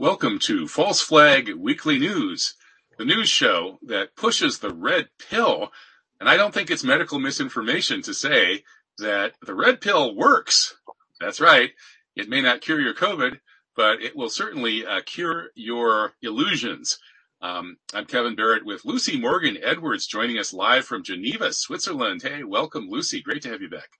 Welcome 0.00 0.38
to 0.44 0.66
False 0.66 1.02
Flag 1.02 1.52
Weekly 1.54 1.98
News, 1.98 2.54
the 2.96 3.04
news 3.04 3.28
show 3.28 3.78
that 3.82 4.16
pushes 4.16 4.58
the 4.58 4.72
red 4.72 5.10
pill. 5.18 5.72
And 6.18 6.26
I 6.26 6.38
don't 6.38 6.54
think 6.54 6.70
it's 6.70 6.82
medical 6.82 7.18
misinformation 7.18 8.00
to 8.04 8.14
say 8.14 8.64
that 8.96 9.34
the 9.44 9.54
red 9.54 9.82
pill 9.82 10.16
works. 10.16 10.74
That's 11.20 11.38
right. 11.38 11.72
It 12.16 12.30
may 12.30 12.40
not 12.40 12.62
cure 12.62 12.80
your 12.80 12.94
COVID, 12.94 13.40
but 13.76 14.00
it 14.00 14.16
will 14.16 14.30
certainly 14.30 14.86
uh, 14.86 15.02
cure 15.04 15.50
your 15.54 16.14
illusions. 16.22 16.98
Um, 17.42 17.76
I'm 17.92 18.06
Kevin 18.06 18.34
Barrett 18.34 18.64
with 18.64 18.86
Lucy 18.86 19.20
Morgan 19.20 19.58
Edwards 19.62 20.06
joining 20.06 20.38
us 20.38 20.54
live 20.54 20.86
from 20.86 21.04
Geneva, 21.04 21.52
Switzerland. 21.52 22.22
Hey, 22.22 22.42
welcome, 22.42 22.88
Lucy. 22.88 23.20
Great 23.20 23.42
to 23.42 23.50
have 23.50 23.60
you 23.60 23.68
back. 23.68 23.90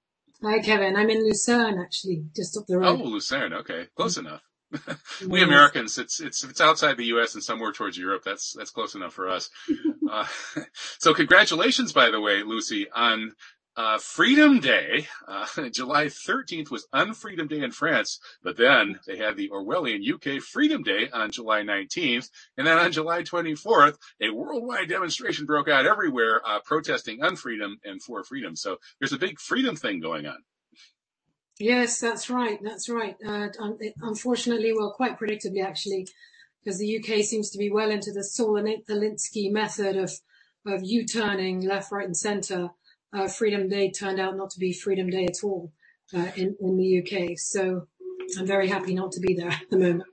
Hi, 0.43 0.61
Kevin. 0.61 0.96
I'm 0.96 1.11
in 1.11 1.23
Lucerne, 1.23 1.79
actually, 1.79 2.25
just 2.35 2.57
up 2.57 2.65
the 2.67 2.79
road. 2.79 2.87
Oh, 3.03 3.05
Lucerne. 3.05 3.53
Okay. 3.53 3.89
Close 3.95 4.17
enough. 4.17 4.41
We 5.29 5.42
Americans, 5.42 5.98
it's 5.98 6.20
it's 6.20 6.45
it's 6.45 6.60
outside 6.60 6.97
the 6.97 7.06
U.S. 7.06 7.34
and 7.34 7.42
somewhere 7.45 7.73
towards 7.73 7.98
Europe. 7.98 8.23
That's 8.24 8.55
that's 8.56 8.70
close 8.70 8.95
enough 8.95 9.15
for 9.15 9.28
us. 9.28 9.51
Uh, 10.11 10.27
so 10.98 11.15
congratulations, 11.15 11.92
by 11.92 12.11
the 12.11 12.20
way, 12.20 12.42
Lucy, 12.42 12.91
on 12.91 13.33
uh, 13.77 13.98
Freedom 13.98 14.61
Day. 14.61 15.06
Uh, 15.28 15.47
July 15.73 16.06
13th 16.06 16.70
was 16.70 16.87
Unfreedom 16.95 17.48
Day 17.48 17.62
in 17.62 17.70
France, 17.70 18.20
but 18.42 18.56
then 18.56 18.98
they 19.06 19.16
had 19.16 19.37
the 19.37 19.51
Orwellian 19.51 20.02
UK 20.02 20.42
Freedom 20.42 20.83
Day 20.83 21.09
on 21.12 21.30
July 21.30 21.62
19th, 21.62 22.28
and 22.59 22.66
then 22.66 22.78
on 22.78 22.92
July 22.92 23.23
24th, 23.23 23.97
a 24.20 24.30
worldwide 24.30 24.89
demonstration 24.89 25.47
broke 25.47 25.69
out 25.69 25.87
everywhere, 25.87 26.42
uh, 26.47 26.61
protesting 26.64 27.20
unfreedom 27.20 27.75
and 27.84 28.02
for 28.02 28.25
freedom. 28.25 28.56
So 28.56 28.78
there's 29.00 29.12
a 29.12 29.19
big 29.19 29.39
freedom 29.41 29.77
thing 29.77 30.00
going 30.00 30.27
on. 30.27 30.39
Yes, 31.60 32.00
that's 32.00 32.30
right. 32.30 32.59
That's 32.62 32.88
right. 32.88 33.16
Uh, 33.24 33.48
unfortunately, 34.00 34.72
well, 34.72 34.94
quite 34.97 35.19
predictably, 35.19 35.62
actually, 35.62 36.08
because 36.64 36.78
the 36.78 36.98
UK 36.98 37.22
seems 37.22 37.50
to 37.50 37.58
be 37.58 37.70
well 37.70 37.91
into 37.91 38.12
the 38.12 38.25
Saul 38.25 38.55
Alinsky 38.55 39.52
method 39.52 39.97
of 39.97 40.11
of 40.67 40.80
U-turning 40.83 41.62
left, 41.62 41.92
right, 41.92 42.06
and 42.06 42.17
centre. 42.17 42.70
Uh, 43.12 43.28
Freedom 43.28 43.69
Day 43.69 43.91
turned 43.91 44.20
out 44.20 44.36
not 44.36 44.50
to 44.50 44.58
be 44.58 44.72
Freedom 44.72 45.11
Day 45.11 45.27
at 45.27 45.44
all 45.44 45.70
uh, 46.14 46.30
in 46.34 46.56
in 46.61 46.78
the 46.78 47.02
UK. 47.02 47.39
So 47.39 47.86
I'm 48.39 48.47
very 48.47 48.69
happy 48.69 48.95
not 48.95 49.12
to 49.12 49.20
be 49.20 49.34
there 49.34 49.50
at 49.50 49.69
the 49.70 49.78
moment. 49.78 50.05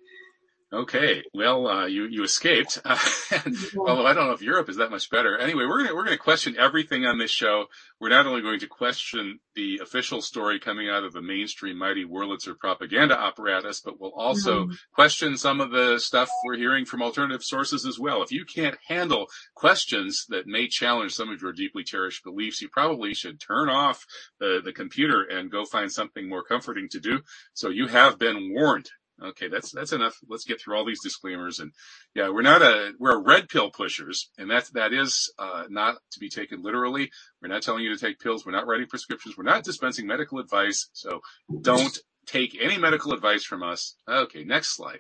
Okay, 0.74 1.24
well, 1.34 1.66
uh, 1.66 1.86
you 1.86 2.08
you 2.10 2.24
escaped. 2.24 2.78
although 2.86 4.06
I 4.06 4.14
don't 4.14 4.28
know 4.28 4.34
if 4.34 4.42
Europe 4.42 4.68
is 4.68 4.76
that 4.76 4.92
much 4.92 5.10
better. 5.10 5.38
Anyway, 5.38 5.64
we're 5.66 5.82
gonna 5.84 5.96
we're 5.96 6.04
gonna 6.04 6.18
question 6.18 6.58
everything 6.60 7.06
on 7.06 7.18
this 7.18 7.32
show. 7.32 7.68
We're 8.02 8.10
not 8.10 8.28
only 8.28 8.42
going 8.42 8.60
to 8.60 8.68
question 8.68 9.40
the 9.56 9.80
official 9.82 10.22
story 10.22 10.60
coming 10.60 10.90
out 10.90 11.06
of 11.06 11.14
the 11.14 11.22
mainstream 11.22 11.78
mighty 11.78 12.04
Wurlitzer 12.04 12.58
propaganda 12.58 13.18
apparatus, 13.18 13.80
but 13.80 13.98
we'll 13.98 14.12
also 14.12 14.66
mm-hmm. 14.66 14.74
question 14.94 15.38
some 15.38 15.62
of 15.62 15.72
the 15.72 16.00
stuff 16.00 16.30
we're 16.46 16.58
hearing 16.58 16.84
from 16.84 17.02
alternative 17.02 17.44
sources 17.44 17.86
as 17.86 17.98
well. 17.98 18.22
If 18.22 18.34
you 18.34 18.44
can't 18.44 18.78
handle 18.90 19.28
questions 19.56 20.26
that 20.28 20.48
may 20.48 20.68
challenge 20.68 21.14
some 21.14 21.30
of 21.30 21.42
your 21.42 21.54
deeply 21.54 21.84
cherished 21.86 22.26
beliefs, 22.26 22.62
you 22.62 22.68
probably 22.68 23.14
should 23.14 23.40
turn 23.40 23.70
off 23.70 24.06
the 24.42 24.60
the 24.62 24.74
computer 24.74 25.24
and 25.24 25.50
go 25.50 25.64
find 25.64 25.90
something 25.90 26.28
more 26.28 26.44
comforting 26.44 26.90
to 26.90 27.00
do. 27.00 27.22
So 27.54 27.70
you 27.70 27.88
have 27.88 28.20
been 28.20 28.54
warned. 28.54 28.90
Okay, 29.24 29.48
that's 29.48 29.72
that's 29.72 29.94
enough. 29.94 30.16
Let's 30.28 30.46
get 30.46 30.62
through 30.62 30.78
all 30.78 30.86
these 30.86 31.02
disclaimers. 31.02 31.60
And 31.60 31.72
yeah, 32.14 32.30
we're 32.30 32.44
not 32.44 32.62
a 32.62 32.92
we're 33.00 33.16
a 33.16 33.22
red 33.22 33.50
pill 33.50 33.72
pushers, 33.72 34.30
and 34.38 34.52
that 34.52 34.70
that 34.74 34.94
is 34.94 35.34
uh, 35.40 35.64
not 35.70 35.96
to 36.12 36.20
be 36.20 36.30
taken 36.30 36.62
literally. 36.62 37.10
We're 37.42 37.48
not 37.48 37.64
telling 37.64 37.84
you 37.84 37.96
to 37.96 38.00
take 38.00 38.20
pills. 38.20 38.46
We're 38.46 38.52
not 38.52 38.68
writing 38.68 38.88
prescriptions. 38.88 39.36
We're 39.36 39.44
not 39.44 39.64
dispensing 39.64 40.06
medical 40.06 40.38
advice. 40.40 40.90
So 40.94 41.22
don't 41.62 41.98
take 42.28 42.58
any 42.62 42.78
medical 42.78 43.14
advice 43.14 43.44
from 43.44 43.64
us. 43.64 43.96
Okay, 44.08 44.44
next 44.44 44.76
slide. 44.76 45.00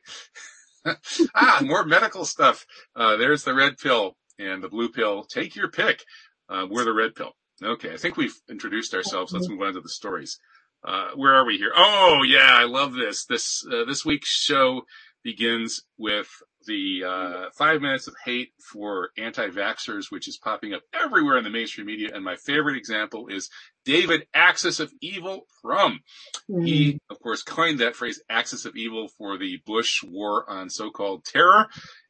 ah, 1.35 1.61
more 1.63 1.85
medical 1.85 2.25
stuff. 2.25 2.65
Uh, 2.95 3.17
there's 3.17 3.43
the 3.43 3.53
red 3.53 3.77
pill 3.77 4.15
and 4.39 4.63
the 4.63 4.69
blue 4.69 4.89
pill. 4.89 5.25
Take 5.25 5.55
your 5.55 5.69
pick. 5.69 6.03
Uh, 6.49 6.65
we're 6.69 6.85
the 6.85 6.93
red 6.93 7.13
pill. 7.13 7.33
Okay, 7.63 7.93
I 7.93 7.97
think 7.97 8.17
we've 8.17 8.39
introduced 8.49 8.93
ourselves. 8.93 9.33
Let's 9.33 9.49
move 9.49 9.61
on 9.61 9.73
to 9.73 9.81
the 9.81 9.89
stories. 9.89 10.39
Uh, 10.83 11.09
where 11.15 11.33
are 11.33 11.45
we 11.45 11.57
here? 11.57 11.71
Oh 11.75 12.23
yeah, 12.25 12.51
I 12.51 12.65
love 12.65 12.93
this. 12.93 13.25
This 13.25 13.65
uh, 13.71 13.85
this 13.85 14.05
week's 14.05 14.29
show 14.29 14.83
begins 15.23 15.81
with 15.97 16.29
the 16.65 17.03
uh, 17.05 17.49
five 17.57 17.81
minutes 17.81 18.07
of 18.07 18.15
hate 18.23 18.51
for 18.71 19.09
anti-vaxxers, 19.17 20.05
which 20.09 20.27
is 20.27 20.37
popping 20.37 20.73
up 20.73 20.81
everywhere 20.93 21.37
in 21.37 21.43
the 21.43 21.49
mainstream 21.49 21.87
media. 21.87 22.09
And 22.13 22.23
my 22.23 22.35
favorite 22.35 22.77
example 22.77 23.27
is 23.27 23.49
David 23.85 24.27
Axis 24.33 24.79
of 24.79 24.91
Evil 25.01 25.47
Frum. 25.61 26.01
Mm. 26.49 26.67
He, 26.67 26.99
of 27.09 27.19
course, 27.21 27.41
coined 27.41 27.79
that 27.79 27.95
phrase 27.95 28.21
"Axis 28.29 28.65
of 28.65 28.75
Evil" 28.75 29.07
for 29.17 29.37
the 29.37 29.59
Bush 29.65 30.03
war 30.03 30.49
on 30.49 30.69
so-called 30.69 31.25
terror. 31.25 31.67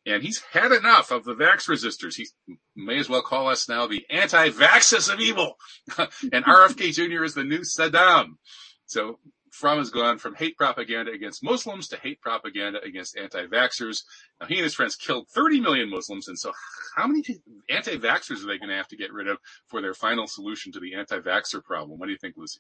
And 0.08 0.24
he's 0.24 0.42
had 0.54 0.72
enough 0.72 1.12
of 1.12 1.26
the 1.26 1.36
vax 1.36 1.68
resistors. 1.68 2.16
He 2.16 2.28
may 2.76 2.98
as 2.98 3.10
well 3.10 3.22
call 3.22 3.50
us 3.50 3.68
now 3.68 3.88
the 3.88 4.06
anti-vaxxers 4.10 5.14
of 5.14 5.20
evil. 5.20 5.58
and 5.98 6.46
RFK 6.46 6.94
Jr. 6.94 7.26
is 7.26 7.34
the 7.34 7.44
new 7.44 7.60
Saddam. 7.60 8.38
So 8.86 9.20
Frum 9.52 9.80
has 9.80 9.90
gone 9.90 10.18
from 10.18 10.36
hate 10.36 10.56
propaganda 10.56 11.12
against 11.12 11.44
Muslims 11.44 11.90
to 11.90 11.98
hate 11.98 12.22
propaganda 12.22 12.80
against 12.84 13.18
anti-vaxxers. 13.18 14.04
Now 14.40 14.48
he 14.48 14.56
and 14.56 14.64
his 14.64 14.76
friends 14.76 14.96
killed 14.96 15.28
30 15.30 15.60
million 15.60 15.90
Muslims. 15.90 16.30
And 16.30 16.40
so 16.40 16.54
how 16.96 17.08
many 17.08 17.24
anti-vaxxers 17.70 18.44
are 18.44 18.48
they 18.48 18.60
going 18.60 18.70
to 18.70 18.76
have 18.76 18.88
to 18.90 18.98
get 18.98 19.12
rid 19.12 19.28
of 19.28 19.40
for 19.68 19.82
their 19.82 19.94
final 19.94 20.26
solution 20.26 20.72
to 20.72 20.80
the 20.80 20.96
anti-vaxxer 20.96 21.64
problem? 21.64 22.00
What 22.00 22.06
do 22.06 22.14
you 22.14 22.18
think, 22.18 22.36
Lucy? 22.38 22.60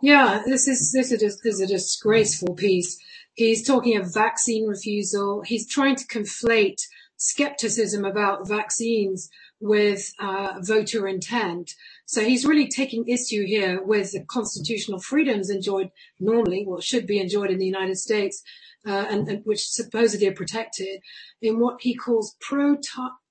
Yeah, 0.00 0.42
this 0.44 0.68
is, 0.68 0.92
this 0.92 1.10
is, 1.10 1.60
a 1.60 1.66
disgraceful 1.66 2.54
piece. 2.54 2.98
He's 3.34 3.66
talking 3.66 3.96
of 3.96 4.12
vaccine 4.12 4.66
refusal. 4.66 5.42
He's 5.42 5.68
trying 5.68 5.96
to 5.96 6.06
conflate 6.06 6.80
skepticism 7.16 8.04
about 8.04 8.46
vaccines 8.46 9.28
with 9.60 10.12
uh, 10.20 10.54
voter 10.60 11.08
intent. 11.08 11.74
So 12.06 12.22
he's 12.22 12.46
really 12.46 12.68
taking 12.68 13.08
issue 13.08 13.44
here 13.44 13.82
with 13.82 14.12
the 14.12 14.24
constitutional 14.24 15.00
freedoms 15.00 15.50
enjoyed 15.50 15.90
normally, 16.20 16.64
what 16.64 16.84
should 16.84 17.06
be 17.06 17.18
enjoyed 17.18 17.50
in 17.50 17.58
the 17.58 17.66
United 17.66 17.98
States, 17.98 18.42
uh, 18.86 19.06
and, 19.10 19.28
and, 19.28 19.44
which 19.44 19.68
supposedly 19.68 20.28
are 20.28 20.34
protected 20.34 21.00
in 21.42 21.58
what 21.58 21.78
he 21.80 21.94
calls 21.94 22.36
pro 22.40 22.76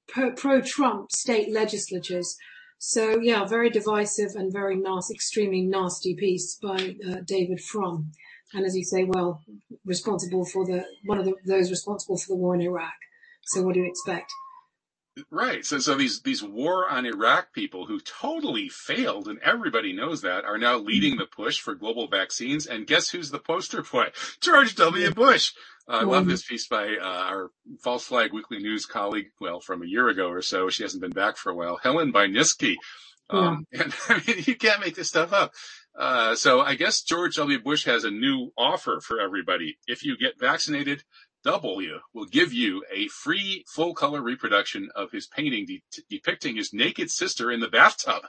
pro 0.08 0.62
Trump 0.62 1.12
state 1.12 1.52
legislatures. 1.52 2.38
So 2.80 3.20
yeah, 3.20 3.46
very 3.46 3.70
divisive 3.70 4.32
and 4.36 4.52
very 4.52 4.76
nasty, 4.76 5.14
extremely 5.14 5.62
nasty 5.62 6.16
piece 6.16 6.58
by 6.62 6.96
uh, 7.08 7.18
David 7.26 7.60
Frum 7.62 8.12
and 8.54 8.66
as 8.66 8.76
you 8.76 8.84
say, 8.84 9.04
well, 9.04 9.42
responsible 9.86 10.46
for 10.46 10.66
the 10.66 10.86
one 11.06 11.18
of 11.18 11.26
the, 11.26 11.34
those 11.46 11.70
responsible 11.70 12.18
for 12.18 12.28
the 12.30 12.36
war 12.36 12.56
in 12.56 12.62
Iraq. 12.62 12.94
So 13.48 13.62
what 13.62 13.74
do 13.74 13.82
you 13.82 13.88
expect? 13.88 14.32
Right. 15.32 15.66
So, 15.66 15.80
so 15.80 15.96
these, 15.96 16.22
these 16.22 16.44
war 16.44 16.88
on 16.90 17.06
Iraq 17.06 17.54
people 17.54 17.86
who 17.86 18.00
totally 18.00 18.70
failed, 18.70 19.28
and 19.28 19.40
everybody 19.42 19.94
knows 19.94 20.22
that, 20.22 20.46
are 20.46 20.58
now 20.58 20.78
leading 20.78 21.18
the 21.18 21.26
push 21.26 21.60
for 21.60 21.76
global 21.76 22.08
vaccines. 22.08 22.68
And 22.68 22.88
guess 22.88 23.10
who's 23.10 23.32
the 23.32 23.40
poster 23.40 23.84
boy? 23.84 24.08
George 24.42 24.76
W. 24.76 25.12
Bush. 25.12 25.54
Uh, 25.90 26.00
I 26.02 26.04
love 26.04 26.28
this 26.28 26.44
piece 26.44 26.68
by 26.68 26.98
uh, 27.02 27.06
our 27.06 27.50
False 27.82 28.06
Flag 28.06 28.34
Weekly 28.34 28.60
News 28.60 28.86
colleague, 28.86 29.28
well, 29.40 29.62
from 29.62 29.82
a 29.84 29.88
year 29.88 30.10
ago 30.10 30.28
or 30.28 30.42
so. 30.42 30.70
She 30.70 30.84
hasn't 30.84 31.02
been 31.02 31.12
back 31.12 31.38
for 31.38 31.50
a 31.50 31.56
while. 31.56 31.80
Helen 31.82 32.12
Buyniski. 32.12 32.76
Um, 33.30 33.66
yeah. 33.72 33.82
and 33.84 33.94
I 34.10 34.22
mean, 34.28 34.44
you 34.46 34.56
can't 34.56 34.82
make 34.82 34.96
this 34.96 35.10
stuff 35.10 35.32
up. 35.32 35.52
Uh, 35.98 36.36
so 36.36 36.62
I 36.62 36.76
guess 36.76 37.02
George 37.02 37.38
W. 37.38 37.60
Bush 37.60 37.86
has 37.86 38.04
a 38.04 38.12
new 38.12 38.52
offer 38.58 39.00
for 39.02 39.20
everybody. 39.20 39.78
If 39.88 40.04
you 40.04 40.16
get 40.18 40.40
vaccinated, 40.40 41.04
W 41.44 42.00
will 42.14 42.26
give 42.26 42.54
you 42.54 42.84
a 42.94 43.08
free 43.08 43.64
full 43.68 43.94
color 43.94 44.22
reproduction 44.22 44.90
of 44.96 45.12
his 45.12 45.28
painting 45.28 45.66
de- 45.66 45.84
depicting 46.10 46.56
his 46.56 46.74
naked 46.74 47.10
sister 47.10 47.52
in 47.52 47.60
the 47.60 47.68
bathtub. 47.68 48.24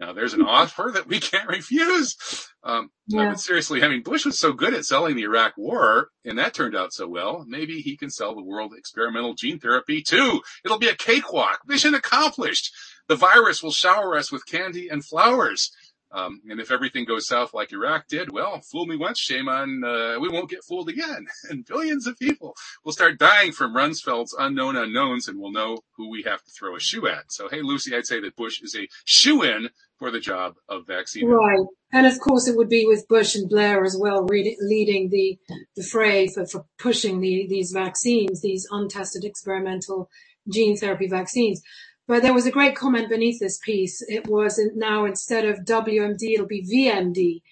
Now 0.00 0.12
there's 0.12 0.34
an 0.34 0.42
offer 0.46 0.90
that 0.94 1.06
we 1.06 1.20
can't 1.20 1.48
refuse. 1.48 2.16
Um, 2.62 2.90
yeah. 3.06 3.30
but 3.30 3.40
seriously, 3.40 3.82
I 3.82 3.88
mean, 3.88 4.02
Bush 4.02 4.26
was 4.26 4.38
so 4.38 4.52
good 4.52 4.74
at 4.74 4.84
selling 4.84 5.16
the 5.16 5.22
Iraq 5.22 5.56
war 5.56 6.10
and 6.24 6.38
that 6.38 6.54
turned 6.54 6.76
out 6.76 6.92
so 6.92 7.08
well. 7.08 7.44
Maybe 7.48 7.80
he 7.80 7.96
can 7.96 8.10
sell 8.10 8.34
the 8.34 8.42
world 8.42 8.74
experimental 8.76 9.34
gene 9.34 9.58
therapy 9.58 10.02
too. 10.02 10.40
It'll 10.64 10.78
be 10.78 10.88
a 10.88 10.96
cakewalk. 10.96 11.60
Mission 11.66 11.94
accomplished. 11.94 12.72
The 13.08 13.16
virus 13.16 13.62
will 13.62 13.72
shower 13.72 14.16
us 14.16 14.30
with 14.30 14.46
candy 14.46 14.88
and 14.88 15.04
flowers. 15.04 15.72
Um, 16.10 16.40
and 16.48 16.60
if 16.60 16.70
everything 16.70 17.04
goes 17.04 17.26
south 17.26 17.52
like 17.52 17.72
Iraq 17.72 18.08
did, 18.08 18.32
well, 18.32 18.60
fool 18.60 18.86
me 18.86 18.96
once, 18.96 19.20
shame 19.20 19.48
on, 19.48 19.82
uh, 19.84 20.18
we 20.20 20.28
won't 20.28 20.50
get 20.50 20.64
fooled 20.64 20.88
again. 20.88 21.26
And 21.50 21.64
billions 21.64 22.06
of 22.06 22.18
people 22.18 22.54
will 22.84 22.92
start 22.92 23.18
dying 23.18 23.52
from 23.52 23.74
Rumsfeld's 23.74 24.34
unknown 24.38 24.76
unknowns 24.76 25.28
and 25.28 25.38
we'll 25.38 25.52
know 25.52 25.78
who 25.96 26.10
we 26.10 26.22
have 26.24 26.42
to 26.42 26.50
throw 26.50 26.76
a 26.76 26.80
shoe 26.80 27.06
at. 27.08 27.32
So, 27.32 27.48
hey, 27.48 27.62
Lucy, 27.62 27.96
I'd 27.96 28.06
say 28.06 28.20
that 28.20 28.36
Bush 28.36 28.60
is 28.60 28.76
a 28.76 28.86
shoe 29.04 29.42
in 29.42 29.70
for 29.98 30.10
the 30.10 30.20
job 30.20 30.54
of 30.68 30.86
vaccine. 30.86 31.26
Right. 31.26 31.66
And 31.92 32.06
of 32.06 32.20
course 32.20 32.46
it 32.46 32.56
would 32.56 32.68
be 32.68 32.86
with 32.86 33.08
Bush 33.08 33.34
and 33.34 33.48
Blair 33.48 33.82
as 33.82 33.96
well, 33.98 34.26
leading 34.26 35.08
the, 35.10 35.38
the 35.74 35.82
fray 35.82 36.28
for, 36.28 36.46
for 36.46 36.66
pushing 36.78 37.20
the, 37.20 37.46
these 37.48 37.72
vaccines, 37.72 38.42
these 38.42 38.66
untested 38.70 39.24
experimental 39.24 40.10
gene 40.48 40.76
therapy 40.76 41.08
vaccines. 41.08 41.62
But 42.08 42.22
there 42.22 42.32
was 42.32 42.46
a 42.46 42.50
great 42.50 42.74
comment 42.74 43.10
beneath 43.10 43.38
this 43.38 43.58
piece. 43.58 44.02
It 44.08 44.26
was 44.26 44.58
now 44.74 45.04
instead 45.04 45.44
of 45.44 45.58
WMD, 45.58 46.32
it'll 46.32 46.46
be 46.46 46.66
VMD, 46.66 47.42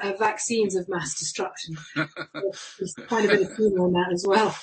uh, 0.00 0.12
vaccines 0.16 0.76
of 0.76 0.88
mass 0.88 1.18
destruction. 1.18 1.76
There's 1.94 2.94
quite 3.08 3.24
a 3.24 3.28
bit 3.28 3.42
of 3.42 3.56
humor 3.56 3.84
on 3.84 3.92
that 3.94 4.12
as 4.12 4.24
well. 4.26 4.56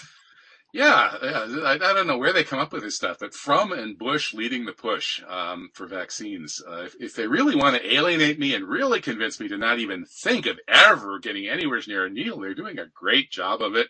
Yeah, 0.72 1.14
yeah. 1.22 1.62
I, 1.66 1.74
I, 1.74 1.78
don't 1.78 2.08
know 2.08 2.18
where 2.18 2.34
they 2.34 2.44
come 2.44 2.58
up 2.58 2.74
with 2.74 2.82
this 2.82 2.96
stuff, 2.96 3.18
but 3.20 3.36
Frum 3.36 3.74
and 3.74 3.96
Bush 3.96 4.34
leading 4.34 4.66
the 4.66 4.72
push 4.72 5.22
um, 5.28 5.70
for 5.74 5.86
vaccines. 5.86 6.64
Uh, 6.68 6.86
if, 6.86 6.96
if, 7.00 7.16
they 7.16 7.28
really 7.28 7.56
want 7.56 7.76
to 7.76 7.94
alienate 7.94 8.40
me 8.40 8.56
and 8.56 8.68
really 8.68 9.00
convince 9.00 9.40
me 9.40 9.48
to 9.50 9.58
not 9.58 9.78
even 9.78 10.06
think 10.06 10.48
of 10.48 10.60
ever 10.68 11.20
getting 11.20 11.48
anywhere 11.48 11.80
near 11.86 12.06
a 12.06 12.10
needle, 12.10 12.40
they're 12.40 12.56
doing 12.56 12.80
a 12.80 12.88
great 12.88 13.30
job 13.30 13.62
of 13.62 13.76
it. 13.76 13.90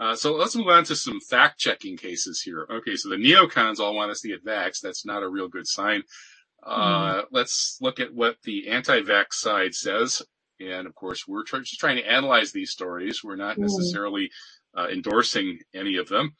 Uh, 0.00 0.16
so 0.16 0.34
let's 0.34 0.56
move 0.56 0.68
on 0.68 0.84
to 0.84 0.96
some 0.96 1.20
fact 1.20 1.58
checking 1.58 1.96
cases 1.96 2.42
here. 2.42 2.66
Okay, 2.70 2.96
so 2.96 3.08
the 3.08 3.16
neocons 3.16 3.78
all 3.78 3.94
want 3.94 4.10
us 4.10 4.20
to 4.20 4.28
get 4.28 4.44
vaxxed. 4.44 4.80
That's 4.82 5.06
not 5.06 5.22
a 5.22 5.28
real 5.28 5.48
good 5.48 5.66
sign. 5.66 6.02
Uh, 6.64 7.22
mm. 7.22 7.24
Let's 7.30 7.78
look 7.80 8.00
at 8.00 8.12
what 8.12 8.36
the 8.42 8.68
anti-vax 8.68 9.34
side 9.34 9.74
says. 9.74 10.22
And 10.60 10.86
of 10.86 10.94
course, 10.94 11.26
we're 11.28 11.44
tr- 11.44 11.58
just 11.58 11.78
trying 11.78 11.96
to 11.96 12.10
analyze 12.10 12.52
these 12.52 12.70
stories. 12.70 13.22
We're 13.22 13.36
not 13.36 13.56
mm. 13.56 13.62
necessarily 13.62 14.30
uh, 14.76 14.88
endorsing 14.92 15.60
any 15.74 15.96
of 15.96 16.08
them. 16.08 16.34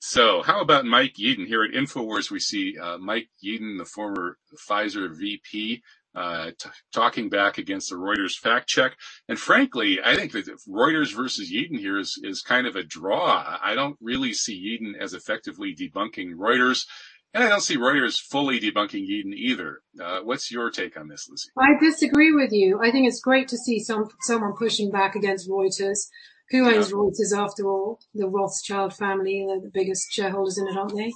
So 0.00 0.42
how 0.42 0.60
about 0.60 0.86
Mike 0.86 1.14
Yeadon 1.20 1.46
here 1.46 1.62
at 1.62 1.72
InfoWars? 1.72 2.30
We 2.30 2.40
see 2.40 2.76
uh, 2.78 2.98
Mike 2.98 3.28
Yeadon, 3.44 3.78
the 3.78 3.84
former 3.84 4.38
Pfizer 4.68 5.14
VP, 5.14 5.82
uh, 6.14 6.50
t- 6.58 6.70
talking 6.92 7.28
back 7.28 7.58
against 7.58 7.90
the 7.90 7.96
Reuters 7.96 8.34
fact 8.34 8.68
check. 8.68 8.96
And 9.28 9.38
frankly, 9.38 9.98
I 10.04 10.16
think 10.16 10.32
that 10.32 10.46
Reuters 10.68 11.14
versus 11.14 11.52
Yeadon 11.52 11.78
here 11.78 11.98
is, 11.98 12.18
is 12.22 12.42
kind 12.42 12.66
of 12.66 12.76
a 12.76 12.82
draw. 12.82 13.58
I 13.62 13.74
don't 13.74 13.96
really 14.00 14.32
see 14.32 14.78
Yeadon 14.80 15.00
as 15.00 15.14
effectively 15.14 15.74
debunking 15.74 16.34
Reuters. 16.34 16.84
And 17.32 17.44
I 17.44 17.48
don't 17.48 17.62
see 17.62 17.76
Reuters 17.76 18.16
fully 18.18 18.58
debunking 18.58 19.06
Yeadon 19.08 19.34
either. 19.34 19.82
Uh, 20.02 20.20
what's 20.22 20.50
your 20.50 20.70
take 20.70 20.98
on 20.98 21.08
this, 21.08 21.28
Lizzie? 21.30 21.50
I 21.56 21.78
disagree 21.80 22.32
with 22.32 22.50
you. 22.52 22.80
I 22.82 22.90
think 22.90 23.06
it's 23.06 23.20
great 23.20 23.46
to 23.48 23.56
see 23.56 23.78
some 23.78 24.08
someone 24.22 24.54
pushing 24.58 24.90
back 24.90 25.14
against 25.14 25.48
Reuters. 25.48 26.08
Who 26.50 26.66
owns 26.66 26.90
yeah. 26.90 26.96
Reuters 26.96 27.36
after 27.36 27.68
all? 27.68 28.00
The 28.14 28.26
Rothschild 28.26 28.94
family, 28.94 29.44
they're 29.46 29.60
the 29.60 29.70
biggest 29.72 30.10
shareholders 30.10 30.58
in 30.58 30.66
it, 30.66 30.76
aren't 30.76 30.96
they? 30.96 31.12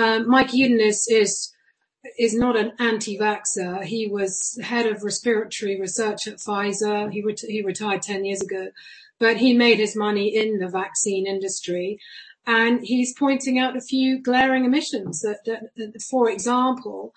Um, 0.00 0.28
Mike 0.28 0.50
Yeadon 0.50 0.80
is, 0.80 1.08
is 1.10 1.52
is 2.18 2.34
not 2.34 2.56
an 2.56 2.72
anti-vaxxer. 2.78 3.84
He 3.84 4.06
was 4.06 4.58
head 4.62 4.86
of 4.86 5.02
respiratory 5.02 5.80
research 5.80 6.26
at 6.26 6.38
Pfizer. 6.38 7.12
He, 7.12 7.22
ret- 7.22 7.40
he 7.40 7.62
retired 7.62 8.02
10 8.02 8.24
years 8.24 8.42
ago, 8.42 8.68
but 9.18 9.38
he 9.38 9.54
made 9.54 9.78
his 9.78 9.96
money 9.96 10.34
in 10.34 10.58
the 10.58 10.68
vaccine 10.68 11.26
industry. 11.26 11.98
And 12.46 12.80
he's 12.82 13.14
pointing 13.18 13.58
out 13.58 13.76
a 13.76 13.80
few 13.80 14.22
glaring 14.22 14.64
omissions 14.64 15.20
that, 15.20 15.40
that, 15.44 15.70
that 15.76 16.00
for 16.10 16.30
example, 16.30 17.14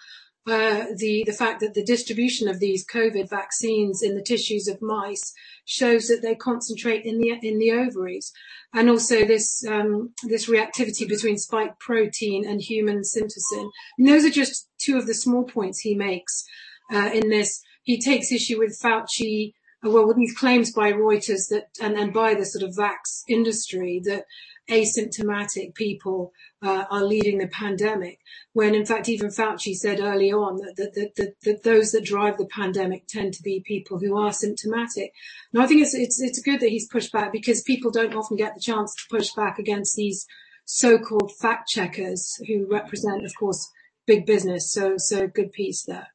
uh, 0.48 0.86
the 0.98 1.24
the 1.26 1.34
fact 1.34 1.60
that 1.60 1.76
the 1.76 1.84
distribution 1.84 2.48
of 2.48 2.60
these 2.60 2.86
COVID 2.86 3.30
vaccines 3.30 4.02
in 4.02 4.16
the 4.16 4.24
tissues 4.24 4.68
of 4.68 4.82
mice 4.82 5.34
shows 5.66 6.08
that 6.08 6.22
they 6.24 6.34
concentrate 6.34 7.06
in 7.06 7.20
the 7.20 7.38
in 7.44 7.60
the 7.60 7.72
ovaries, 7.72 8.32
and 8.74 8.90
also 8.90 9.24
this 9.26 9.64
um, 9.68 10.14
this 10.24 10.50
reactivity 10.50 11.08
between 11.08 11.38
spike 11.38 11.78
protein 11.80 12.44
and 12.48 12.62
human 12.62 13.02
syncytin. 13.02 13.70
And 14.00 14.08
those 14.08 14.26
are 14.26 14.32
just 14.32 14.68
two 14.80 14.98
of 14.98 15.06
the 15.06 15.14
small 15.14 15.44
points 15.44 15.80
he 15.80 15.94
makes 15.94 16.44
uh, 16.92 17.12
in 17.14 17.30
this. 17.30 17.62
He 17.84 18.00
takes 18.00 18.32
issue 18.32 18.58
with 18.58 18.80
Fauci. 18.82 19.54
Uh, 19.86 19.90
well, 19.90 20.08
with 20.08 20.18
these 20.18 20.38
claims 20.38 20.72
by 20.72 20.92
Reuters 20.92 21.50
that, 21.50 21.70
and, 21.82 21.98
and 21.98 22.14
by 22.14 22.34
the 22.36 22.46
sort 22.46 22.64
of 22.64 22.76
vax 22.76 23.24
industry 23.28 24.02
that 24.06 24.26
asymptomatic 24.70 25.74
people 25.76 26.32
uh, 26.62 26.86
are 26.90 27.04
leading 27.04 27.40
the 27.40 27.48
pandemic, 27.48 28.20
when 28.54 28.76
in 28.76 28.86
fact 28.86 29.10
even 29.10 29.30
Fauci 29.30 29.74
said 29.76 30.00
early 30.00 30.32
on 30.32 30.58
that, 30.58 30.76
that, 30.78 30.94
that, 30.94 31.16
that, 31.16 31.34
that 31.44 31.64
those 31.64 31.92
that 31.92 32.06
drive 32.06 32.38
the 32.38 32.46
pandemic 32.46 33.08
tend 33.08 33.34
to 33.34 33.44
be 33.44 33.64
people 33.66 34.00
who 34.00 34.18
are 34.18 34.32
symptomatic. 34.32 35.12
Now 35.52 35.62
I 35.62 35.68
think 35.68 35.82
it's, 35.82 35.96
it's, 35.96 36.22
it's 36.22 36.42
good 36.42 36.60
that 36.60 36.70
he's 36.70 36.88
pushed 36.88 37.12
back 37.12 37.32
because 37.32 37.64
people 37.64 37.92
don't 37.92 38.16
often 38.16 38.38
get 38.38 38.54
the 38.54 38.62
chance 38.62 38.94
to 38.96 39.16
push 39.16 39.32
back 39.32 39.60
against 39.60 39.96
these 39.96 40.26
so-called 40.66 41.32
fact 41.40 41.68
checkers 41.68 42.40
who 42.48 42.68
represent, 42.70 43.26
of 43.26 43.34
course, 43.38 43.68
big 44.08 44.26
business. 44.26 44.72
So, 44.72 44.96
so 44.98 45.28
good 45.28 45.52
piece 45.52 45.84
there. 45.84 46.08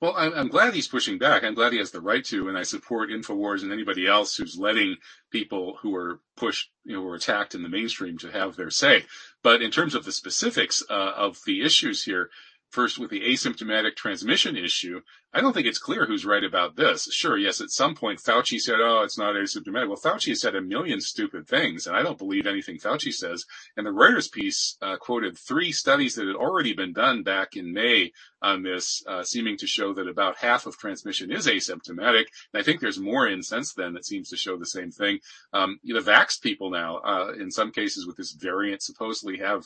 Well, 0.00 0.14
I'm, 0.16 0.34
I'm, 0.34 0.48
glad 0.48 0.74
he's 0.74 0.88
pushing 0.88 1.18
back. 1.18 1.44
I'm 1.44 1.54
glad 1.54 1.72
he 1.72 1.78
has 1.78 1.90
the 1.90 2.00
right 2.00 2.24
to, 2.26 2.48
and 2.48 2.58
I 2.58 2.62
support 2.62 3.10
Infowars 3.10 3.62
and 3.62 3.72
anybody 3.72 4.06
else 4.06 4.36
who's 4.36 4.58
letting 4.58 4.96
people 5.30 5.78
who 5.80 5.94
are 5.94 6.20
pushed, 6.36 6.70
you 6.84 6.94
know, 6.94 7.02
who 7.02 7.08
are 7.08 7.14
attacked 7.14 7.54
in 7.54 7.62
the 7.62 7.68
mainstream 7.68 8.18
to 8.18 8.30
have 8.30 8.56
their 8.56 8.70
say. 8.70 9.04
But 9.42 9.62
in 9.62 9.70
terms 9.70 9.94
of 9.94 10.04
the 10.04 10.12
specifics 10.12 10.82
uh, 10.90 11.12
of 11.16 11.38
the 11.46 11.62
issues 11.62 12.04
here, 12.04 12.30
First, 12.74 12.98
with 12.98 13.10
the 13.10 13.20
asymptomatic 13.20 13.94
transmission 13.94 14.56
issue, 14.56 15.00
I 15.32 15.40
don't 15.40 15.52
think 15.52 15.68
it's 15.68 15.78
clear 15.78 16.06
who's 16.06 16.26
right 16.26 16.42
about 16.42 16.74
this. 16.74 17.04
Sure, 17.12 17.38
yes, 17.38 17.60
at 17.60 17.70
some 17.70 17.94
point 17.94 18.18
Fauci 18.18 18.58
said, 18.58 18.80
oh, 18.80 19.02
it's 19.04 19.16
not 19.16 19.36
asymptomatic. 19.36 19.86
Well, 19.86 19.96
Fauci 19.96 20.30
has 20.30 20.40
said 20.40 20.56
a 20.56 20.60
million 20.60 21.00
stupid 21.00 21.46
things, 21.46 21.86
and 21.86 21.96
I 21.96 22.02
don't 22.02 22.18
believe 22.18 22.48
anything 22.48 22.78
Fauci 22.78 23.12
says. 23.12 23.44
And 23.76 23.86
the 23.86 23.92
Reuters 23.92 24.30
piece 24.30 24.76
uh, 24.82 24.96
quoted 24.96 25.38
three 25.38 25.70
studies 25.70 26.16
that 26.16 26.26
had 26.26 26.34
already 26.34 26.72
been 26.72 26.92
done 26.92 27.22
back 27.22 27.54
in 27.54 27.72
May 27.72 28.10
on 28.42 28.62
this, 28.62 29.04
uh, 29.06 29.22
seeming 29.22 29.56
to 29.58 29.66
show 29.66 29.94
that 29.94 30.08
about 30.08 30.36
half 30.38 30.66
of 30.66 30.76
transmission 30.76 31.32
is 31.32 31.46
asymptomatic. 31.46 32.26
And 32.52 32.60
I 32.60 32.62
think 32.62 32.80
there's 32.80 32.98
more 32.98 33.26
in 33.26 33.42
since 33.42 33.72
then 33.72 33.94
that 33.94 34.04
seems 34.04 34.28
to 34.30 34.36
show 34.36 34.56
the 34.56 34.66
same 34.66 34.90
thing. 34.90 35.20
Um, 35.52 35.78
the 35.84 35.94
vaxxed 36.00 36.42
people 36.42 36.70
now, 36.70 36.98
uh, 36.98 37.32
in 37.38 37.50
some 37.50 37.70
cases 37.70 38.06
with 38.06 38.16
this 38.16 38.32
variant, 38.32 38.82
supposedly 38.82 39.38
have 39.38 39.64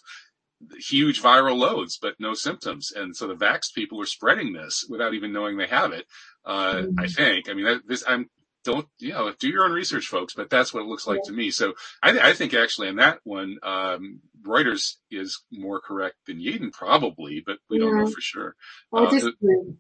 huge 0.79 1.23
viral 1.23 1.57
loads, 1.57 1.99
but 2.01 2.15
no 2.19 2.35
symptoms. 2.35 2.93
And 2.95 3.17
so 3.17 3.27
the 3.27 3.35
vaxxed 3.35 3.75
people 3.75 4.01
are 4.01 4.07
spreading 4.07 4.53
this 4.53 4.85
without 4.89 5.15
even 5.15 5.33
knowing 5.33 5.57
they 5.57 5.67
have 5.67 5.93
it. 5.93 6.07
Uh, 6.45 6.75
mm-hmm. 6.75 7.01
I 7.01 7.07
think, 7.07 7.49
I 7.49 7.55
mean, 7.55 7.81
this, 7.87 8.05
I'm, 8.07 8.29
don't, 8.65 8.87
you 8.99 9.13
know, 9.13 9.33
do 9.39 9.49
your 9.49 9.65
own 9.65 9.73
research, 9.73 10.07
folks, 10.07 10.35
but 10.35 10.51
that's 10.51 10.75
what 10.75 10.83
it 10.83 10.87
looks 10.87 11.07
like 11.07 11.21
yeah. 11.25 11.31
to 11.31 11.37
me. 11.37 11.51
So 11.51 11.75
I, 12.03 12.31
I, 12.31 12.33
think 12.33 12.55
actually 12.55 12.89
in 12.89 12.97
that 12.97 13.21
one, 13.25 13.57
um, 13.63 14.21
Reuters 14.47 14.97
is 15.11 15.43
more 15.51 15.81
correct 15.81 16.17
than 16.27 16.41
Yeadon 16.41 16.73
probably, 16.73 17.43
but 17.45 17.59
we 17.71 17.79
yeah. 17.79 17.85
don't 17.85 17.99
know 17.99 18.07
for 18.07 18.21
sure. 18.21 18.57
I 18.93 19.05
uh, 19.05 19.11
disagree. 19.11 19.75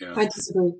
Yeah. 0.00 0.12
I 0.16 0.26
disagree. 0.26 0.74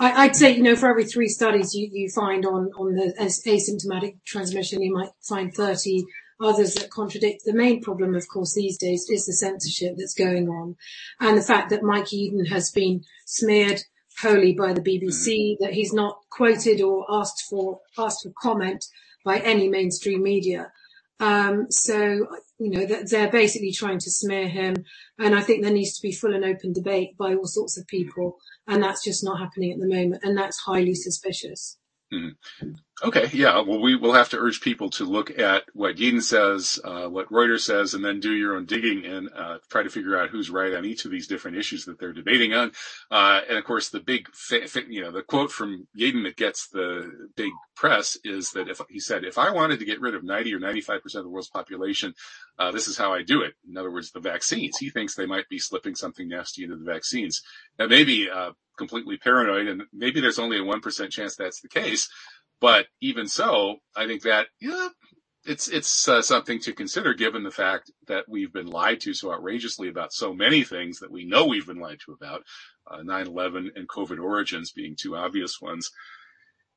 I, 0.00 0.26
would 0.26 0.36
say, 0.36 0.56
you 0.56 0.62
know, 0.62 0.74
for 0.74 0.88
every 0.88 1.04
three 1.04 1.28
studies 1.28 1.74
you, 1.74 1.88
you 1.92 2.10
find 2.10 2.44
on, 2.44 2.70
on 2.76 2.94
the 2.94 3.14
asymptomatic 3.20 4.16
transmission, 4.24 4.82
you 4.82 4.92
might 4.92 5.10
find 5.22 5.54
30 5.54 6.04
others 6.40 6.74
that 6.74 6.90
contradict. 6.90 7.42
The 7.44 7.54
main 7.54 7.82
problem, 7.82 8.14
of 8.14 8.28
course, 8.28 8.54
these 8.54 8.78
days 8.78 9.06
is 9.08 9.26
the 9.26 9.32
censorship 9.32 9.94
that's 9.96 10.14
going 10.14 10.48
on 10.48 10.76
and 11.20 11.36
the 11.36 11.42
fact 11.42 11.70
that 11.70 11.82
Mike 11.82 12.06
Yeadon 12.06 12.48
has 12.48 12.70
been 12.70 13.04
smeared 13.26 13.80
wholly 14.20 14.54
by 14.54 14.72
the 14.72 14.80
BBC, 14.80 15.56
that 15.60 15.72
he's 15.72 15.92
not 15.92 16.18
quoted 16.30 16.80
or 16.80 17.04
asked 17.10 17.44
for, 17.48 17.80
asked 17.98 18.22
for 18.22 18.32
comment 18.40 18.84
by 19.24 19.38
any 19.38 19.68
mainstream 19.68 20.22
media. 20.22 20.70
Um, 21.20 21.70
so, 21.70 22.26
you 22.58 22.70
know, 22.70 22.86
they're 22.86 23.30
basically 23.30 23.72
trying 23.72 23.98
to 24.00 24.10
smear 24.10 24.48
him. 24.48 24.84
And 25.18 25.34
I 25.34 25.42
think 25.42 25.62
there 25.62 25.72
needs 25.72 25.96
to 25.96 26.02
be 26.02 26.12
full 26.12 26.34
and 26.34 26.44
open 26.44 26.72
debate 26.72 27.16
by 27.16 27.34
all 27.34 27.46
sorts 27.46 27.78
of 27.78 27.86
people. 27.86 28.38
And 28.66 28.82
that's 28.82 29.04
just 29.04 29.24
not 29.24 29.38
happening 29.38 29.72
at 29.72 29.78
the 29.78 29.88
moment. 29.88 30.22
And 30.24 30.36
that's 30.36 30.58
highly 30.58 30.94
suspicious. 30.94 31.78
Mm-hmm. 32.12 32.28
Okay, 33.02 33.28
yeah. 33.32 33.60
Well, 33.60 33.80
we 33.80 33.96
will 33.96 34.12
have 34.12 34.28
to 34.30 34.38
urge 34.38 34.60
people 34.60 34.88
to 34.90 35.04
look 35.04 35.36
at 35.36 35.64
what 35.72 35.96
Yeadon 35.96 36.22
says, 36.22 36.78
uh, 36.84 37.08
what 37.08 37.28
Reuters 37.28 37.62
says, 37.62 37.92
and 37.92 38.04
then 38.04 38.20
do 38.20 38.32
your 38.32 38.56
own 38.56 38.66
digging 38.66 39.04
and 39.04 39.28
uh, 39.36 39.58
try 39.68 39.82
to 39.82 39.90
figure 39.90 40.16
out 40.16 40.30
who's 40.30 40.48
right 40.48 40.72
on 40.72 40.84
each 40.84 41.04
of 41.04 41.10
these 41.10 41.26
different 41.26 41.56
issues 41.56 41.84
that 41.84 41.98
they're 41.98 42.12
debating 42.12 42.54
on. 42.54 42.70
Uh, 43.10 43.40
and 43.48 43.58
of 43.58 43.64
course, 43.64 43.88
the 43.88 43.98
big, 43.98 44.28
fa- 44.32 44.68
fa- 44.68 44.88
you 44.88 45.02
know, 45.02 45.10
the 45.10 45.22
quote 45.22 45.50
from 45.50 45.88
Yeadon 45.98 46.22
that 46.22 46.36
gets 46.36 46.68
the 46.68 47.28
big 47.36 47.50
press 47.74 48.16
is 48.22 48.52
that 48.52 48.68
if 48.68 48.80
he 48.88 49.00
said, 49.00 49.24
"If 49.24 49.38
I 49.38 49.50
wanted 49.50 49.80
to 49.80 49.84
get 49.84 50.00
rid 50.00 50.14
of 50.14 50.22
90 50.22 50.54
or 50.54 50.60
95 50.60 51.02
percent 51.02 51.20
of 51.20 51.24
the 51.24 51.30
world's 51.30 51.50
population, 51.50 52.14
uh, 52.60 52.70
this 52.70 52.86
is 52.86 52.96
how 52.96 53.12
I 53.12 53.22
do 53.22 53.42
it." 53.42 53.54
In 53.68 53.76
other 53.76 53.90
words, 53.90 54.12
the 54.12 54.20
vaccines. 54.20 54.78
He 54.78 54.88
thinks 54.88 55.14
they 55.14 55.26
might 55.26 55.48
be 55.48 55.58
slipping 55.58 55.96
something 55.96 56.28
nasty 56.28 56.62
into 56.62 56.76
the 56.76 56.84
vaccines. 56.84 57.42
Now, 57.78 57.88
maybe 57.88 58.30
uh, 58.30 58.52
completely 58.76 59.16
paranoid, 59.16 59.66
and 59.66 59.82
maybe 59.92 60.20
there's 60.20 60.38
only 60.38 60.58
a 60.58 60.62
1% 60.62 61.10
chance 61.10 61.36
that's 61.36 61.60
the 61.60 61.68
case. 61.68 62.08
But 62.60 62.86
even 63.00 63.26
so, 63.26 63.76
I 63.96 64.06
think 64.06 64.22
that, 64.22 64.46
yeah, 64.60 64.88
it's, 65.44 65.68
it's 65.68 66.08
uh, 66.08 66.22
something 66.22 66.58
to 66.60 66.72
consider 66.72 67.12
given 67.12 67.42
the 67.42 67.50
fact 67.50 67.90
that 68.06 68.24
we've 68.28 68.52
been 68.52 68.66
lied 68.66 69.00
to 69.02 69.12
so 69.12 69.32
outrageously 69.32 69.88
about 69.88 70.12
so 70.12 70.32
many 70.32 70.64
things 70.64 71.00
that 71.00 71.10
we 71.10 71.24
know 71.24 71.46
we've 71.46 71.66
been 71.66 71.80
lied 71.80 71.98
to 72.06 72.12
about, 72.12 72.42
uh, 72.90 72.98
9-11 72.98 73.76
and 73.76 73.88
COVID 73.88 74.18
origins 74.18 74.72
being 74.72 74.96
two 74.98 75.16
obvious 75.16 75.60
ones. 75.60 75.90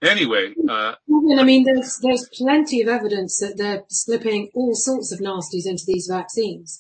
Anyway, 0.02 0.54
uh, 0.70 0.94
I 1.40 1.44
mean, 1.44 1.64
there's 1.64 1.98
there's 2.04 2.30
plenty 2.32 2.82
of 2.84 2.88
evidence 2.88 3.40
that 3.40 3.58
they're 3.58 3.84
slipping 3.90 4.52
all 4.54 4.76
sorts 4.76 5.12
of 5.12 5.20
nasties 5.20 5.66
into 5.66 5.86
these 5.88 6.08
vaccines. 6.08 6.80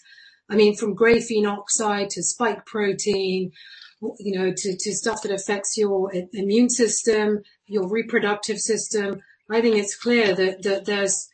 I 0.49 0.55
mean, 0.55 0.75
from 0.75 0.95
graphene 0.95 1.47
oxide 1.47 2.11
to 2.11 2.21
spike 2.21 2.65
protein, 2.65 3.51
you 4.19 4.37
know, 4.37 4.53
to, 4.55 4.77
to 4.77 4.93
stuff 4.93 5.21
that 5.23 5.31
affects 5.31 5.77
your 5.77 6.11
immune 6.33 6.69
system, 6.69 7.41
your 7.65 7.87
reproductive 7.87 8.59
system. 8.59 9.21
I 9.49 9.61
think 9.61 9.75
it's 9.75 9.95
clear 9.95 10.35
that, 10.35 10.63
that 10.63 10.85
there's, 10.85 11.29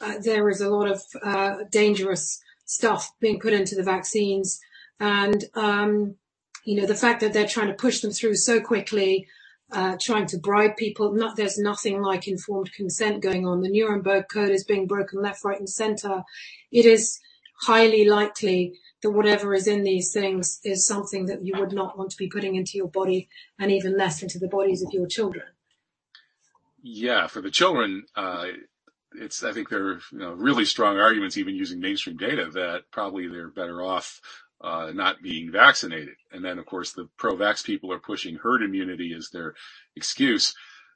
uh, 0.00 0.14
there 0.22 0.48
is 0.48 0.60
a 0.60 0.70
lot 0.70 0.90
of, 0.90 1.02
uh, 1.22 1.56
dangerous 1.70 2.40
stuff 2.64 3.12
being 3.20 3.40
put 3.40 3.52
into 3.52 3.74
the 3.74 3.82
vaccines. 3.82 4.58
And, 5.00 5.44
um, 5.54 6.16
you 6.64 6.80
know, 6.80 6.86
the 6.86 6.94
fact 6.94 7.20
that 7.20 7.32
they're 7.32 7.46
trying 7.46 7.68
to 7.68 7.74
push 7.74 8.00
them 8.00 8.10
through 8.10 8.36
so 8.36 8.60
quickly, 8.60 9.26
uh, 9.72 9.96
trying 10.00 10.26
to 10.26 10.38
bribe 10.38 10.76
people. 10.76 11.12
Not, 11.12 11.36
there's 11.36 11.58
nothing 11.58 12.00
like 12.02 12.26
informed 12.26 12.72
consent 12.72 13.22
going 13.22 13.46
on. 13.46 13.60
The 13.60 13.70
Nuremberg 13.70 14.26
Code 14.28 14.50
is 14.50 14.64
being 14.64 14.86
broken 14.86 15.22
left, 15.22 15.44
right, 15.44 15.58
and 15.58 15.68
center. 15.68 16.22
It 16.72 16.86
is 16.86 17.18
highly 17.62 18.04
likely 18.06 18.78
that 19.02 19.10
whatever 19.10 19.54
is 19.54 19.66
in 19.66 19.82
these 19.84 20.12
things 20.12 20.60
is 20.64 20.86
something 20.86 21.26
that 21.26 21.44
you 21.44 21.54
would 21.58 21.72
not 21.72 21.96
want 21.96 22.10
to 22.10 22.16
be 22.16 22.28
putting 22.28 22.56
into 22.56 22.76
your 22.76 22.88
body 22.88 23.28
and 23.58 23.70
even 23.70 23.96
less 23.96 24.22
into 24.22 24.38
the 24.38 24.48
bodies 24.48 24.82
of 24.82 24.92
your 24.92 25.06
children. 25.06 25.44
Yeah, 26.82 27.26
for 27.26 27.40
the 27.40 27.50
children, 27.50 28.04
uh, 28.16 28.46
it's, 29.14 29.42
I 29.42 29.52
think 29.52 29.68
there 29.68 29.86
are 29.86 30.00
you 30.12 30.18
know, 30.18 30.32
really 30.32 30.64
strong 30.64 30.98
arguments, 30.98 31.36
even 31.36 31.54
using 31.54 31.80
mainstream 31.80 32.16
data, 32.16 32.50
that 32.54 32.84
probably 32.90 33.28
they're 33.28 33.48
better 33.48 33.82
off 33.82 34.20
uh, 34.60 34.90
not 34.92 35.22
being 35.22 35.50
vaccinated. 35.50 36.16
And 36.32 36.44
then, 36.44 36.58
of 36.58 36.66
course, 36.66 36.92
the 36.92 37.08
pro-vax 37.16 37.64
people 37.64 37.92
are 37.92 37.98
pushing 37.98 38.36
herd 38.36 38.62
immunity 38.62 39.14
as 39.16 39.30
their 39.30 39.54
excuse. 39.96 40.54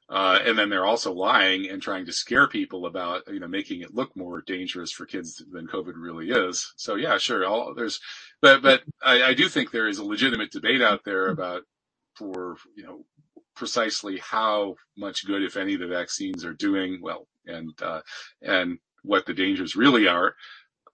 Uh, 0.09 0.37
and 0.45 0.57
then 0.57 0.69
they're 0.69 0.85
also 0.85 1.13
lying 1.13 1.69
and 1.69 1.81
trying 1.81 2.05
to 2.05 2.11
scare 2.11 2.47
people 2.47 2.85
about, 2.85 3.23
you 3.27 3.39
know, 3.39 3.47
making 3.47 3.81
it 3.81 3.95
look 3.95 4.15
more 4.15 4.41
dangerous 4.41 4.91
for 4.91 5.05
kids 5.05 5.43
than 5.51 5.65
COVID 5.65 5.93
really 5.95 6.29
is. 6.29 6.73
So 6.75 6.95
yeah, 6.95 7.17
sure. 7.17 7.45
All 7.45 7.73
there's, 7.73 7.99
but, 8.41 8.61
but 8.61 8.83
I, 9.01 9.23
I 9.23 9.33
do 9.33 9.47
think 9.47 9.71
there 9.71 9.87
is 9.87 9.99
a 9.99 10.05
legitimate 10.05 10.51
debate 10.51 10.81
out 10.81 11.01
there 11.05 11.29
about 11.29 11.63
for, 12.15 12.57
you 12.75 12.83
know, 12.83 13.05
precisely 13.55 14.17
how 14.17 14.75
much 14.97 15.25
good, 15.25 15.41
if 15.41 15.55
any, 15.57 15.77
the 15.77 15.87
vaccines 15.87 16.43
are 16.43 16.53
doing. 16.53 16.99
Well, 17.01 17.27
and, 17.45 17.71
uh, 17.81 18.01
and 18.41 18.79
what 19.03 19.25
the 19.25 19.33
dangers 19.33 19.75
really 19.75 20.07
are. 20.07 20.35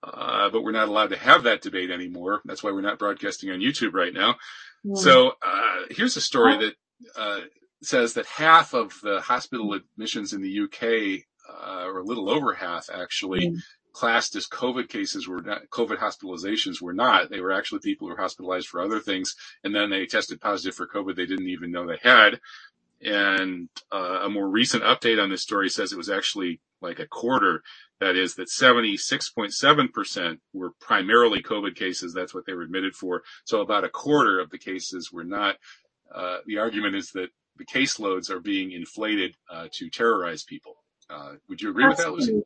Uh, 0.02 0.50
but 0.50 0.64
we're 0.64 0.72
not 0.72 0.88
allowed 0.88 1.10
to 1.10 1.18
have 1.18 1.44
that 1.44 1.62
debate 1.62 1.90
anymore. 1.90 2.42
That's 2.46 2.64
why 2.64 2.72
we're 2.72 2.82
not 2.82 3.00
broadcasting 3.00 3.50
on 3.50 3.60
YouTube 3.60 3.94
right 3.94 4.14
now. 4.14 4.36
Yeah. 4.84 4.96
So, 4.96 5.34
uh, 5.46 5.82
here's 5.90 6.16
a 6.16 6.22
story 6.22 6.58
that, 6.58 6.76
uh, 7.18 7.40
says 7.82 8.14
that 8.14 8.26
half 8.26 8.74
of 8.74 8.94
the 9.02 9.22
hospital 9.22 9.74
admissions 9.74 10.34
in 10.34 10.42
the 10.42 10.62
UK, 10.62 11.24
uh, 11.50 11.86
or 11.86 12.00
a 12.00 12.04
little 12.04 12.30
over 12.30 12.54
half 12.54 12.90
actually, 12.94 13.50
mm. 13.50 13.58
classed 13.94 14.36
as 14.36 14.48
COVID 14.48 14.90
cases 14.90 15.28
were 15.28 15.42
not, 15.42 15.70
COVID 15.70 15.98
hospitalizations 15.98 16.82
were 16.82 16.94
not. 16.94 17.30
They 17.30 17.42
were 17.42 17.52
actually 17.52 17.80
people 17.80 18.08
who 18.08 18.14
were 18.14 18.22
hospitalized 18.22 18.68
for 18.68 18.82
other 18.82 19.00
things, 19.00 19.36
and 19.64 19.74
then 19.74 19.90
they 19.90 20.06
tested 20.06 20.42
positive 20.42 20.76
for 20.76 20.88
COVID 20.88 21.16
they 21.16 21.26
didn't 21.26 21.48
even 21.48 21.72
know 21.72 21.88
they 21.88 22.00
had. 22.02 22.40
And 23.02 23.70
uh, 23.94 24.22
a 24.24 24.30
more 24.30 24.50
recent 24.50 24.84
update 24.84 25.22
on 25.22 25.30
this 25.30 25.42
story 25.42 25.70
says 25.70 25.94
it 25.94 25.98
was 25.98 26.10
actually 26.10 26.60
like 26.82 27.00
a 27.00 27.08
quarter. 27.08 27.64
That 28.00 28.16
is 28.16 28.36
that 28.36 28.50
76.7% 28.50 30.40
were 30.54 30.72
primarily 30.80 31.42
COVID 31.42 31.76
cases. 31.76 32.14
That's 32.14 32.34
what 32.34 32.46
they 32.46 32.54
were 32.54 32.62
admitted 32.62 32.96
for. 32.96 33.24
So 33.46 33.62
about 33.62 33.84
a 33.84 33.90
quarter 33.90 34.40
of 34.40 34.50
the 34.50 34.58
cases 34.58 35.12
were 35.12 35.24
not. 35.24 35.56
Uh, 36.14 36.40
the 36.46 36.58
argument 36.58 36.96
is 36.96 37.12
that 37.12 37.30
the 37.60 37.66
caseloads 37.66 38.32
are 38.32 38.40
being 38.40 38.72
inflated 38.72 39.36
uh, 39.52 39.68
to 39.74 39.90
terrorize 39.90 40.44
people. 40.44 40.76
Uh, 41.10 41.34
would 41.48 41.62
you 41.62 41.70
agree 41.70 41.86
Absolutely. 41.86 42.16
with 42.16 42.26
that, 42.26 42.34
Lucy? 42.34 42.46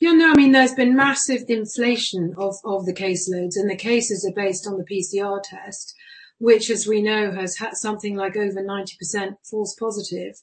Yeah, 0.00 0.12
no, 0.12 0.30
I 0.30 0.34
mean, 0.34 0.52
there's 0.52 0.74
been 0.74 0.94
massive 0.94 1.44
inflation 1.48 2.34
of, 2.38 2.56
of 2.64 2.86
the 2.86 2.94
caseloads 2.94 3.56
and 3.56 3.68
the 3.68 3.76
cases 3.76 4.24
are 4.24 4.34
based 4.34 4.66
on 4.66 4.78
the 4.78 4.84
PCR 4.84 5.42
test, 5.42 5.94
which 6.38 6.70
as 6.70 6.86
we 6.86 7.02
know 7.02 7.32
has 7.32 7.56
had 7.56 7.74
something 7.74 8.14
like 8.14 8.36
over 8.36 8.62
90% 8.62 9.34
false 9.50 9.74
positive. 9.74 10.34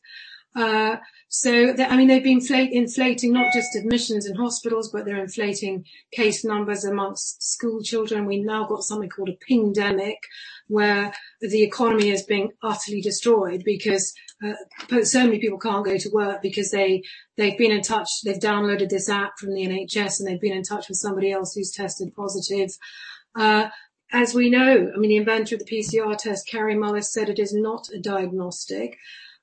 Uh, 0.56 0.98
so, 1.28 1.74
I 1.78 1.98
mean, 1.98 2.08
they've 2.08 2.24
been 2.24 2.40
inflate, 2.40 2.72
inflating 2.72 3.34
not 3.34 3.54
just 3.54 3.76
admissions 3.76 4.26
in 4.26 4.36
hospitals, 4.36 4.90
but 4.92 5.06
they're 5.06 5.22
inflating 5.22 5.86
case 6.12 6.46
numbers 6.46 6.86
amongst 6.86 7.44
school 7.44 7.82
children. 7.82 8.26
We 8.26 8.42
now 8.42 8.66
got 8.66 8.84
something 8.84 9.10
called 9.10 9.30
a 9.30 9.38
pingdemic, 9.46 10.18
where 10.68 11.14
the 11.42 11.64
economy 11.64 12.10
is 12.10 12.24
being 12.24 12.52
utterly 12.64 13.02
destroyed 13.02 13.64
because 13.64 14.14
uh, 14.44 15.04
so 15.04 15.26
many 15.26 15.40
people 15.40 15.60
can't 15.60 15.86
go 15.86 15.98
to 15.98 16.10
work 16.12 16.42
because 16.42 16.72
they 16.72 17.04
they've 17.38 17.58
been 17.58 17.72
in 17.72 17.82
touch, 17.82 18.10
they've 18.24 18.40
downloaded 18.40 18.90
this 18.90 19.10
app 19.10 19.38
from 19.40 19.54
the 19.54 19.66
NHS 19.66 20.20
and 20.20 20.28
they've 20.28 20.42
been 20.42 20.58
in 20.58 20.64
touch 20.64 20.88
with 20.90 20.98
somebody 20.98 21.32
else 21.32 21.54
who's 21.54 21.72
tested 21.72 22.14
positive. 22.16 22.72
Uh, 23.36 23.70
as 24.12 24.34
we 24.34 24.50
know, 24.50 24.92
I 24.94 24.98
mean, 24.98 25.10
the 25.10 25.18
inventor 25.18 25.56
of 25.56 25.66
the 25.66 25.78
PCR 25.78 26.18
test, 26.18 26.48
Kary 26.48 26.76
Mullis, 26.76 27.06
said 27.06 27.30
it 27.30 27.40
is 27.40 27.54
not 27.54 27.90
a 27.94 28.00
diagnostic. 28.00 28.98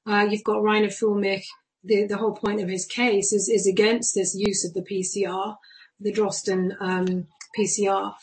Uh, 0.06 0.26
you've 0.28 0.44
got 0.44 0.62
Reiner 0.62 0.86
Fuellmich 0.86 1.44
the, 1.84 2.06
the 2.06 2.16
whole 2.16 2.34
point 2.34 2.60
of 2.60 2.68
his 2.68 2.86
case 2.86 3.32
is, 3.32 3.48
is 3.48 3.66
against 3.66 4.14
this 4.14 4.34
use 4.34 4.64
of 4.64 4.74
the 4.74 4.82
PCR, 4.82 5.56
the 6.00 6.12
Drosten 6.12 6.70
um, 6.80 7.26
PCR. 7.58 8.14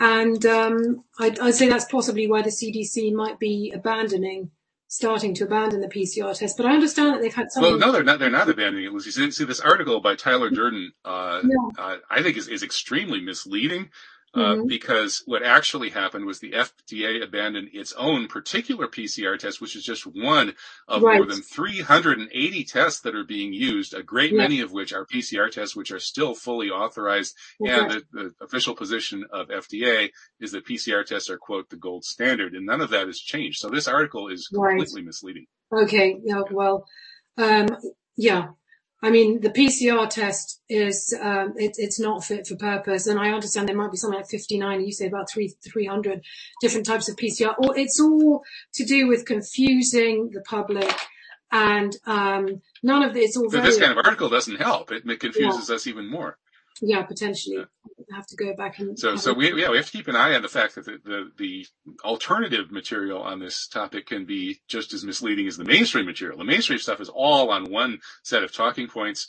And 0.00 0.44
um, 0.46 1.04
I'd, 1.18 1.38
I'd, 1.40 1.54
say 1.54 1.68
that's 1.68 1.84
possibly 1.86 2.28
why 2.28 2.42
the 2.42 2.50
CDC 2.50 3.12
might 3.12 3.40
be 3.40 3.72
abandoning, 3.74 4.52
starting 4.86 5.34
to 5.34 5.44
abandon 5.44 5.80
the 5.80 5.88
PCR 5.88 6.38
test. 6.38 6.56
But 6.56 6.66
I 6.66 6.74
understand 6.74 7.14
that 7.14 7.20
they've 7.20 7.34
had 7.34 7.50
some. 7.50 7.62
Well, 7.62 7.78
no, 7.78 7.90
they're 7.90 8.04
not. 8.04 8.20
They're 8.20 8.30
not 8.30 8.48
abandoning 8.48 8.84
it, 8.84 8.92
Lucy. 8.92 9.10
See, 9.30 9.44
this 9.44 9.60
article 9.60 10.00
by 10.00 10.14
Tyler 10.14 10.50
Durden, 10.50 10.92
uh, 11.04 11.42
yeah. 11.42 11.82
uh, 11.82 11.96
I 12.08 12.22
think 12.22 12.36
is, 12.36 12.46
is 12.46 12.62
extremely 12.62 13.20
misleading. 13.20 13.90
Uh, 14.34 14.40
mm-hmm. 14.40 14.66
because 14.66 15.22
what 15.24 15.42
actually 15.42 15.88
happened 15.88 16.26
was 16.26 16.38
the 16.38 16.52
FDA 16.52 17.22
abandoned 17.24 17.70
its 17.72 17.94
own 17.94 18.28
particular 18.28 18.86
PCR 18.86 19.38
test, 19.38 19.58
which 19.58 19.74
is 19.74 19.82
just 19.82 20.04
one 20.04 20.54
of 20.86 21.02
right. 21.02 21.16
more 21.16 21.26
than 21.26 21.40
380 21.40 22.64
tests 22.64 23.00
that 23.00 23.14
are 23.14 23.24
being 23.24 23.54
used, 23.54 23.94
a 23.94 24.02
great 24.02 24.32
yeah. 24.32 24.36
many 24.36 24.60
of 24.60 24.70
which 24.70 24.92
are 24.92 25.06
PCR 25.06 25.50
tests, 25.50 25.74
which 25.74 25.90
are 25.90 25.98
still 25.98 26.34
fully 26.34 26.68
authorized. 26.68 27.34
And 27.58 27.90
the, 27.90 28.02
the, 28.12 28.34
official 28.42 28.74
position 28.74 29.24
of 29.32 29.48
FDA 29.48 30.10
is 30.40 30.52
that 30.52 30.66
PCR 30.66 31.06
tests 31.06 31.30
are, 31.30 31.38
quote, 31.38 31.70
the 31.70 31.76
gold 31.76 32.04
standard, 32.04 32.54
and 32.54 32.66
none 32.66 32.82
of 32.82 32.90
that 32.90 33.06
has 33.06 33.18
changed. 33.18 33.58
So 33.60 33.70
this 33.70 33.88
article 33.88 34.28
is 34.28 34.48
completely 34.48 35.00
right. 35.00 35.06
misleading. 35.06 35.46
Okay. 35.72 36.18
Yeah. 36.22 36.42
Well, 36.50 36.86
um, 37.38 37.68
yeah. 38.16 38.48
I 39.00 39.10
mean, 39.10 39.40
the 39.40 39.50
PCR 39.50 40.10
test 40.10 40.60
is, 40.68 41.16
um, 41.20 41.54
it, 41.56 41.76
it's 41.78 42.00
not 42.00 42.24
fit 42.24 42.46
for 42.48 42.56
purpose. 42.56 43.06
And 43.06 43.18
I 43.18 43.30
understand 43.30 43.68
there 43.68 43.76
might 43.76 43.92
be 43.92 43.96
something 43.96 44.18
like 44.18 44.28
59, 44.28 44.84
you 44.84 44.92
say 44.92 45.06
about 45.06 45.30
three, 45.30 45.54
300 45.70 46.20
different 46.60 46.86
types 46.86 47.08
of 47.08 47.16
PCR. 47.16 47.54
Or 47.58 47.78
it's 47.78 48.00
all 48.00 48.42
to 48.74 48.84
do 48.84 49.06
with 49.06 49.24
confusing 49.24 50.30
the 50.32 50.40
public 50.40 50.92
and, 51.52 51.96
um, 52.06 52.60
none 52.82 53.04
of 53.04 53.14
this, 53.14 53.36
all 53.36 53.48
very, 53.48 53.64
This 53.64 53.78
kind 53.78 53.92
of 53.96 54.04
article 54.04 54.28
doesn't 54.28 54.60
help. 54.60 54.90
It, 54.90 55.08
it 55.08 55.20
confuses 55.20 55.68
yeah. 55.68 55.76
us 55.76 55.86
even 55.86 56.10
more. 56.10 56.36
Yeah, 56.82 57.02
potentially. 57.04 57.56
Yeah 57.58 57.97
have 58.12 58.26
to 58.26 58.36
go 58.36 58.54
back 58.54 58.78
and. 58.78 58.98
So, 58.98 59.16
so 59.16 59.32
we, 59.32 59.60
yeah, 59.60 59.70
we 59.70 59.76
have 59.76 59.86
to 59.86 59.92
keep 59.92 60.08
an 60.08 60.16
eye 60.16 60.34
on 60.34 60.42
the 60.42 60.48
fact 60.48 60.74
that 60.74 60.84
the, 60.84 60.98
the, 61.04 61.30
the, 61.36 61.66
alternative 62.04 62.70
material 62.70 63.20
on 63.20 63.40
this 63.40 63.66
topic 63.66 64.06
can 64.06 64.24
be 64.24 64.60
just 64.68 64.92
as 64.92 65.04
misleading 65.04 65.46
as 65.46 65.56
the 65.56 65.64
mainstream 65.64 66.06
material. 66.06 66.38
The 66.38 66.44
mainstream 66.44 66.78
stuff 66.78 67.00
is 67.00 67.08
all 67.08 67.50
on 67.50 67.70
one 67.70 68.00
set 68.22 68.42
of 68.42 68.52
talking 68.52 68.88
points 68.88 69.28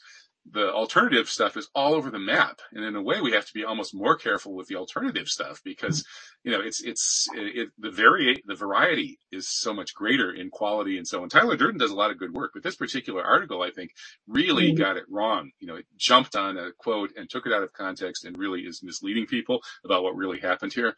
the 0.51 0.71
alternative 0.71 1.29
stuff 1.29 1.57
is 1.57 1.69
all 1.75 1.93
over 1.93 2.09
the 2.09 2.19
map. 2.19 2.59
And 2.71 2.83
in 2.83 2.95
a 2.95 3.01
way, 3.01 3.21
we 3.21 3.33
have 3.33 3.45
to 3.45 3.53
be 3.53 3.63
almost 3.63 3.93
more 3.93 4.15
careful 4.15 4.55
with 4.55 4.67
the 4.67 4.75
alternative 4.75 5.27
stuff 5.27 5.61
because, 5.63 6.05
you 6.43 6.51
know, 6.51 6.61
it's, 6.61 6.81
it's, 6.81 7.27
it, 7.33 7.69
the 7.77 7.91
vari, 7.91 8.41
the 8.45 8.55
variety 8.55 9.19
is 9.31 9.47
so 9.47 9.73
much 9.73 9.93
greater 9.93 10.31
in 10.31 10.49
quality 10.49 10.97
and 10.97 11.07
so 11.07 11.21
on. 11.21 11.29
Tyler 11.29 11.55
Durden 11.55 11.79
does 11.79 11.91
a 11.91 11.95
lot 11.95 12.11
of 12.11 12.17
good 12.17 12.33
work, 12.33 12.51
but 12.53 12.63
this 12.63 12.75
particular 12.75 13.23
article, 13.23 13.61
I 13.61 13.71
think, 13.71 13.91
really 14.27 14.69
mm-hmm. 14.69 14.81
got 14.81 14.97
it 14.97 15.05
wrong. 15.09 15.51
You 15.59 15.67
know, 15.67 15.75
it 15.75 15.85
jumped 15.97 16.35
on 16.35 16.57
a 16.57 16.71
quote 16.77 17.11
and 17.15 17.29
took 17.29 17.45
it 17.45 17.53
out 17.53 17.63
of 17.63 17.73
context 17.73 18.25
and 18.25 18.37
really 18.37 18.61
is 18.61 18.81
misleading 18.81 19.27
people 19.27 19.61
about 19.85 20.03
what 20.03 20.15
really 20.15 20.39
happened 20.39 20.73
here. 20.73 20.95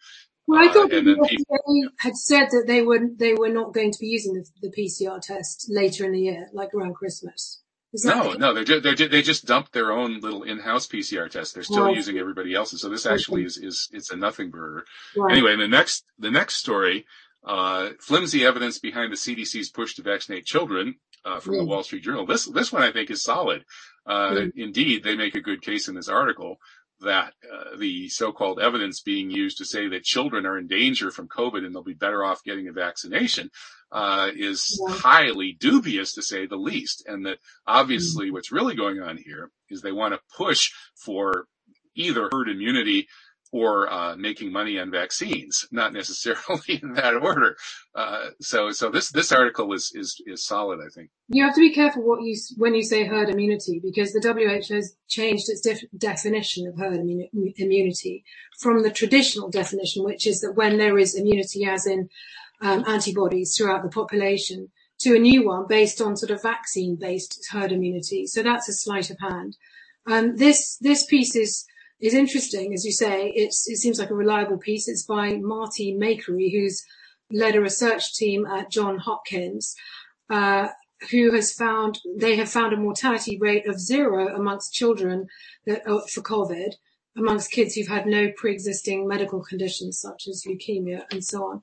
Well, 0.48 0.67
I 0.67 0.74
thought 0.74 0.91
uh, 0.91 1.01
people, 1.27 1.57
had 2.00 2.17
said 2.17 2.48
that 2.50 2.63
they 2.65 2.81
were 2.81 3.00
they 3.15 3.33
were 3.33 3.50
not 3.50 3.74
going 3.74 3.91
to 3.91 4.00
be 4.00 4.07
using 4.07 4.33
the, 4.33 4.45
the 4.62 4.74
PCR 4.75 5.21
test 5.21 5.67
later 5.69 6.05
in 6.05 6.13
the 6.13 6.19
year, 6.19 6.48
like 6.51 6.74
around 6.74 6.95
Christmas. 6.95 7.62
No, 7.93 8.33
no, 8.33 8.53
they 8.53 8.63
just, 8.63 8.83
they 8.83 9.07
they 9.07 9.21
just 9.21 9.45
dumped 9.45 9.74
their 9.74 9.91
own 9.91 10.21
little 10.21 10.43
in-house 10.43 10.88
PCR 10.88 11.29
test. 11.29 11.53
They're 11.53 11.63
still 11.63 11.93
using 11.93 12.17
everybody 12.17 12.53
else's. 12.53 12.81
So 12.81 12.89
this 12.89 13.05
actually 13.05 13.43
is, 13.43 13.57
is, 13.57 13.89
it's 13.91 14.12
a 14.12 14.15
nothing 14.15 14.50
burger. 14.50 14.86
Right. 15.15 15.33
Anyway, 15.33 15.57
the 15.57 15.67
next, 15.67 16.05
the 16.17 16.31
next 16.31 16.55
story, 16.55 17.05
uh, 17.45 17.89
flimsy 18.00 18.45
evidence 18.45 18.79
behind 18.79 19.12
the 19.12 19.17
CDC's 19.17 19.69
push 19.69 19.95
to 19.95 20.03
vaccinate 20.03 20.45
children, 20.45 20.95
uh, 21.25 21.39
from 21.39 21.57
the 21.57 21.65
Wall 21.65 21.83
Street 21.83 22.03
Journal. 22.03 22.25
This, 22.25 22.45
this 22.45 22.71
one 22.71 22.83
I 22.83 22.91
think 22.91 23.12
is 23.12 23.24
solid. 23.24 23.65
Uh, 24.05 24.45
indeed, 24.55 25.03
they 25.03 25.15
make 25.15 25.36
a 25.36 25.41
good 25.41 25.62
case 25.62 25.88
in 25.88 25.95
this 25.95 26.10
article 26.10 26.57
that 27.01 27.34
uh, 27.51 27.77
the 27.77 28.10
so-called 28.10 28.60
evidence 28.60 29.01
being 29.01 29.29
used 29.29 29.58
to 29.58 29.65
say 29.65 29.88
that 29.89 30.03
children 30.03 30.46
are 30.46 30.58
in 30.58 30.67
danger 30.67 31.12
from 31.12 31.27
COVID 31.27 31.65
and 31.65 31.74
they'll 31.74 31.84
be 31.84 31.93
better 31.93 32.24
off 32.24 32.43
getting 32.43 32.67
a 32.67 32.74
vaccination 32.74 33.50
uh, 33.91 34.29
is 34.36 34.81
yeah. 34.88 34.96
highly 34.96 35.55
dubious 35.60 36.13
to 36.13 36.22
say 36.22 36.46
the 36.46 36.55
least. 36.55 37.03
And 37.08 37.25
that 37.25 37.39
obviously 37.67 38.27
mm-hmm. 38.27 38.34
what's 38.34 38.51
really 38.51 38.75
going 38.75 39.01
on 39.01 39.17
here 39.17 39.51
is 39.70 39.81
they 39.81 39.91
want 39.91 40.13
to 40.13 40.20
push 40.36 40.72
for 40.96 41.46
either 41.96 42.29
herd 42.31 42.50
immunity 42.50 43.08
or 43.51 43.91
uh, 43.91 44.15
making 44.15 44.51
money 44.51 44.79
on 44.79 44.89
vaccines, 44.89 45.67
not 45.72 45.91
necessarily 45.93 46.79
in 46.81 46.93
that 46.93 47.15
order. 47.15 47.58
Uh, 47.93 48.27
so, 48.39 48.72
so 48.72 48.89
this 48.89 49.12
this 49.12 49.31
article 49.31 49.74
is 49.74 49.91
is 49.93 50.22
is 50.25 50.46
solid, 50.46 50.79
I 50.86 50.89
think. 50.89 51.10
You 51.27 51.43
have 51.43 51.55
to 51.55 51.62
be 51.62 51.74
careful 51.74 52.03
what 52.03 52.22
you 52.22 52.36
when 52.58 52.74
you 52.74 52.84
say 52.84 53.05
herd 53.05 53.29
immunity 53.29 53.81
because 53.84 54.13
the 54.13 54.22
WHO 54.22 54.74
has 54.74 54.96
changed 55.08 55.50
its 55.50 55.62
def- 55.62 55.84
definition 55.98 56.67
of 56.67 56.77
herd 56.77 57.00
immunity 57.58 58.24
from 58.60 58.84
the 58.84 58.91
traditional 58.91 59.50
definition, 59.50 60.03
which 60.03 60.25
is 60.25 60.39
that 60.41 60.53
when 60.55 60.77
there 60.77 60.98
is 60.98 61.15
immunity, 61.15 61.65
as 61.65 61.86
in 61.86 62.10
um, 62.62 62.84
antibodies 62.88 63.55
throughout 63.58 63.84
the 63.84 63.89
population, 63.89 64.70
to 65.00 65.15
a 65.15 65.20
new 65.20 65.46
one 65.46 65.65
based 65.67 66.00
on 66.00 66.15
sort 66.15 66.31
of 66.31 66.41
vaccine-based 66.43 67.48
herd 67.51 67.72
immunity. 67.72 68.27
So 68.27 68.43
that's 68.43 68.70
a 68.70 68.74
sleight 68.74 69.10
of 69.10 69.17
hand. 69.20 69.58
Um, 70.05 70.38
this 70.38 70.77
this 70.77 71.05
piece 71.05 71.36
is 71.36 71.65
is 72.01 72.13
interesting, 72.13 72.74
as 72.74 72.84
you 72.86 72.91
say. 72.91 73.29
It 73.29 73.53
seems 73.53 74.00
like 74.00 74.10
a 74.10 74.15
reliable 74.15 74.58
piece. 74.58 74.88
It's 74.88 75.05
by 75.05 75.38
Marty 75.38 75.93
Makary, 75.93 76.51
who's 76.51 76.84
led 77.31 77.55
a 77.55 77.62
research 77.62 78.15
team 78.15 78.46
at 78.46 78.72
John 78.72 78.98
Hopkins, 78.98 79.75
uh, 80.29 80.70
who 81.12 81.34
has 81.34 81.53
found 81.53 82.00
they 82.17 82.36
have 82.36 82.50
found 82.50 82.74
a 82.74 82.77
mortality 82.77 83.38
rate 83.38 83.67
of 83.67 83.79
zero 83.79 84.36
amongst 84.36 84.74
children 84.74 85.27
that, 85.65 85.88
uh, 85.88 86.01
for 86.13 86.22
COVID, 86.22 86.74
amongst 87.15 87.51
kids 87.51 87.75
who've 87.75 87.88
had 87.88 88.05
no 88.05 88.31
pre-existing 88.36 89.08
medical 89.08 89.41
conditions 89.41 90.00
such 90.00 90.27
as 90.27 90.43
leukemia 90.48 91.03
and 91.12 91.24
so 91.24 91.43
on. 91.43 91.62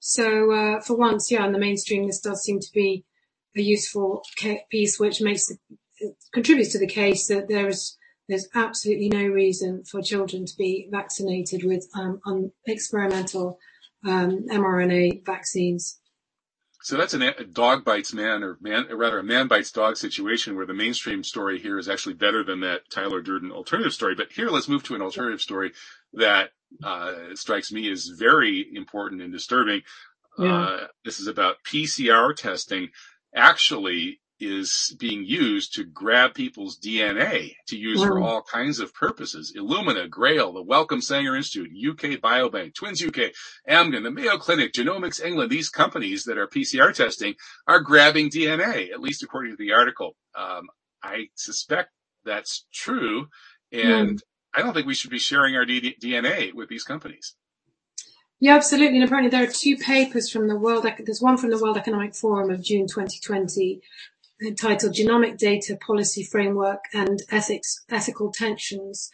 So 0.00 0.52
uh, 0.52 0.80
for 0.80 0.96
once, 0.96 1.30
yeah, 1.30 1.46
in 1.46 1.52
the 1.52 1.58
mainstream, 1.58 2.06
this 2.06 2.20
does 2.20 2.42
seem 2.42 2.60
to 2.60 2.72
be 2.72 3.04
a 3.56 3.62
useful 3.62 4.22
piece 4.70 4.98
which 4.98 5.20
makes 5.20 5.50
contributes 6.32 6.72
to 6.72 6.78
the 6.78 6.86
case 6.86 7.28
that 7.28 7.48
there 7.48 7.68
is 7.68 7.96
there's 8.28 8.48
absolutely 8.54 9.08
no 9.08 9.26
reason 9.26 9.84
for 9.84 10.00
children 10.02 10.46
to 10.46 10.56
be 10.56 10.88
vaccinated 10.90 11.64
with 11.64 11.86
um, 11.94 12.20
experimental 12.66 13.58
um, 14.06 14.46
mRNA 14.48 15.24
vaccines. 15.24 15.98
So 16.82 16.98
that's 16.98 17.14
a 17.14 17.44
dog 17.44 17.82
bites 17.82 18.12
man, 18.12 18.42
or 18.42 18.58
man, 18.60 18.86
or 18.90 18.96
rather 18.96 19.18
a 19.18 19.24
man 19.24 19.48
bites 19.48 19.72
dog 19.72 19.96
situation 19.96 20.54
where 20.54 20.66
the 20.66 20.74
mainstream 20.74 21.24
story 21.24 21.58
here 21.58 21.78
is 21.78 21.88
actually 21.88 22.14
better 22.14 22.44
than 22.44 22.60
that 22.60 22.90
Tyler 22.90 23.22
Durden 23.22 23.50
alternative 23.50 23.94
story. 23.94 24.14
But 24.14 24.32
here, 24.32 24.50
let's 24.50 24.68
move 24.68 24.82
to 24.84 24.94
an 24.94 25.00
alternative 25.00 25.40
story 25.40 25.72
that 26.12 26.50
uh, 26.82 27.14
strikes 27.34 27.72
me 27.72 27.90
as 27.90 28.08
very 28.18 28.66
important 28.74 29.22
and 29.22 29.32
disturbing. 29.32 29.80
Yeah. 30.38 30.58
Uh, 30.58 30.86
this 31.06 31.20
is 31.20 31.26
about 31.26 31.56
PCR 31.64 32.36
testing 32.36 32.90
actually 33.34 34.20
is 34.40 34.94
being 34.98 35.24
used 35.24 35.74
to 35.74 35.84
grab 35.84 36.34
people's 36.34 36.78
DNA 36.78 37.54
to 37.68 37.76
use 37.76 38.02
for 38.02 38.20
all 38.20 38.42
kinds 38.42 38.80
of 38.80 38.92
purposes. 38.92 39.54
Illumina, 39.56 40.10
Grail, 40.10 40.52
the 40.52 40.62
Wellcome 40.62 41.00
Sanger 41.00 41.36
Institute, 41.36 41.70
UK 41.70 42.20
Biobank, 42.20 42.74
Twins 42.74 43.02
UK, 43.02 43.32
Amgen, 43.68 44.02
the 44.02 44.10
Mayo 44.10 44.36
Clinic, 44.36 44.72
Genomics 44.72 45.24
England, 45.24 45.50
these 45.50 45.68
companies 45.68 46.24
that 46.24 46.38
are 46.38 46.48
PCR 46.48 46.92
testing 46.92 47.34
are 47.66 47.80
grabbing 47.80 48.28
DNA, 48.28 48.90
at 48.90 49.00
least 49.00 49.22
according 49.22 49.52
to 49.52 49.56
the 49.56 49.72
article. 49.72 50.16
Um, 50.34 50.68
I 51.02 51.28
suspect 51.36 51.90
that's 52.24 52.66
true. 52.72 53.28
And 53.72 54.18
mm. 54.18 54.22
I 54.54 54.62
don't 54.62 54.74
think 54.74 54.86
we 54.86 54.94
should 54.94 55.10
be 55.10 55.18
sharing 55.18 55.56
our 55.56 55.64
D- 55.64 55.96
DNA 56.02 56.52
with 56.54 56.68
these 56.68 56.84
companies. 56.84 57.34
Yeah, 58.40 58.56
absolutely. 58.56 58.96
And 58.96 59.04
apparently 59.04 59.30
there 59.30 59.48
are 59.48 59.52
two 59.52 59.76
papers 59.76 60.30
from 60.30 60.48
the 60.48 60.56
World, 60.56 60.86
there's 60.98 61.22
one 61.22 61.36
from 61.36 61.50
the 61.50 61.58
World 61.58 61.76
Economic 61.76 62.14
Forum 62.14 62.50
of 62.50 62.62
June 62.62 62.86
2020 62.86 63.80
titled 64.60 64.94
Genomic 64.94 65.38
Data 65.38 65.76
Policy 65.86 66.24
Framework 66.24 66.84
and 66.92 67.22
Ethics, 67.30 67.84
Ethical 67.90 68.32
Tensions, 68.32 69.10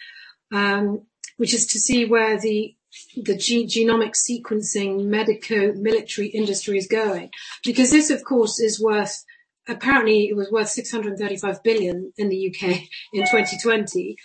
um, 0.52 1.06
which 1.36 1.54
is 1.54 1.66
to 1.66 1.78
see 1.78 2.04
where 2.04 2.38
the 2.38 2.74
the 3.16 3.36
ge- 3.36 3.72
genomic 3.72 4.14
sequencing 4.14 5.04
medico 5.04 5.72
military 5.74 6.28
industry 6.28 6.76
is 6.76 6.88
going. 6.88 7.30
Because 7.64 7.90
this, 7.90 8.10
of 8.10 8.24
course, 8.24 8.58
is 8.58 8.82
worth, 8.82 9.24
apparently 9.68 10.28
it 10.28 10.36
was 10.36 10.50
worth 10.50 10.68
635 10.68 11.62
billion 11.62 12.12
in 12.18 12.28
the 12.28 12.48
UK 12.48 12.82
in 13.12 13.22
2020. 13.22 14.16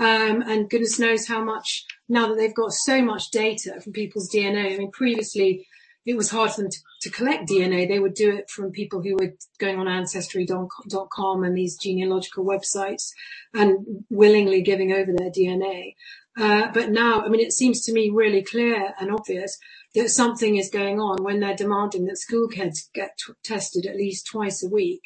Um, 0.00 0.42
and 0.42 0.70
goodness 0.70 0.98
knows 0.98 1.26
how 1.26 1.44
much 1.44 1.84
now 2.08 2.28
that 2.28 2.36
they've 2.36 2.54
got 2.54 2.72
so 2.72 3.02
much 3.02 3.30
data 3.30 3.80
from 3.80 3.92
people's 3.92 4.30
DNA. 4.30 4.74
I 4.74 4.78
mean, 4.78 4.90
previously 4.92 5.66
it 6.08 6.16
was 6.16 6.30
hard 6.30 6.50
for 6.50 6.62
them 6.62 6.70
to, 6.70 6.78
to 7.02 7.10
collect 7.10 7.46
DNA. 7.46 7.86
They 7.86 7.98
would 7.98 8.14
do 8.14 8.34
it 8.34 8.48
from 8.48 8.72
people 8.72 9.02
who 9.02 9.14
were 9.14 9.34
going 9.58 9.78
on 9.78 9.86
ancestry.com 9.86 11.44
and 11.44 11.54
these 11.54 11.76
genealogical 11.76 12.46
websites 12.46 13.10
and 13.52 14.04
willingly 14.08 14.62
giving 14.62 14.90
over 14.90 15.12
their 15.12 15.30
DNA. 15.30 15.96
Uh, 16.34 16.68
but 16.72 16.88
now, 16.88 17.20
I 17.20 17.28
mean, 17.28 17.42
it 17.42 17.52
seems 17.52 17.82
to 17.82 17.92
me 17.92 18.08
really 18.08 18.42
clear 18.42 18.94
and 18.98 19.12
obvious 19.12 19.58
that 19.94 20.08
something 20.08 20.56
is 20.56 20.70
going 20.70 20.98
on 20.98 21.22
when 21.22 21.40
they're 21.40 21.54
demanding 21.54 22.06
that 22.06 22.16
school 22.16 22.48
kids 22.48 22.88
get 22.94 23.10
t- 23.18 23.34
tested 23.44 23.84
at 23.84 23.96
least 23.96 24.28
twice 24.28 24.64
a 24.64 24.68
week 24.70 25.02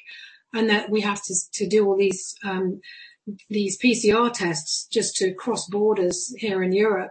and 0.55 0.71
that 0.71 0.89
we 0.89 1.01
have 1.01 1.21
to, 1.25 1.35
to 1.55 1.67
do 1.67 1.85
all 1.85 1.97
these, 1.97 2.37
um, 2.45 2.81
these 3.51 3.77
PCR 3.77 4.33
tests 4.33 4.87
just 4.87 5.17
to 5.17 5.35
cross 5.35 5.67
borders 5.69 6.33
here 6.39 6.63
in 6.63 6.71
Europe, 6.71 7.11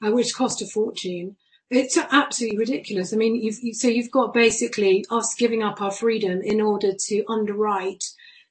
uh, 0.00 0.12
which 0.12 0.32
cost 0.32 0.62
a 0.62 0.66
fortune. 0.66 1.34
It's 1.74 1.96
absolutely 1.96 2.58
ridiculous. 2.58 3.14
I 3.14 3.16
mean, 3.16 3.34
you've, 3.34 3.76
so 3.76 3.88
you've 3.88 4.10
got 4.10 4.34
basically 4.34 5.06
us 5.10 5.34
giving 5.38 5.62
up 5.62 5.80
our 5.80 5.90
freedom 5.90 6.42
in 6.42 6.60
order 6.60 6.92
to 7.06 7.24
underwrite 7.30 8.04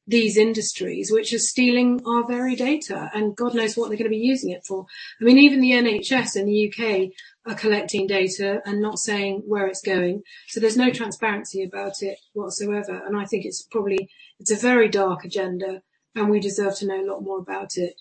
these 0.08 0.38
industries, 0.38 1.12
which 1.12 1.32
are 1.32 1.38
stealing 1.38 2.02
our 2.04 2.26
very 2.28 2.56
data, 2.56 3.12
and 3.14 3.36
God 3.36 3.54
knows 3.54 3.78
what 3.78 3.90
they're 3.90 3.98
going 4.00 4.10
to 4.10 4.18
be 4.18 4.18
using 4.18 4.50
it 4.50 4.66
for. 4.68 4.88
I 5.22 5.24
mean, 5.24 5.38
even 5.38 5.62
the 5.62 5.70
NHS 5.70 6.36
in 6.36 6.48
the 6.48 6.74
UK 6.74 7.12
are 7.46 7.56
collecting 7.56 8.08
data 8.08 8.60
and 8.66 8.82
not 8.82 8.98
saying 8.98 9.44
where 9.46 9.68
it's 9.68 9.82
going, 9.82 10.24
so 10.48 10.60
there's 10.60 10.76
no 10.76 10.90
transparency 10.90 11.64
about 11.64 12.02
it 12.02 12.18
whatsoever. 12.34 13.04
And 13.06 13.16
I 13.16 13.26
think 13.26 13.46
it's 13.46 13.62
probably 13.70 14.10
it's 14.40 14.52
a 14.52 14.56
very 14.56 14.90
dark 14.90 15.26
agenda, 15.26 15.84
and 16.16 16.32
we 16.32 16.40
deserve 16.40 16.76
to 16.78 16.88
know 16.88 17.00
a 17.00 17.10
lot 17.10 17.22
more 17.22 17.38
about 17.38 17.78
it. 17.78 17.94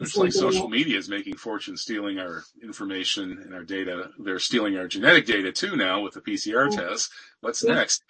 It's 0.00 0.16
like 0.16 0.32
social 0.32 0.68
media 0.68 0.98
is 0.98 1.08
making 1.08 1.36
fortunes 1.36 1.82
stealing 1.82 2.18
our 2.18 2.44
information 2.62 3.40
and 3.42 3.54
our 3.54 3.64
data. 3.64 4.10
They're 4.18 4.38
stealing 4.38 4.76
our 4.76 4.88
genetic 4.88 5.26
data 5.26 5.52
too 5.52 5.76
now 5.76 6.02
with 6.02 6.14
the 6.14 6.20
PCR 6.20 6.70
test. 6.70 7.10
What's 7.40 7.64
yeah. 7.64 7.74
next? 7.74 8.02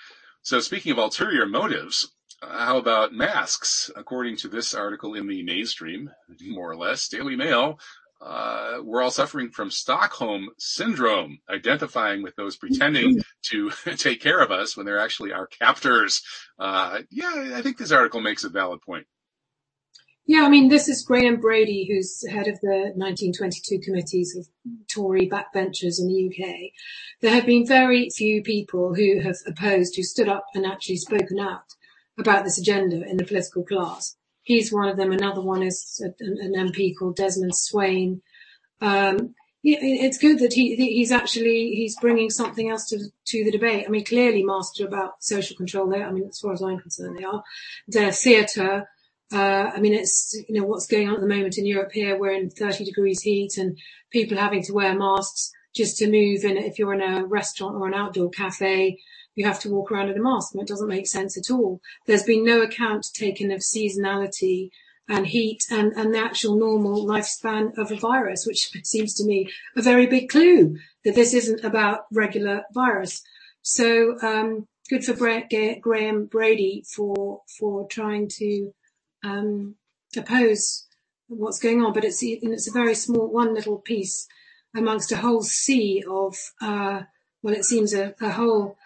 So 0.43 0.61
speaking 0.61 0.93
of 0.93 0.99
ulterior 0.99 1.47
motives, 1.47 2.13
uh, 2.43 2.59
how 2.59 2.79
about 2.79 3.13
masks? 3.13 3.91
According 3.95 4.37
to 4.39 4.49
this 4.49 4.75
article 4.75 5.15
in 5.15 5.27
the 5.27 5.43
mainstream, 5.43 6.11
more 6.41 6.71
or 6.71 6.77
less, 6.77 7.09
Daily 7.09 7.37
Mail, 7.37 7.79
uh, 8.21 8.79
we're 8.83 9.03
all 9.03 9.11
suffering 9.11 9.51
from 9.51 9.71
Stockholm 9.71 10.49
syndrome, 10.59 11.39
identifying 11.51 12.23
with 12.23 12.35
those 12.37 12.57
pretending 12.57 13.21
to 13.43 13.71
take 13.97 14.21
care 14.21 14.41
of 14.41 14.51
us 14.51 14.77
when 14.77 14.87
they're 14.87 15.01
actually 15.01 15.33
our 15.33 15.47
captors. 15.47 16.23
Uh, 16.59 17.01
yeah, 17.11 17.53
I 17.55 17.63
think 17.63 17.79
this 17.79 17.93
article 17.93 18.21
makes 18.21 18.45
a 18.45 18.49
valid 18.49 18.81
point. 18.83 19.07
Yeah, 20.29 20.43
I 20.43 20.49
mean, 20.49 20.69
this 20.69 20.89
is 20.89 21.05
Graham 21.05 21.37
Brady, 21.37 21.87
who's 21.89 22.27
head 22.29 22.49
of 22.49 22.61
the 22.61 22.93
1922 22.97 23.79
committees 23.79 24.37
of 24.37 24.49
Tory 24.93 25.29
backbenchers 25.29 26.01
in 26.01 26.09
the 26.09 26.27
UK. 26.27 26.73
There 27.21 27.33
have 27.33 27.47
been 27.47 27.65
very 27.65 28.11
few 28.11 28.43
people 28.43 28.95
who 28.95 29.21
have 29.21 29.37
opposed, 29.47 29.95
who 29.95 30.03
stood 30.03 30.29
up 30.29 30.47
and 30.53 30.67
actually 30.67 30.97
spoken 30.97 31.39
out 31.39 31.63
about 32.19 32.43
this 32.43 32.59
agenda 32.59 33.09
in 33.09 33.19
the 33.19 33.25
political 33.25 33.63
class. 33.63 34.17
He's 34.43 34.73
one 34.73 34.89
of 34.89 34.97
them. 34.97 35.13
Another 35.13 35.41
one 35.41 35.63
is 35.63 36.03
an, 36.19 36.53
MP 36.57 36.93
called 36.99 37.17
Desmond 37.17 37.55
Swayne. 37.55 38.21
Um, 38.81 39.35
it's 39.63 40.19
good 40.19 40.39
that 40.41 40.53
he 40.53 40.77
he's 40.77 41.11
actually 41.11 41.73
he's 41.75 41.99
bringing 42.01 42.31
something 42.31 42.71
else 42.71 42.89
to 42.89 42.99
to 43.27 43.45
the 43.45 43.51
debate. 43.51 43.85
I 43.87 43.91
mean, 43.91 44.05
clearly, 44.05 44.45
master 44.45 44.87
about 44.87 45.23
social 45.23 45.57
control. 45.57 45.89
There, 45.89 46.07
I 46.07 46.13
mean, 46.13 46.29
as 46.29 46.39
far 46.39 46.53
as 46.53 46.63
I'm 46.63 46.79
concerned, 46.79 47.19
they 47.19 47.25
are. 47.25 47.43
Their 47.89 48.13
theatre 48.13 48.87
uh, 49.33 49.71
I 49.75 49.81
mean, 49.81 49.95
it's, 49.95 50.37
you 50.49 50.59
know, 50.61 50.67
what's 50.67 50.87
going 50.87 51.09
on 51.09 51.17
at 51.17 51.21
the 51.21 51.27
moment 51.27 51.59
in 51.59 51.67
Europe 51.67 51.91
here. 51.93 52.19
We're 52.19 52.33
in 52.33 52.51
30 52.51 52.85
degrees 52.85 53.23
heat 53.23 53.57
and 53.57 53.77
people 54.13 54.39
having 54.39 54.63
to 54.65 54.73
wear 54.73 54.97
masks 54.97 55.51
just 55.75 55.97
to 55.99 56.07
move 56.07 56.45
in. 56.45 56.57
If 56.57 56.79
you're 56.79 56.95
in 56.95 57.03
a 57.03 57.27
restaurant 57.27 57.77
or 57.77 57.89
an 57.89 57.95
outdoor 57.95 58.31
cafe, 58.31 58.99
you 59.35 59.45
have 59.45 59.61
to 59.61 59.71
walk 59.71 59.91
around 59.91 60.11
in 60.11 60.19
a 60.19 60.23
mask 60.23 60.55
and 60.55 60.63
it 60.63 60.69
doesn't 60.69 60.89
make 60.89 61.07
sense 61.07 61.37
at 61.37 61.53
all. 61.53 61.81
There's 62.07 62.23
been 62.23 62.45
no 62.45 62.63
account 62.63 63.07
taken 63.15 63.51
of 63.51 63.61
seasonality 63.61 64.71
and 65.09 65.27
heat 65.27 65.63
and, 65.71 65.93
and 65.93 66.15
the 66.15 66.19
actual 66.19 66.57
normal 66.57 67.07
lifespan 67.07 67.77
of 67.77 67.91
a 67.91 67.97
virus, 67.97 68.45
which 68.47 68.71
seems 68.85 69.15
to 69.15 69.25
me 69.25 69.49
a 69.77 69.83
very 69.83 70.07
big 70.07 70.29
clue 70.29 70.77
that 71.05 71.15
this 71.15 71.35
isn't 71.35 71.65
about 71.65 72.07
regular 72.13 72.63
virus. 72.73 73.23
So, 73.63 74.17
um, 74.23 74.67
good 74.89 75.05
for 75.05 75.15
Graham 75.15 76.27
Brady 76.27 76.85
for, 76.95 77.41
for 77.59 77.89
trying 77.89 78.29
to 78.39 78.73
um, 79.27 79.75
oppose 80.17 80.87
what's 81.29 81.59
going 81.59 81.83
on, 81.83 81.93
but 81.93 82.05
it's 82.05 82.23
it's 82.23 82.69
a 82.69 82.73
very 82.73 82.95
small 82.95 83.27
one 83.29 83.55
little 83.55 83.79
piece 83.79 84.27
amongst 84.75 85.13
a 85.13 85.17
whole 85.17 85.43
sea 85.43 86.05
of 86.09 86.37
uh, 86.61 87.03
well, 87.43 87.55
it 87.55 87.65
seems 87.65 87.93
a, 87.95 88.15
a 88.21 88.31
whole 88.31 88.77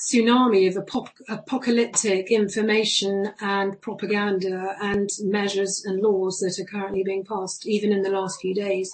tsunami 0.00 0.68
of 0.68 0.76
ap- 0.76 1.14
apocalyptic 1.28 2.30
information 2.30 3.32
and 3.40 3.80
propaganda 3.80 4.76
and 4.80 5.08
measures 5.22 5.82
and 5.84 6.00
laws 6.00 6.38
that 6.38 6.60
are 6.60 6.70
currently 6.70 7.04
being 7.04 7.24
passed, 7.24 7.66
even 7.66 7.92
in 7.92 8.02
the 8.02 8.10
last 8.10 8.40
few 8.40 8.54
days. 8.54 8.92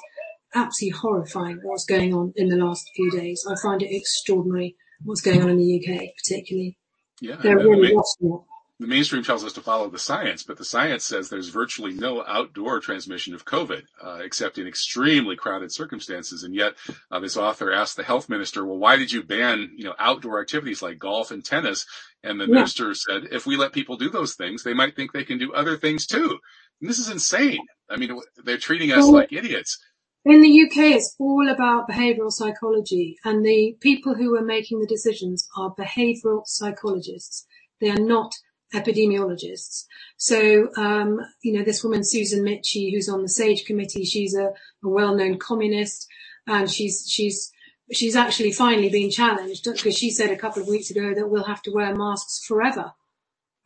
Absolutely 0.55 0.98
horrifying 0.98 1.61
what's 1.62 1.87
going 1.87 2.12
on 2.12 2.33
in 2.37 2.48
the 2.48 2.57
last 2.57 2.90
few 2.94 3.11
days. 3.11 3.46
I 3.51 3.55
find 3.62 3.83
it 3.83 3.94
extraordinary 3.94 4.77
what's 5.03 5.22
going 5.22 5.42
on 5.42 5.48
in 5.51 5.57
the 5.57 5.77
UK, 5.79 6.11
particularly. 6.16 6.77
Yeah, 7.22 7.37
They're 7.37 7.57
really 7.57 7.94
watching 7.94 8.33
it 8.33 8.51
the 8.83 8.88
mainstream 8.88 9.23
tells 9.23 9.45
us 9.45 9.53
to 9.53 9.61
follow 9.61 9.88
the 9.88 9.99
science, 9.99 10.42
but 10.42 10.59
the 10.59 10.64
science 10.64 11.05
says 11.05 11.29
there's 11.29 11.49
virtually 11.49 11.92
no 11.92 12.25
outdoor 12.27 12.81
transmission 12.81 13.33
of 13.33 13.45
COVID, 13.45 13.83
uh, 14.03 14.18
except 14.23 14.59
in 14.59 14.66
extremely 14.66 15.37
crowded 15.37 15.73
circumstances. 15.73 16.42
And 16.42 16.55
yet, 16.55 16.75
uh, 17.11 17.21
this 17.21 17.37
author 17.37 17.73
asked 17.73 17.97
the 17.97 18.03
health 18.03 18.29
minister, 18.29 18.66
well, 18.66 18.79
why 18.79 18.97
did 18.97 19.12
you 19.12 19.23
ban, 19.23 19.71
you 19.77 19.85
know, 19.85 19.95
outdoor 19.99 20.40
activities 20.40 20.83
like 20.83 20.99
golf 20.99 21.31
and 21.31 21.45
tennis? 21.45 21.87
And 22.25 22.40
the 22.40 22.47
yeah. 22.47 22.55
minister 22.55 22.92
said, 22.95 23.29
if 23.31 23.47
we 23.47 23.57
let 23.57 23.73
people 23.73 23.97
do 23.97 24.11
those 24.11 24.35
things, 24.35 24.64
they 24.64 24.75
might 24.75 24.97
think 24.97 25.12
they 25.12 25.25
can 25.25 25.38
do 25.38 25.53
other 25.53 25.77
things 25.77 26.07
too. 26.07 26.38
And 26.81 26.90
this 26.90 26.99
is 26.99 27.09
insane. 27.09 27.64
I 27.88 27.97
mean, 27.97 28.21
they're 28.45 28.59
treating 28.59 28.90
us 28.90 29.05
well, 29.05 29.12
like 29.12 29.33
idiots. 29.33 29.79
In 30.25 30.40
the 30.40 30.62
UK, 30.62 30.97
it's 30.97 31.14
all 31.18 31.49
about 31.49 31.88
behavioral 31.88 32.31
psychology 32.31 33.16
and 33.25 33.45
the 33.45 33.77
people 33.81 34.14
who 34.14 34.37
are 34.37 34.45
making 34.45 34.81
the 34.81 34.87
decisions 34.87 35.49
are 35.57 35.75
behavioral 35.75 36.42
psychologists. 36.47 37.47
They 37.81 37.90
are 37.90 37.97
not 37.97 38.33
epidemiologists. 38.74 39.85
So, 40.16 40.68
um, 40.76 41.20
you 41.42 41.52
know, 41.52 41.64
this 41.64 41.82
woman, 41.82 42.04
Susan 42.04 42.44
Michie, 42.44 42.92
who's 42.92 43.08
on 43.08 43.22
the 43.22 43.28
SAGE 43.28 43.64
committee, 43.64 44.04
she's 44.04 44.35
a, 44.35 44.46
a 44.85 44.88
well-known 44.88 45.38
communist 45.38 46.08
and 46.46 46.70
she's, 46.70 47.04
she's, 47.08 47.52
she's 47.92 48.16
actually 48.16 48.52
finally 48.52 48.88
been 48.88 49.11
challenged 49.11 49.64
because 49.64 49.96
she 49.96 50.11
said 50.11 50.30
a 50.30 50.37
couple 50.37 50.62
of 50.62 50.68
weeks 50.68 50.90
ago 50.90 51.14
that 51.14 51.28
we'll 51.28 51.44
have 51.44 51.62
to 51.62 51.72
wear 51.72 51.94
masks 51.94 52.44
forever. 52.46 52.92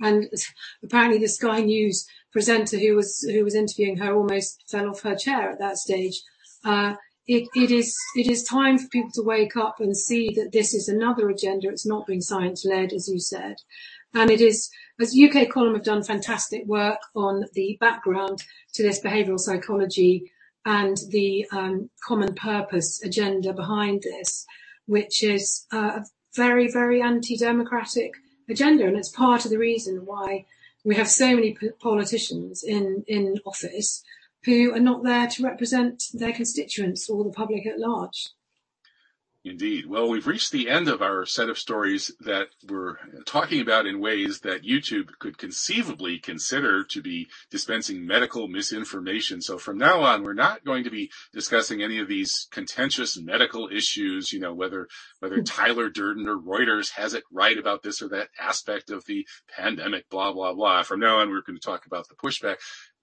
And 0.01 0.29
apparently 0.83 1.19
the 1.19 1.29
Sky 1.29 1.61
News 1.61 2.07
presenter 2.33 2.79
who 2.79 2.97
was, 2.97 3.21
who 3.21 3.45
was 3.45 3.55
interviewing 3.55 3.97
her 3.99 4.15
almost 4.15 4.65
fell 4.69 4.89
off 4.89 5.03
her 5.03 5.15
chair 5.15 5.51
at 5.51 5.59
that 5.59 5.79
stage. 5.79 6.23
Uh, 6.65 6.97
it, 7.27 7.49
it 7.55 7.71
is 7.71 7.97
it 8.15 8.31
is 8.31 8.45
time 8.45 8.79
for 8.79 8.89
people 8.89 9.11
to 9.15 9.23
wake 9.23 9.57
up 9.57 9.81
and 9.81 9.97
see 9.97 10.33
that 10.37 10.53
this 10.53 10.75
is 10.75 10.89
another 10.89 11.29
agenda. 11.29 11.69
It's 11.69 11.87
not 11.87 12.07
being 12.07 12.21
science 12.21 12.65
led, 12.65 12.93
as 12.93 13.09
you 13.09 13.19
said, 13.19 13.57
and 14.17 14.31
it 14.31 14.41
is 14.41 14.71
as 14.99 15.15
UK 15.15 15.51
Column 15.51 15.75
have 15.75 15.85
done 15.85 16.03
fantastic 16.03 16.65
work 16.65 16.99
on 17.15 17.45
the 17.53 17.77
background 17.81 18.43
to 18.73 18.83
this 18.83 19.01
behavioural 19.01 19.39
psychology 19.39 20.33
and 20.65 20.97
the 21.11 21.47
um, 21.53 21.91
common 22.05 22.35
purpose 22.35 23.01
agenda 23.05 23.53
behind 23.53 24.03
this, 24.03 24.47
which 24.87 25.23
is 25.23 25.67
a 25.71 26.03
very 26.35 26.71
very 26.73 27.03
anti-democratic 27.03 28.13
agenda, 28.49 28.87
and 28.87 28.97
it's 28.97 29.11
part 29.11 29.45
of 29.45 29.51
the 29.51 29.59
reason 29.59 30.07
why 30.07 30.47
we 30.85 30.95
have 30.95 31.09
so 31.09 31.35
many 31.35 31.57
politicians 31.79 32.65
in 32.65 33.05
in 33.07 33.37
office 33.45 34.03
who 34.45 34.73
are 34.73 34.81
not 34.81 35.03
there 35.05 35.27
to 35.27 35.43
represent 35.43 36.05
their 36.15 36.33
constituents 36.33 37.11
or 37.11 37.23
the 37.25 37.31
public 37.31 37.67
at 37.67 37.79
large. 37.79 38.31
Indeed. 39.47 39.87
Well, 39.87 40.09
we've 40.09 40.27
reached 40.27 40.51
the 40.51 40.69
end 40.69 40.89
of 40.89 41.01
our 41.01 41.25
set 41.25 41.49
of 41.49 41.57
stories 41.57 42.11
that 42.19 42.49
we're 42.69 42.97
talking 43.27 43.61
about 43.61 43.87
in 43.87 44.01
ways 44.01 44.41
that 44.41 44.65
YouTube 44.65 45.11
could 45.21 45.39
conceivably 45.39 46.19
consider 46.19 46.83
to 46.83 47.01
be 47.01 47.29
dispensing 47.49 48.05
medical 48.05 48.49
misinformation. 48.49 49.41
So 49.41 49.57
from 49.57 49.79
now 49.79 50.01
on, 50.01 50.25
we're 50.25 50.35
not 50.35 50.65
going 50.65 50.83
to 50.83 50.91
be 50.91 51.13
discussing 51.33 51.81
any 51.81 52.01
of 52.01 52.09
these 52.09 52.49
contentious 52.51 53.17
medical 53.21 53.69
issues, 53.69 54.33
you 54.33 54.41
know, 54.41 54.53
whether, 54.53 54.89
whether 55.21 55.41
Tyler 55.43 55.91
Durden 55.91 56.29
or 56.29 56.39
Reuters 56.39 56.91
has 56.95 57.15
it 57.15 57.23
right 57.31 57.57
about 57.57 57.85
this 57.85 58.03
or 58.03 58.09
that 58.09 58.31
aspect 58.41 58.91
of 58.91 59.05
the 59.05 59.25
pandemic, 59.57 60.11
blah, 60.11 60.33
blah, 60.33 60.55
blah. 60.55 60.83
From 60.83 60.99
now 60.99 61.19
on, 61.19 61.31
we're 61.31 61.43
going 61.43 61.59
to 61.59 61.65
talk 61.65 61.87
about 61.87 62.09
the 62.09 62.17
pushback 62.17 62.57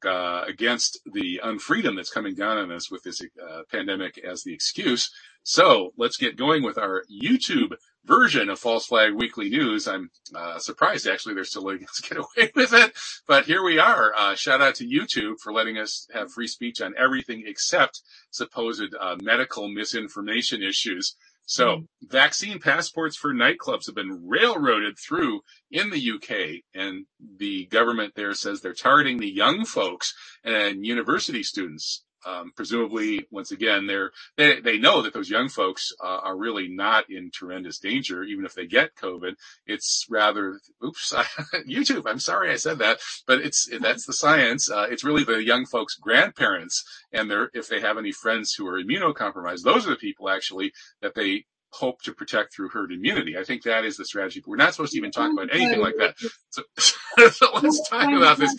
uh, 0.06 0.44
against 0.46 1.00
the 1.06 1.40
unfreedom 1.42 1.96
that's 1.96 2.12
coming 2.12 2.36
down 2.36 2.58
on 2.58 2.72
us 2.72 2.92
with 2.92 3.04
this 3.04 3.22
uh, 3.22 3.62
pandemic 3.72 4.18
as 4.18 4.44
the 4.44 4.54
excuse. 4.54 5.10
So 5.44 5.92
let's 5.98 6.18
get 6.18 6.38
going 6.38 6.64
with 6.64 6.78
our 6.78 7.04
YouTube 7.12 7.74
version 8.06 8.50
of 8.50 8.60
False 8.60 8.86
Flag 8.86 9.14
Weekly 9.14 9.50
News. 9.50 9.88
I'm 9.88 10.10
uh, 10.34 10.58
surprised 10.60 11.06
actually 11.06 11.36
they're 11.36 11.44
still 11.44 11.64
letting 11.64 11.84
us 11.90 12.00
get 12.00 12.18
away 12.18 12.52
with 12.56 12.74
it, 12.74 12.94
but 13.28 13.46
here 13.46 13.64
we 13.64 13.78
are. 13.78 14.14
Uh, 14.16 14.36
shout 14.36 14.62
out 14.62 14.76
to 14.76 14.88
YouTube 14.88 15.36
for 15.42 15.52
letting 15.52 15.78
us 15.78 16.08
have 16.14 16.32
free 16.32 16.48
speech 16.48 16.82
on 16.82 16.94
everything 16.98 17.44
except 17.46 18.02
supposed 18.32 18.96
uh, 19.00 19.18
medical 19.22 19.68
misinformation 19.68 20.64
issues. 20.64 21.16
So 21.46 21.66
mm. 21.66 21.88
vaccine 22.04 22.60
passports 22.60 23.18
for 23.18 23.34
nightclubs 23.34 23.86
have 23.88 23.96
been 23.96 24.26
railroaded 24.26 24.98
through 24.98 25.42
in 25.72 25.90
the 25.90 26.12
UK 26.12 26.62
and 26.74 27.06
the 27.38 27.66
government 27.66 28.14
there 28.16 28.34
says 28.34 28.62
they're 28.62 28.74
targeting 28.74 29.20
the 29.20 29.30
young 29.30 29.66
folks 29.66 30.14
and 30.44 30.86
university 30.86 31.44
students. 31.44 32.04
Um, 32.26 32.52
presumably, 32.56 33.26
once 33.32 33.52
again, 33.52 33.88
they're, 33.88 34.12
they, 34.38 34.60
they 34.60 34.78
know 34.78 35.02
that 35.02 35.14
those 35.14 35.30
young 35.30 35.50
folks 35.50 35.92
uh, 36.04 36.20
are 36.24 36.38
really 36.38 36.68
not 36.68 37.10
in 37.10 37.32
tremendous 37.32 37.80
danger, 37.80 38.24
even 38.24 38.46
if 38.46 38.54
they 38.54 38.66
get 38.66 38.96
COVID. 38.96 39.34
It's 39.66 40.06
rather, 40.10 40.60
oops, 40.84 41.14
YouTube. 41.68 42.04
I'm 42.06 42.20
sorry 42.20 42.52
I 42.52 42.56
said 42.56 42.80
that, 42.80 43.00
but 43.28 43.40
it's, 43.40 43.70
that's 43.82 44.06
the 44.06 44.14
science. 44.14 44.70
Uh, 44.70 44.88
it's 44.90 45.04
really 45.04 45.24
the 45.24 45.44
young 45.44 45.66
folks' 45.66 45.96
grandparents 45.96 46.84
and 47.12 47.30
their, 47.30 47.50
if 47.54 47.68
they 47.68 47.82
have 47.82 47.98
any 47.98 48.12
friends 48.12 48.54
who 48.54 48.68
are 48.68 48.82
immunocompromised, 48.82 49.64
those 49.64 49.86
are 49.88 49.92
the 49.92 49.96
people 49.96 50.30
actually 50.30 50.72
that 51.02 51.16
they 51.16 51.46
hope 51.74 52.02
to 52.04 52.14
protect 52.14 52.54
through 52.54 52.70
herd 52.70 52.92
immunity. 52.92 53.38
I 53.38 53.44
think 53.44 53.64
that 53.64 53.84
is 53.84 53.98
the 53.98 54.06
strategy. 54.06 54.44
We're 54.46 54.58
not 54.58 54.74
supposed 54.74 54.92
to 54.94 54.98
even 54.98 55.12
talk 55.12 55.32
about 55.32 55.54
anything 55.54 55.82
like 55.82 55.96
that. 55.98 56.16
So, 56.50 56.64
so 57.30 57.48
let's 57.62 57.90
talk 57.90 58.10
about 58.12 58.38
this 58.38 58.56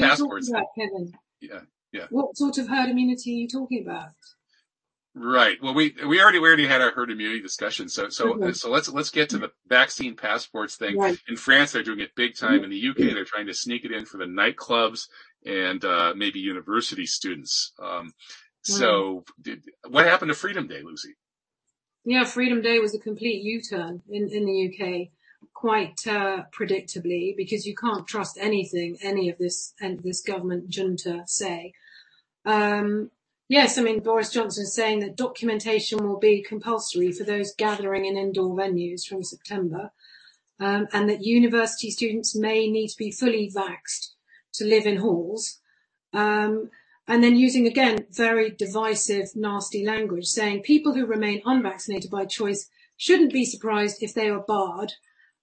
passports. 0.00 0.50
Yeah. 1.40 1.60
Yeah. 1.92 2.06
What 2.10 2.36
sort 2.36 2.58
of 2.58 2.68
herd 2.68 2.90
immunity 2.90 3.32
are 3.32 3.40
you 3.40 3.48
talking 3.48 3.82
about? 3.82 4.10
Right. 5.14 5.56
Well, 5.60 5.74
we 5.74 5.94
we 6.06 6.20
already 6.20 6.38
we 6.38 6.46
already 6.46 6.66
had 6.66 6.80
our 6.80 6.92
herd 6.92 7.10
immunity 7.10 7.40
discussion. 7.40 7.88
So 7.88 8.08
so 8.08 8.34
okay. 8.34 8.52
so 8.52 8.70
let's 8.70 8.88
let's 8.88 9.10
get 9.10 9.30
to 9.30 9.38
the 9.38 9.50
vaccine 9.66 10.14
passports 10.14 10.76
thing. 10.76 10.96
Right. 10.96 11.18
In 11.28 11.36
France, 11.36 11.72
they're 11.72 11.82
doing 11.82 12.00
it 12.00 12.14
big 12.14 12.36
time. 12.36 12.62
In 12.62 12.70
the 12.70 12.88
UK, 12.88 13.14
they're 13.14 13.24
trying 13.24 13.46
to 13.46 13.54
sneak 13.54 13.84
it 13.84 13.90
in 13.90 14.04
for 14.04 14.18
the 14.18 14.26
nightclubs 14.26 15.08
and 15.44 15.84
uh, 15.84 16.12
maybe 16.16 16.38
university 16.38 17.06
students. 17.06 17.72
Um, 17.82 18.12
so, 18.62 19.24
did, 19.40 19.62
what 19.88 20.04
happened 20.04 20.28
to 20.28 20.34
Freedom 20.34 20.66
Day, 20.66 20.82
Lucy? 20.84 21.14
Yeah, 22.04 22.24
Freedom 22.24 22.60
Day 22.60 22.78
was 22.78 22.94
a 22.94 22.98
complete 22.98 23.42
U-turn 23.42 24.02
in 24.08 24.28
in 24.28 24.44
the 24.44 24.68
UK 24.68 25.08
quite 25.58 26.06
uh, 26.06 26.44
predictably 26.56 27.36
because 27.36 27.66
you 27.66 27.74
can't 27.74 28.06
trust 28.06 28.38
anything 28.40 28.96
any 29.02 29.28
of 29.28 29.36
this 29.38 29.74
and 29.80 29.98
this 30.04 30.22
government 30.22 30.68
junta 30.68 31.24
say. 31.26 31.72
Um, 32.44 33.10
yes, 33.48 33.76
I 33.76 33.82
mean 33.82 33.98
Boris 33.98 34.30
Johnson 34.30 34.62
is 34.62 34.72
saying 34.72 35.00
that 35.00 35.16
documentation 35.16 36.06
will 36.06 36.20
be 36.20 36.44
compulsory 36.48 37.10
for 37.10 37.24
those 37.24 37.56
gathering 37.56 38.04
in 38.04 38.16
indoor 38.16 38.54
venues 38.54 39.04
from 39.04 39.24
September, 39.24 39.90
um, 40.60 40.86
and 40.92 41.10
that 41.10 41.24
university 41.24 41.90
students 41.90 42.36
may 42.36 42.70
need 42.70 42.90
to 42.90 42.96
be 42.96 43.10
fully 43.10 43.50
vaxed 43.52 44.10
to 44.52 44.64
live 44.64 44.86
in 44.86 44.98
halls. 44.98 45.58
Um, 46.12 46.70
and 47.08 47.24
then 47.24 47.34
using 47.34 47.66
again 47.66 48.06
very 48.12 48.50
divisive, 48.50 49.34
nasty 49.34 49.84
language, 49.84 50.26
saying 50.26 50.62
people 50.62 50.94
who 50.94 51.04
remain 51.04 51.42
unvaccinated 51.44 52.12
by 52.12 52.26
choice 52.26 52.70
shouldn't 52.96 53.32
be 53.32 53.44
surprised 53.44 54.04
if 54.04 54.14
they 54.14 54.28
are 54.28 54.44
barred 54.46 54.92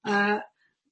uh, 0.05 0.39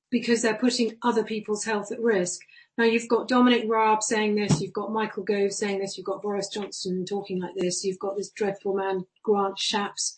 because 0.10 0.41
they're 0.41 0.56
putting 0.56 0.97
other 1.02 1.23
people's 1.23 1.65
health 1.65 1.91
at 1.91 1.99
risk. 1.99 2.41
Now 2.78 2.86
you've 2.86 3.08
got 3.08 3.28
Dominic 3.28 3.65
Raab 3.67 4.02
saying 4.02 4.36
this, 4.36 4.60
you've 4.60 4.73
got 4.73 4.91
Michael 4.91 5.23
Gove 5.23 5.52
saying 5.52 5.80
this, 5.80 5.97
you've 5.97 6.06
got 6.06 6.21
Boris 6.21 6.49
Johnson 6.49 7.06
talking 7.06 7.39
like 7.39 7.56
this, 7.56 7.84
you've 7.84 7.99
got 7.99 8.17
this 8.17 8.32
dreadful 8.32 8.76
man 8.76 9.06
Grant 9.23 9.58
Shapps 9.58 10.13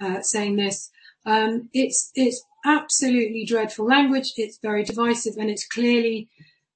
uh, 0.00 0.20
saying 0.20 0.56
this. 0.56 0.90
Um, 1.24 1.68
it's 1.72 2.10
it's 2.14 2.42
absolutely 2.64 3.44
dreadful 3.44 3.86
language. 3.86 4.32
It's 4.36 4.58
very 4.58 4.82
divisive, 4.82 5.34
and 5.38 5.48
it's 5.48 5.66
clearly 5.66 6.28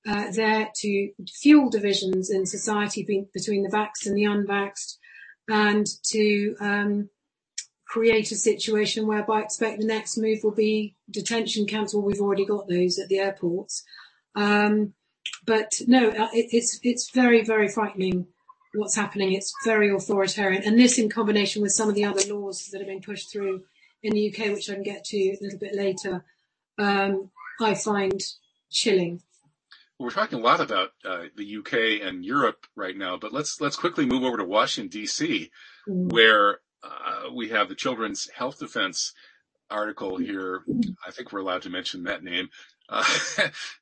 uh, 0.06 0.30
there 0.30 0.70
to 0.76 1.10
fuel 1.40 1.68
divisions 1.68 2.30
in 2.30 2.46
society 2.46 3.02
be- 3.02 3.26
between 3.34 3.64
the 3.64 3.68
vaxxed 3.68 4.06
and 4.06 4.16
the 4.16 4.22
unvaxxed, 4.22 4.98
and 5.48 5.86
to 6.04 6.54
um, 6.60 7.10
create 7.96 8.30
a 8.30 8.36
situation 8.36 9.06
whereby 9.06 9.38
I 9.38 9.42
expect 9.42 9.80
the 9.80 9.86
next 9.86 10.18
move 10.18 10.40
will 10.44 10.54
be 10.54 10.94
detention 11.10 11.66
camps. 11.66 11.94
Well, 11.94 12.04
we've 12.04 12.20
already 12.20 12.44
got 12.44 12.68
those 12.68 12.98
at 12.98 13.08
the 13.08 13.18
airports. 13.18 13.84
Um, 14.34 14.92
but 15.46 15.72
no, 15.86 16.10
uh, 16.10 16.28
it, 16.34 16.48
it's 16.52 16.78
it's 16.82 17.10
very 17.10 17.42
very 17.42 17.68
frightening 17.68 18.26
what's 18.74 18.96
happening. 18.96 19.32
It's 19.32 19.52
very 19.64 19.90
authoritarian, 19.90 20.62
and 20.62 20.78
this 20.78 20.98
in 20.98 21.08
combination 21.08 21.62
with 21.62 21.72
some 21.72 21.88
of 21.88 21.94
the 21.94 22.04
other 22.04 22.20
laws 22.32 22.68
that 22.70 22.78
have 22.80 22.88
been 22.88 23.00
pushed 23.00 23.32
through 23.32 23.62
in 24.02 24.12
the 24.12 24.28
UK, 24.30 24.52
which 24.52 24.68
I 24.68 24.74
can 24.74 24.82
get 24.82 25.04
to 25.06 25.16
a 25.16 25.38
little 25.40 25.58
bit 25.58 25.74
later, 25.74 26.22
um, 26.78 27.30
I 27.60 27.74
find 27.74 28.20
chilling. 28.70 29.22
We're 29.98 30.10
talking 30.10 30.38
a 30.38 30.42
lot 30.42 30.60
about 30.60 30.90
uh, 31.02 31.24
the 31.34 31.56
UK 31.56 32.06
and 32.06 32.22
Europe 32.22 32.66
right 32.76 32.96
now, 32.96 33.16
but 33.16 33.32
let's 33.32 33.58
let's 33.58 33.76
quickly 33.76 34.04
move 34.04 34.22
over 34.22 34.36
to 34.36 34.44
Washington 34.44 34.90
D.C., 34.90 35.50
mm. 35.88 36.12
where 36.12 36.60
uh, 36.86 37.32
we 37.34 37.48
have 37.50 37.68
the 37.68 37.74
Children's 37.74 38.28
Health 38.34 38.58
Defense 38.58 39.12
article 39.70 40.16
here. 40.16 40.62
I 41.06 41.10
think 41.10 41.32
we're 41.32 41.40
allowed 41.40 41.62
to 41.62 41.70
mention 41.70 42.04
that 42.04 42.22
name, 42.22 42.48
uh, 42.88 43.04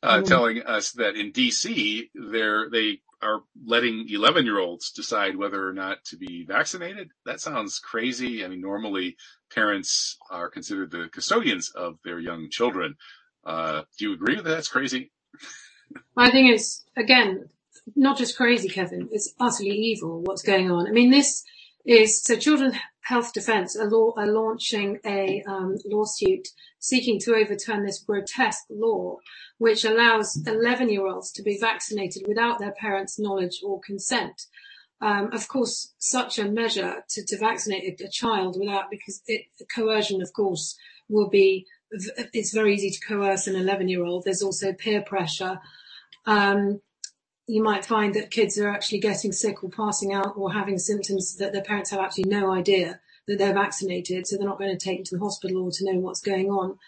uh, 0.02 0.22
telling 0.22 0.62
us 0.62 0.92
that 0.92 1.16
in 1.16 1.32
DC, 1.32 2.08
they're, 2.14 2.70
they 2.70 3.00
are 3.22 3.42
letting 3.64 4.06
11 4.08 4.44
year 4.44 4.58
olds 4.58 4.90
decide 4.90 5.36
whether 5.36 5.66
or 5.66 5.72
not 5.72 6.04
to 6.04 6.16
be 6.16 6.44
vaccinated. 6.44 7.10
That 7.24 7.40
sounds 7.40 7.78
crazy. 7.78 8.44
I 8.44 8.48
mean, 8.48 8.60
normally 8.60 9.16
parents 9.52 10.18
are 10.30 10.48
considered 10.48 10.90
the 10.90 11.08
custodians 11.12 11.70
of 11.70 11.98
their 12.04 12.18
young 12.18 12.48
children. 12.50 12.96
Uh, 13.44 13.82
do 13.98 14.08
you 14.08 14.14
agree 14.14 14.36
that 14.36 14.44
that's 14.44 14.68
crazy? 14.68 15.10
I 16.16 16.30
think 16.30 16.52
it's 16.52 16.84
again 16.96 17.48
not 17.94 18.18
just 18.18 18.36
crazy, 18.36 18.68
Kevin. 18.68 19.08
It's 19.12 19.34
utterly 19.38 19.70
evil 19.70 20.22
what's 20.22 20.42
going 20.42 20.70
on. 20.70 20.86
I 20.86 20.90
mean, 20.90 21.10
this 21.10 21.44
is 21.84 22.22
so 22.22 22.36
Children's 22.36 22.76
Health 23.04 23.34
Defence 23.34 23.76
are, 23.76 23.88
law, 23.88 24.14
are 24.16 24.26
launching 24.26 24.98
a 25.04 25.42
um, 25.46 25.76
lawsuit 25.84 26.48
seeking 26.78 27.20
to 27.20 27.34
overturn 27.34 27.84
this 27.84 28.02
grotesque 28.02 28.64
law, 28.70 29.18
which 29.58 29.84
allows 29.84 30.40
11 30.46 30.88
year 30.88 31.06
olds 31.06 31.30
to 31.32 31.42
be 31.42 31.58
vaccinated 31.60 32.24
without 32.26 32.58
their 32.58 32.72
parents' 32.72 33.18
knowledge 33.18 33.60
or 33.62 33.78
consent. 33.80 34.46
Um, 35.02 35.30
of 35.32 35.48
course, 35.48 35.92
such 35.98 36.38
a 36.38 36.48
measure 36.48 37.04
to, 37.10 37.24
to 37.26 37.38
vaccinate 37.38 38.00
a, 38.00 38.04
a, 38.04 38.08
child 38.08 38.56
without, 38.58 38.90
because 38.90 39.20
it, 39.26 39.42
coercion, 39.74 40.22
of 40.22 40.32
course, 40.32 40.74
will 41.10 41.28
be, 41.28 41.66
it's 41.90 42.54
very 42.54 42.74
easy 42.74 42.90
to 42.90 43.06
coerce 43.06 43.46
an 43.46 43.54
11 43.54 43.88
year 43.88 44.02
old. 44.02 44.24
There's 44.24 44.42
also 44.42 44.72
peer 44.72 45.02
pressure. 45.02 45.60
Um, 46.24 46.80
you 47.46 47.62
might 47.62 47.84
find 47.84 48.14
that 48.14 48.30
kids 48.30 48.58
are 48.58 48.70
actually 48.70 49.00
getting 49.00 49.32
sick 49.32 49.62
or 49.62 49.70
passing 49.70 50.12
out 50.12 50.34
or 50.36 50.52
having 50.52 50.78
symptoms 50.78 51.36
that 51.36 51.52
their 51.52 51.62
parents 51.62 51.90
have 51.90 52.00
actually 52.00 52.24
no 52.24 52.50
idea 52.50 53.00
that 53.26 53.38
they're 53.38 53.54
vaccinated, 53.54 54.26
so 54.26 54.36
they're 54.36 54.46
not 54.46 54.58
going 54.58 54.76
to 54.76 54.84
take 54.84 54.98
them 54.98 55.04
to 55.04 55.16
the 55.16 55.24
hospital 55.24 55.64
or 55.64 55.70
to 55.70 55.84
know 55.84 55.98
what's 55.98 56.20
going 56.20 56.50
on. 56.50 56.78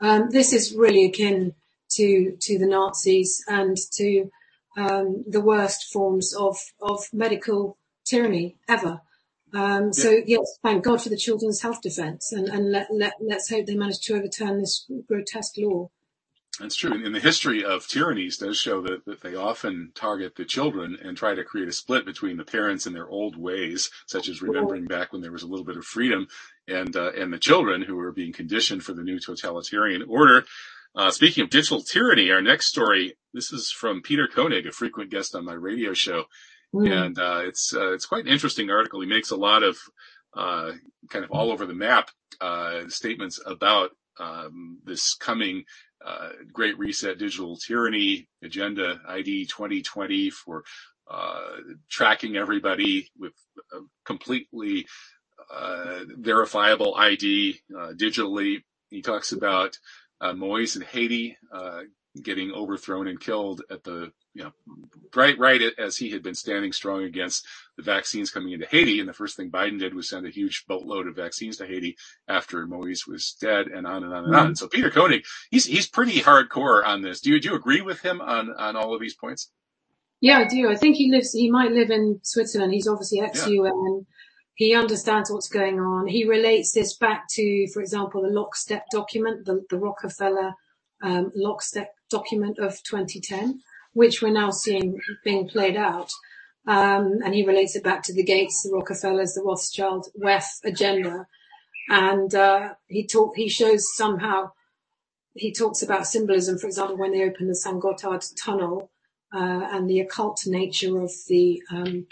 Um, 0.00 0.30
this 0.30 0.52
is 0.52 0.74
really 0.74 1.04
akin 1.04 1.54
to 1.92 2.36
to 2.40 2.58
the 2.58 2.66
Nazis 2.66 3.44
and 3.48 3.76
to 3.92 4.30
um, 4.76 5.24
the 5.28 5.40
worst 5.40 5.92
forms 5.92 6.34
of 6.34 6.56
of 6.80 7.00
medical 7.12 7.76
tyranny 8.04 8.56
ever. 8.68 9.00
Um, 9.52 9.92
so 9.92 10.22
yes, 10.26 10.58
thank 10.62 10.84
God 10.84 11.02
for 11.02 11.08
the 11.08 11.16
Children's 11.16 11.60
Health 11.60 11.82
Defence, 11.82 12.32
and, 12.32 12.48
and 12.48 12.70
let, 12.70 12.86
let, 12.92 13.14
let's 13.20 13.50
hope 13.50 13.66
they 13.66 13.74
manage 13.74 13.98
to 14.02 14.14
overturn 14.14 14.60
this 14.60 14.88
grotesque 15.08 15.58
law. 15.58 15.90
That's 16.60 16.76
true. 16.76 16.92
And 16.92 17.14
the 17.14 17.20
history 17.20 17.64
of 17.64 17.88
tyrannies 17.88 18.36
does 18.36 18.58
show 18.58 18.82
that, 18.82 19.06
that 19.06 19.22
they 19.22 19.34
often 19.34 19.92
target 19.94 20.36
the 20.36 20.44
children 20.44 20.98
and 21.02 21.16
try 21.16 21.34
to 21.34 21.42
create 21.42 21.68
a 21.68 21.72
split 21.72 22.04
between 22.04 22.36
the 22.36 22.44
parents 22.44 22.84
and 22.86 22.94
their 22.94 23.08
old 23.08 23.34
ways, 23.36 23.90
such 24.06 24.28
as 24.28 24.42
remembering 24.42 24.84
back 24.84 25.10
when 25.10 25.22
there 25.22 25.32
was 25.32 25.42
a 25.42 25.46
little 25.46 25.64
bit 25.64 25.78
of 25.78 25.86
freedom, 25.86 26.28
and 26.68 26.94
uh, 26.96 27.12
and 27.12 27.32
the 27.32 27.38
children 27.38 27.80
who 27.80 27.98
are 27.98 28.12
being 28.12 28.32
conditioned 28.32 28.82
for 28.82 28.92
the 28.92 29.02
new 29.02 29.18
totalitarian 29.18 30.02
order. 30.06 30.44
Uh, 30.94 31.10
speaking 31.10 31.44
of 31.44 31.50
digital 31.50 31.82
tyranny, 31.82 32.30
our 32.30 32.42
next 32.42 32.66
story. 32.66 33.16
This 33.32 33.52
is 33.52 33.70
from 33.70 34.02
Peter 34.02 34.28
Koenig, 34.28 34.66
a 34.66 34.72
frequent 34.72 35.10
guest 35.10 35.34
on 35.34 35.46
my 35.46 35.54
radio 35.54 35.94
show, 35.94 36.24
mm. 36.74 36.90
and 36.90 37.18
uh, 37.18 37.40
it's 37.44 37.72
uh, 37.74 37.92
it's 37.92 38.06
quite 38.06 38.26
an 38.26 38.32
interesting 38.32 38.70
article. 38.70 39.00
He 39.00 39.06
makes 39.06 39.30
a 39.30 39.36
lot 39.36 39.62
of 39.62 39.78
uh, 40.36 40.72
kind 41.08 41.24
of 41.24 41.30
all 41.30 41.50
over 41.50 41.64
the 41.64 41.74
map 41.74 42.10
uh, 42.40 42.82
statements 42.88 43.40
about 43.46 43.92
um, 44.18 44.78
this 44.84 45.14
coming 45.14 45.64
uh, 46.04 46.30
Great 46.52 46.78
Reset 46.78 47.18
Digital 47.18 47.56
Tyranny 47.56 48.28
Agenda 48.42 49.00
ID 49.08 49.46
2020 49.46 50.30
for 50.30 50.64
uh, 51.10 51.56
tracking 51.88 52.36
everybody 52.36 53.10
with 53.18 53.32
completely 54.04 54.86
uh, 55.50 56.00
verifiable 56.16 56.94
ID 56.94 57.60
uh, 57.76 57.92
digitally. 57.92 58.62
He 58.90 59.02
talks 59.02 59.32
about 59.32 59.76
uh, 60.20 60.32
Moise 60.32 60.76
in 60.76 60.82
Haiti 60.82 61.36
uh, 61.52 61.82
getting 62.22 62.50
overthrown 62.52 63.06
and 63.06 63.20
killed 63.20 63.62
at 63.70 63.84
the 63.84 64.12
you 64.32 64.44
know, 64.44 64.52
right, 65.14 65.36
right 65.38 65.60
as 65.78 65.96
he 65.96 66.10
had 66.10 66.22
been 66.22 66.34
standing 66.34 66.72
strong 66.72 67.02
against 67.02 67.46
the 67.76 67.82
vaccines 67.82 68.30
coming 68.30 68.52
into 68.52 68.66
Haiti. 68.66 69.00
And 69.00 69.08
the 69.08 69.12
first 69.12 69.36
thing 69.36 69.50
Biden 69.50 69.78
did 69.78 69.94
was 69.94 70.08
send 70.08 70.26
a 70.26 70.30
huge 70.30 70.64
boatload 70.68 71.08
of 71.08 71.16
vaccines 71.16 71.56
to 71.56 71.66
Haiti 71.66 71.96
after 72.28 72.66
Moise 72.66 73.06
was 73.06 73.36
dead 73.40 73.66
and 73.66 73.86
on 73.86 74.04
and 74.04 74.12
on 74.12 74.24
and 74.24 74.32
mm-hmm. 74.32 74.46
on. 74.46 74.56
So 74.56 74.68
Peter 74.68 74.90
Koenig, 74.90 75.24
he's, 75.50 75.64
he's 75.64 75.88
pretty 75.88 76.20
hardcore 76.20 76.84
on 76.84 77.02
this. 77.02 77.20
Do 77.20 77.30
you, 77.30 77.40
do 77.40 77.48
you 77.48 77.54
agree 77.56 77.80
with 77.80 78.00
him 78.00 78.20
on, 78.20 78.54
on 78.56 78.76
all 78.76 78.94
of 78.94 79.00
these 79.00 79.16
points? 79.16 79.50
Yeah, 80.20 80.38
I 80.38 80.44
do. 80.44 80.70
I 80.70 80.76
think 80.76 80.96
he 80.96 81.10
lives, 81.10 81.32
he 81.32 81.50
might 81.50 81.72
live 81.72 81.90
in 81.90 82.20
Switzerland. 82.22 82.72
He's 82.72 82.86
obviously 82.86 83.20
ex-UN. 83.20 83.72
Yeah. 83.74 84.00
He 84.54 84.74
understands 84.74 85.30
what's 85.30 85.48
going 85.48 85.80
on. 85.80 86.06
He 86.06 86.28
relates 86.28 86.72
this 86.72 86.96
back 86.96 87.24
to, 87.30 87.66
for 87.72 87.80
example, 87.80 88.22
the 88.22 88.28
lockstep 88.28 88.84
document, 88.92 89.46
the, 89.46 89.64
the 89.70 89.78
Rockefeller 89.78 90.52
um, 91.02 91.32
lockstep 91.34 91.94
document 92.10 92.58
of 92.58 92.82
2010 92.82 93.60
which 93.92 94.22
we're 94.22 94.32
now 94.32 94.50
seeing 94.50 94.98
being 95.24 95.48
played 95.48 95.76
out. 95.76 96.10
Um, 96.66 97.20
and 97.24 97.34
he 97.34 97.46
relates 97.46 97.74
it 97.74 97.82
back 97.82 98.02
to 98.04 98.14
the 98.14 98.22
Gates, 98.22 98.62
the 98.62 98.74
Rockefellers, 98.74 99.34
the 99.34 99.42
Rothschild, 99.42 100.08
WEF 100.18 100.44
agenda. 100.64 101.26
And 101.88 102.34
uh, 102.34 102.74
he 102.86 103.06
talk, 103.06 103.34
he 103.36 103.48
shows 103.48 103.96
somehow 103.96 104.52
he 105.34 105.52
talks 105.52 105.82
about 105.82 106.06
symbolism. 106.06 106.58
For 106.58 106.66
example, 106.66 106.98
when 106.98 107.12
they 107.12 107.24
opened 107.24 107.48
the 107.48 107.54
St. 107.54 107.80
Gotthard 107.80 108.24
tunnel 108.40 108.90
uh, 109.34 109.68
and 109.72 109.88
the 109.88 110.00
occult 110.00 110.42
nature 110.46 111.00
of 111.00 111.12
the 111.28 111.62
um, 111.70 112.06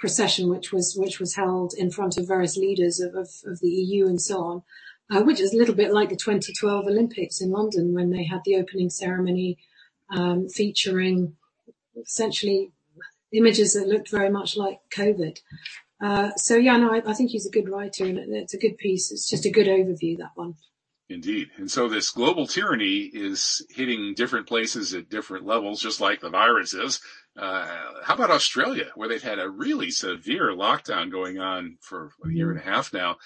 procession, 0.00 0.48
which 0.48 0.72
was 0.72 0.94
which 0.96 1.18
was 1.18 1.34
held 1.34 1.74
in 1.76 1.90
front 1.90 2.16
of 2.16 2.28
various 2.28 2.56
leaders 2.56 3.00
of, 3.00 3.14
of, 3.14 3.28
of 3.46 3.58
the 3.60 3.68
EU 3.68 4.06
and 4.06 4.20
so 4.20 4.42
on, 4.42 4.62
uh, 5.10 5.22
which 5.22 5.40
is 5.40 5.54
a 5.54 5.56
little 5.56 5.74
bit 5.74 5.92
like 5.92 6.10
the 6.10 6.16
2012 6.16 6.86
Olympics 6.86 7.40
in 7.40 7.50
London 7.50 7.94
when 7.94 8.10
they 8.10 8.24
had 8.24 8.40
the 8.44 8.56
opening 8.56 8.90
ceremony 8.90 9.58
um, 10.10 10.48
featuring 10.48 11.36
essentially 11.96 12.72
images 13.32 13.74
that 13.74 13.88
looked 13.88 14.10
very 14.10 14.30
much 14.30 14.56
like 14.56 14.80
COVID. 14.94 15.38
Uh, 16.00 16.30
so 16.36 16.56
yeah, 16.56 16.76
no, 16.76 16.92
I, 16.94 17.02
I, 17.04 17.12
think 17.12 17.30
he's 17.30 17.46
a 17.46 17.50
good 17.50 17.68
writer 17.68 18.04
and 18.04 18.18
it's 18.18 18.54
a 18.54 18.58
good 18.58 18.78
piece. 18.78 19.10
It's 19.10 19.28
just 19.28 19.44
a 19.44 19.50
good 19.50 19.66
overview, 19.66 20.16
that 20.18 20.30
one. 20.36 20.54
Indeed. 21.10 21.48
And 21.56 21.70
so 21.70 21.88
this 21.88 22.10
global 22.10 22.46
tyranny 22.46 23.10
is 23.12 23.64
hitting 23.70 24.14
different 24.14 24.46
places 24.46 24.94
at 24.94 25.08
different 25.08 25.46
levels, 25.46 25.80
just 25.80 26.00
like 26.00 26.20
the 26.20 26.30
virus 26.30 26.74
is. 26.74 27.00
Uh, 27.36 27.66
how 28.04 28.14
about 28.14 28.30
Australia, 28.30 28.90
where 28.94 29.08
they've 29.08 29.22
had 29.22 29.38
a 29.38 29.48
really 29.48 29.90
severe 29.90 30.52
lockdown 30.52 31.10
going 31.10 31.38
on 31.38 31.78
for 31.80 32.12
a 32.24 32.30
year 32.30 32.50
and 32.50 32.60
a 32.60 32.62
half 32.62 32.92
now? 32.92 33.16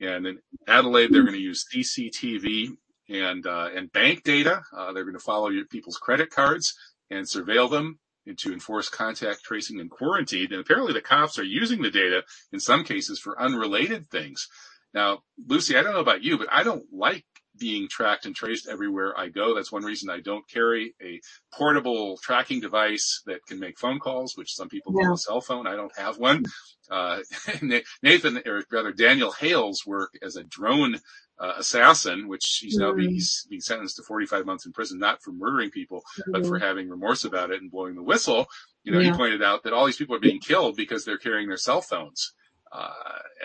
And 0.00 0.26
in 0.26 0.38
Adelaide, 0.66 1.12
they're 1.12 1.22
going 1.22 1.34
to 1.34 1.40
use 1.40 1.66
CCTV 1.74 2.70
and 3.08 3.46
uh, 3.46 3.68
and 3.74 3.92
bank 3.92 4.22
data. 4.22 4.62
Uh, 4.76 4.92
they're 4.92 5.04
going 5.04 5.14
to 5.14 5.20
follow 5.20 5.48
your 5.48 5.66
people's 5.66 5.98
credit 5.98 6.30
cards 6.30 6.74
and 7.10 7.26
surveil 7.26 7.70
them 7.70 7.98
and 8.26 8.38
to 8.38 8.52
enforce 8.52 8.88
contact 8.88 9.42
tracing 9.42 9.80
and 9.80 9.90
quarantine. 9.90 10.52
And 10.52 10.60
apparently 10.60 10.92
the 10.92 11.00
cops 11.00 11.38
are 11.38 11.44
using 11.44 11.82
the 11.82 11.90
data 11.90 12.22
in 12.52 12.60
some 12.60 12.84
cases 12.84 13.18
for 13.18 13.40
unrelated 13.40 14.08
things. 14.10 14.48
Now, 14.92 15.20
Lucy, 15.46 15.76
I 15.76 15.82
don't 15.82 15.94
know 15.94 16.00
about 16.00 16.24
you, 16.24 16.38
but 16.38 16.48
I 16.50 16.62
don't 16.62 16.84
like 16.92 17.24
being 17.60 17.86
tracked 17.88 18.26
and 18.26 18.34
traced 18.34 18.66
everywhere 18.68 19.16
I 19.16 19.28
go. 19.28 19.54
That's 19.54 19.70
one 19.70 19.84
reason 19.84 20.10
I 20.10 20.20
don't 20.20 20.48
carry 20.48 20.94
a 21.00 21.20
portable 21.52 22.16
tracking 22.16 22.60
device 22.60 23.22
that 23.26 23.46
can 23.46 23.60
make 23.60 23.78
phone 23.78 24.00
calls, 24.00 24.36
which 24.36 24.54
some 24.54 24.68
people 24.68 24.92
yeah. 24.96 25.04
call 25.04 25.14
a 25.14 25.18
cell 25.18 25.40
phone. 25.40 25.66
I 25.68 25.76
don't 25.76 25.96
have 25.96 26.18
one. 26.18 26.44
Uh, 26.90 27.20
Nathan, 28.02 28.42
or 28.46 28.64
rather 28.72 28.92
Daniel 28.92 29.30
Hale's 29.30 29.86
work 29.86 30.18
as 30.22 30.34
a 30.34 30.42
drone 30.42 30.96
uh, 31.38 31.54
assassin, 31.58 32.26
which 32.28 32.58
he's 32.60 32.76
now 32.76 32.92
being, 32.92 33.16
mm. 33.16 33.48
being 33.48 33.60
sentenced 33.60 33.96
to 33.96 34.02
45 34.02 34.44
months 34.44 34.66
in 34.66 34.72
prison, 34.72 34.98
not 34.98 35.22
for 35.22 35.32
murdering 35.32 35.70
people, 35.70 36.00
mm-hmm. 36.18 36.32
but 36.32 36.46
for 36.46 36.58
mm. 36.58 36.62
having 36.62 36.88
remorse 36.88 37.24
about 37.24 37.50
it 37.50 37.62
and 37.62 37.70
blowing 37.70 37.94
the 37.94 38.02
whistle. 38.02 38.46
You 38.82 38.92
know, 38.92 38.98
yeah. 38.98 39.12
he 39.12 39.16
pointed 39.16 39.42
out 39.42 39.62
that 39.64 39.72
all 39.72 39.86
these 39.86 39.96
people 39.96 40.16
are 40.16 40.20
being 40.20 40.40
killed 40.40 40.76
because 40.76 41.04
they're 41.04 41.18
carrying 41.18 41.48
their 41.48 41.56
cell 41.56 41.80
phones. 41.80 42.32
Uh, 42.72 42.92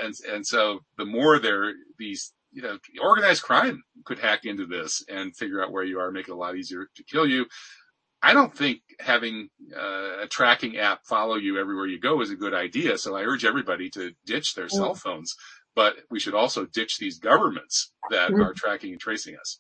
and, 0.01 0.13
and 0.32 0.45
so 0.45 0.80
the 0.97 1.06
more 1.06 1.39
there, 1.39 1.73
these, 1.97 2.34
you 2.56 2.62
know, 2.62 2.78
organized 3.04 3.44
crime 3.44 3.84
could 4.06 4.20
hack 4.20 4.46
into 4.46 4.65
this 4.65 5.04
and 5.08 5.36
figure 5.36 5.63
out 5.63 5.72
where 5.72 5.84
you 5.84 6.00
are, 6.00 6.10
make 6.10 6.28
it 6.28 6.32
a 6.32 6.36
lot 6.36 6.56
easier 6.56 6.88
to 6.96 7.04
kill 7.04 7.28
you. 7.28 7.46
I 8.22 8.34
don't 8.34 8.56
think 8.56 8.80
having 9.00 9.50
uh, 9.76 10.24
a 10.24 10.28
tracking 10.28 10.78
app 10.78 11.06
follow 11.06 11.36
you 11.36 11.60
everywhere 11.60 11.86
you 11.86 12.00
go 12.00 12.22
is 12.22 12.32
a 12.32 12.36
good 12.36 12.56
idea. 12.56 12.98
So 12.98 13.15
I 13.15 13.22
urge 13.22 13.46
everybody 13.46 13.89
to 13.91 14.13
ditch 14.26 14.56
their 14.56 14.70
cell 14.70 14.96
phones 14.96 15.36
but 15.76 15.98
we 16.10 16.20
should 16.20 16.34
also 16.34 16.65
ditch 16.65 16.98
these 16.98 17.20
governments 17.20 17.91
that 18.10 18.32
mm-hmm. 18.32 18.41
are 18.41 18.54
tracking 18.54 18.94
and 18.94 19.00
tracing 19.00 19.36
us. 19.39 19.60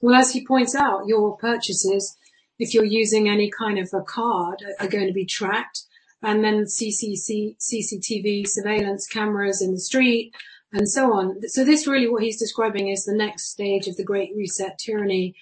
Well, 0.00 0.14
as 0.14 0.30
he 0.30 0.46
points 0.46 0.74
out, 0.74 1.06
your 1.06 1.36
purchases, 1.36 2.16
if 2.58 2.72
you're 2.72 2.84
using 2.84 3.28
any 3.28 3.50
kind 3.50 3.78
of 3.78 3.90
a 3.92 4.02
card, 4.02 4.64
are 4.78 4.88
going 4.88 5.08
to 5.08 5.12
be 5.12 5.26
tracked. 5.26 5.82
And 6.22 6.42
then 6.42 6.64
CCC, 6.64 7.56
CCTV 7.58 8.46
surveillance 8.46 9.06
cameras 9.06 9.60
in 9.60 9.72
the 9.72 9.80
street 9.80 10.32
and 10.72 10.88
so 10.88 11.12
on. 11.12 11.40
So 11.48 11.64
this 11.64 11.86
really 11.86 12.08
what 12.08 12.22
he's 12.22 12.38
describing 12.38 12.88
is 12.88 13.04
the 13.04 13.14
next 13.14 13.50
stage 13.50 13.86
of 13.86 13.96
the 13.96 14.04
Great 14.04 14.32
Reset 14.36 14.78
tyranny 14.78 15.34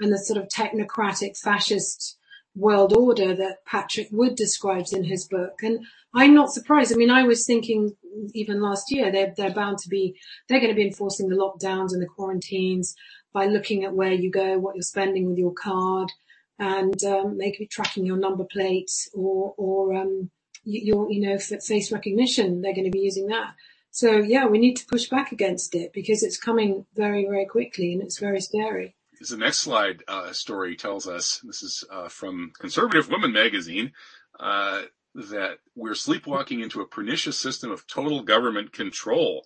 and 0.00 0.12
the 0.12 0.18
sort 0.18 0.38
of 0.38 0.48
technocratic 0.48 1.38
fascist 1.38 2.18
world 2.54 2.92
order 2.92 3.34
that 3.34 3.64
Patrick 3.66 4.08
Wood 4.12 4.36
describes 4.36 4.92
in 4.92 5.04
his 5.04 5.26
book. 5.26 5.62
And 5.62 5.84
I'm 6.12 6.34
not 6.34 6.52
surprised. 6.52 6.92
I 6.92 6.96
mean, 6.96 7.10
I 7.10 7.24
was 7.24 7.46
thinking 7.46 7.96
even 8.32 8.60
last 8.60 8.92
year, 8.92 9.10
they're, 9.10 9.34
they're 9.36 9.50
bound 9.50 9.78
to 9.78 9.88
be, 9.88 10.16
they're 10.48 10.60
going 10.60 10.70
to 10.70 10.76
be 10.76 10.86
enforcing 10.86 11.28
the 11.28 11.36
lockdowns 11.36 11.92
and 11.92 12.00
the 12.00 12.06
quarantines 12.06 12.94
by 13.32 13.46
looking 13.46 13.84
at 13.84 13.94
where 13.94 14.12
you 14.12 14.30
go, 14.30 14.58
what 14.58 14.76
you're 14.76 14.82
spending 14.82 15.28
with 15.28 15.38
your 15.38 15.52
card 15.52 16.12
and, 16.58 17.02
um, 17.02 17.36
maybe 17.36 17.66
tracking 17.66 18.06
your 18.06 18.16
number 18.16 18.44
plate 18.44 18.92
or, 19.12 19.54
or, 19.56 19.94
um, 19.94 20.30
your, 20.62 21.10
you 21.10 21.20
know, 21.20 21.38
face 21.38 21.90
recognition. 21.90 22.62
They're 22.62 22.74
going 22.74 22.84
to 22.84 22.90
be 22.90 23.00
using 23.00 23.26
that. 23.26 23.54
So 23.94 24.16
yeah, 24.16 24.46
we 24.46 24.58
need 24.58 24.74
to 24.78 24.86
push 24.86 25.08
back 25.08 25.30
against 25.30 25.76
it 25.76 25.92
because 25.92 26.24
it's 26.24 26.36
coming 26.36 26.84
very, 26.96 27.26
very 27.26 27.46
quickly 27.46 27.92
and 27.92 28.02
it's 28.02 28.18
very 28.18 28.40
scary. 28.40 28.96
As 29.20 29.28
the 29.28 29.36
next 29.36 29.58
slide 29.58 30.02
uh, 30.08 30.32
story 30.32 30.74
tells 30.74 31.06
us, 31.06 31.40
this 31.44 31.62
is 31.62 31.84
uh, 31.92 32.08
from 32.08 32.50
Conservative 32.58 33.08
Woman 33.08 33.32
magazine, 33.32 33.92
uh, 34.40 34.82
that 35.14 35.58
we're 35.76 35.94
sleepwalking 35.94 36.58
into 36.58 36.80
a 36.80 36.88
pernicious 36.88 37.38
system 37.38 37.70
of 37.70 37.86
total 37.86 38.24
government 38.24 38.72
control. 38.72 39.44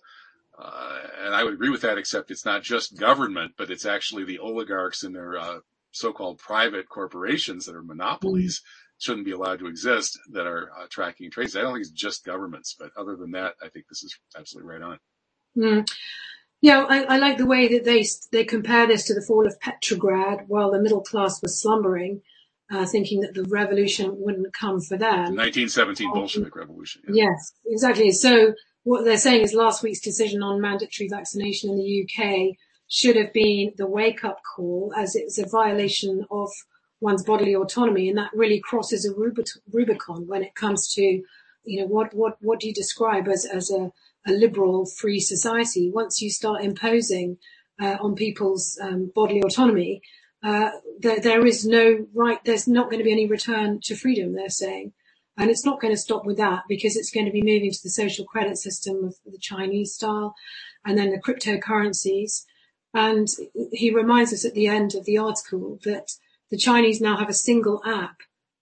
Uh, 0.57 0.97
and 1.23 1.35
I 1.35 1.43
would 1.43 1.53
agree 1.53 1.69
with 1.69 1.83
that, 1.83 1.99
except 1.99 2.31
it's 2.31 2.43
not 2.43 2.63
just 2.63 2.97
government, 2.97 3.51
but 3.55 3.69
it's 3.69 3.85
actually 3.85 4.23
the 4.23 4.39
oligarchs 4.39 5.03
and 5.03 5.13
their 5.13 5.37
uh, 5.37 5.59
so-called 5.91 6.39
private 6.39 6.89
corporations 6.89 7.67
that 7.67 7.75
are 7.75 7.83
monopolies 7.83 8.63
shouldn't 8.99 9.25
be 9.25 9.31
allowed 9.31 9.59
to 9.59 9.67
exist 9.67 10.19
that 10.31 10.45
are 10.45 10.69
uh, 10.77 10.85
tracking 10.89 11.31
trades. 11.31 11.55
I 11.55 11.61
don't 11.61 11.73
think 11.73 11.81
it's 11.81 11.91
just 11.91 12.25
governments, 12.25 12.75
but 12.77 12.91
other 12.97 13.15
than 13.15 13.31
that, 13.31 13.55
I 13.63 13.69
think 13.69 13.85
this 13.87 14.03
is 14.03 14.17
absolutely 14.37 14.71
right 14.71 14.81
on. 14.81 14.99
Mm. 15.57 15.89
Yeah, 16.61 16.85
I, 16.87 17.03
I, 17.03 17.17
like 17.17 17.37
the 17.37 17.45
way 17.45 17.69
that 17.69 17.85
they 17.85 18.05
they 18.33 18.43
compare 18.43 18.85
this 18.85 19.05
to 19.05 19.13
the 19.13 19.23
fall 19.25 19.47
of 19.47 19.59
Petrograd 19.61 20.43
while 20.47 20.71
the 20.71 20.81
middle 20.81 21.01
class 21.01 21.41
was 21.41 21.61
slumbering, 21.61 22.21
uh, 22.69 22.85
thinking 22.85 23.21
that 23.21 23.33
the 23.33 23.45
revolution 23.45 24.11
wouldn't 24.17 24.53
come 24.53 24.81
for 24.81 24.97
them. 24.97 25.35
The 25.35 25.41
1917 25.41 26.11
Bolshevik 26.13 26.55
Revolution. 26.55 27.01
Yeah. 27.07 27.23
Yes, 27.23 27.53
exactly. 27.65 28.11
So 28.11 28.53
what 28.83 29.05
they're 29.05 29.17
saying 29.17 29.41
is 29.41 29.53
last 29.53 29.83
week's 29.83 30.01
decision 30.01 30.43
on 30.43 30.59
mandatory 30.59 31.07
vaccination 31.07 31.69
in 31.69 31.77
the 31.77 32.03
UK 32.03 32.57
should 32.89 33.15
have 33.15 33.31
been 33.31 33.71
the 33.77 33.87
wake 33.87 34.25
up 34.25 34.41
call 34.55 34.91
as 34.97 35.15
it's 35.15 35.37
a 35.37 35.47
violation 35.47 36.25
of 36.29 36.49
one's 37.01 37.23
bodily 37.23 37.55
autonomy. 37.55 38.09
And 38.09 38.17
that 38.17 38.31
really 38.33 38.59
crosses 38.59 39.05
a 39.05 39.13
Rubicon 39.71 40.27
when 40.27 40.43
it 40.43 40.55
comes 40.55 40.93
to, 40.95 41.01
you 41.01 41.81
know, 41.81 41.87
what, 41.87 42.13
what, 42.13 42.37
what 42.41 42.59
do 42.59 42.67
you 42.67 42.73
describe 42.73 43.27
as, 43.27 43.45
as 43.45 43.71
a, 43.71 43.91
a 44.27 44.31
liberal 44.31 44.85
free 44.85 45.19
society? 45.19 45.91
Once 45.93 46.21
you 46.21 46.29
start 46.29 46.63
imposing 46.63 47.37
uh, 47.81 47.97
on 48.01 48.15
people's 48.15 48.77
um, 48.81 49.11
bodily 49.15 49.41
autonomy, 49.41 50.01
uh, 50.43 50.71
there, 50.99 51.19
there 51.19 51.45
is 51.45 51.65
no 51.65 52.05
right, 52.13 52.43
there's 52.45 52.67
not 52.67 52.89
going 52.89 52.99
to 52.99 53.03
be 53.03 53.11
any 53.11 53.27
return 53.27 53.79
to 53.83 53.95
freedom, 53.95 54.33
they're 54.33 54.49
saying. 54.49 54.93
And 55.37 55.49
it's 55.49 55.65
not 55.65 55.79
going 55.79 55.93
to 55.93 55.99
stop 55.99 56.25
with 56.25 56.37
that 56.37 56.63
because 56.67 56.97
it's 56.97 57.11
going 57.11 57.25
to 57.25 57.31
be 57.31 57.41
moving 57.41 57.71
to 57.71 57.79
the 57.81 57.89
social 57.89 58.25
credit 58.25 58.57
system 58.57 59.05
of 59.05 59.15
the 59.25 59.37
Chinese 59.39 59.93
style 59.93 60.35
and 60.85 60.97
then 60.97 61.11
the 61.11 61.21
cryptocurrencies. 61.21 62.43
And 62.93 63.27
he 63.71 63.93
reminds 63.93 64.33
us 64.33 64.43
at 64.43 64.53
the 64.53 64.67
end 64.67 64.95
of 64.95 65.05
the 65.05 65.17
article 65.17 65.79
that 65.85 66.09
the 66.49 66.57
Chinese 66.57 66.99
now 67.01 67.17
have 67.17 67.29
a 67.29 67.33
single 67.33 67.81
app 67.85 68.17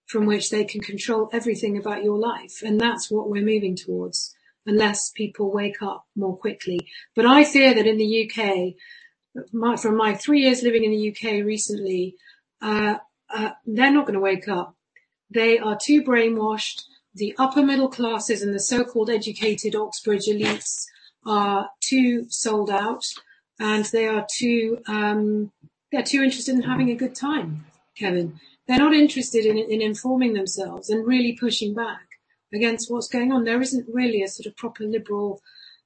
from 0.06 0.24
which 0.26 0.50
they 0.50 0.64
can 0.64 0.80
control 0.80 1.28
everything 1.32 1.76
about 1.76 2.02
your 2.02 2.18
life. 2.18 2.62
And 2.64 2.80
that's 2.80 3.10
what 3.10 3.28
we're 3.28 3.44
moving 3.44 3.76
towards 3.76 4.34
unless 4.66 5.10
people 5.10 5.52
wake 5.52 5.82
up 5.82 6.06
more 6.16 6.36
quickly. 6.36 6.88
But 7.14 7.26
I 7.26 7.44
fear 7.44 7.74
that 7.74 7.86
in 7.86 7.98
the 7.98 8.30
UK, 8.30 8.74
my, 9.52 9.76
from 9.76 9.96
my 9.96 10.14
three 10.14 10.42
years 10.42 10.62
living 10.62 10.84
in 10.84 10.90
the 10.90 11.10
UK 11.10 11.44
recently, 11.44 12.16
uh, 12.60 12.96
uh, 13.30 13.50
they're 13.66 13.92
not 13.92 14.06
going 14.06 14.14
to 14.14 14.20
wake 14.20 14.48
up. 14.48 14.74
They 15.30 15.58
are 15.58 15.78
too 15.80 16.02
brainwashed. 16.02 16.84
The 17.14 17.34
upper 17.38 17.62
middle 17.62 17.88
classes 17.88 18.42
and 18.42 18.54
the 18.54 18.60
so-called 18.60 19.10
educated 19.10 19.74
Oxbridge 19.74 20.26
elites 20.26 20.86
are 21.26 21.68
too 21.80 22.26
sold 22.28 22.70
out 22.70 23.04
and 23.58 23.84
they 23.86 24.06
are 24.06 24.26
too, 24.36 24.78
um, 24.86 25.50
they're 25.90 26.02
too 26.02 26.22
interested 26.22 26.54
in 26.54 26.62
having 26.62 26.90
a 26.90 26.94
good 26.94 27.14
time. 27.14 27.66
Kevin. 27.98 28.40
They're 28.66 28.78
not 28.78 28.94
interested 28.94 29.46
in, 29.46 29.56
in 29.56 29.80
informing 29.80 30.34
themselves 30.34 30.90
and 30.90 31.06
really 31.06 31.32
pushing 31.32 31.74
back 31.74 32.06
against 32.52 32.90
what's 32.90 33.08
going 33.08 33.32
on. 33.32 33.44
There 33.44 33.62
isn't 33.62 33.88
really 33.92 34.22
a 34.22 34.28
sort 34.28 34.46
of 34.46 34.56
proper 34.56 34.84
liberal 34.84 35.40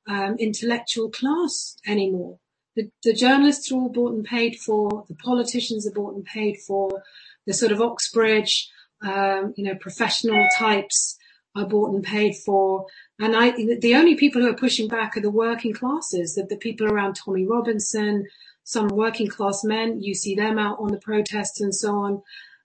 um, 0.09 0.37
intellectual 0.39 1.11
class 1.11 1.77
anymore. 1.87 2.39
The, 2.75 2.91
the, 3.05 3.13
journalists 3.13 3.71
are 3.71 3.77
all 3.77 3.89
bought 3.89 4.15
and 4.15 4.25
paid 4.25 4.57
for. 4.57 5.05
The 5.09 5.15
politicians 5.15 5.87
are 5.87 5.93
bought 5.93 6.15
and 6.15 6.25
paid 6.25 6.59
for. 6.67 7.03
The 7.47 7.53
sort 7.53 7.73
of 7.73 7.81
Oxbridge, 7.81 8.69
um, 9.03 9.53
you 9.57 9.65
know, 9.65 9.75
professional 9.75 10.45
types 10.59 11.19
are 11.55 11.67
bought 11.67 11.95
and 11.95 12.03
paid 12.03 12.35
for. 12.35 12.87
And 13.21 13.37
I, 13.37 13.51
the 13.51 13.95
only 13.95 14.15
people 14.17 14.41
who 14.41 14.49
are 14.49 14.57
pushing 14.57 14.89
back 14.89 15.17
are 15.17 15.21
the 15.21 15.31
working 15.31 15.75
classes, 15.75 16.35
the, 16.35 16.45
the 16.45 16.57
people 16.57 16.87
around 16.87 17.15
Tommy 17.15 17.47
Robinson, 17.47 18.27
some 18.65 18.89
working 18.89 19.29
class 19.29 19.65
men. 19.65 20.01
You 20.01 20.15
see 20.15 20.35
them 20.35 20.59
out 20.59 20.79
on 20.81 20.91
the 20.91 20.99
protests 20.99 21.61
and 21.61 21.75
so 21.75 21.97
on. 21.97 22.23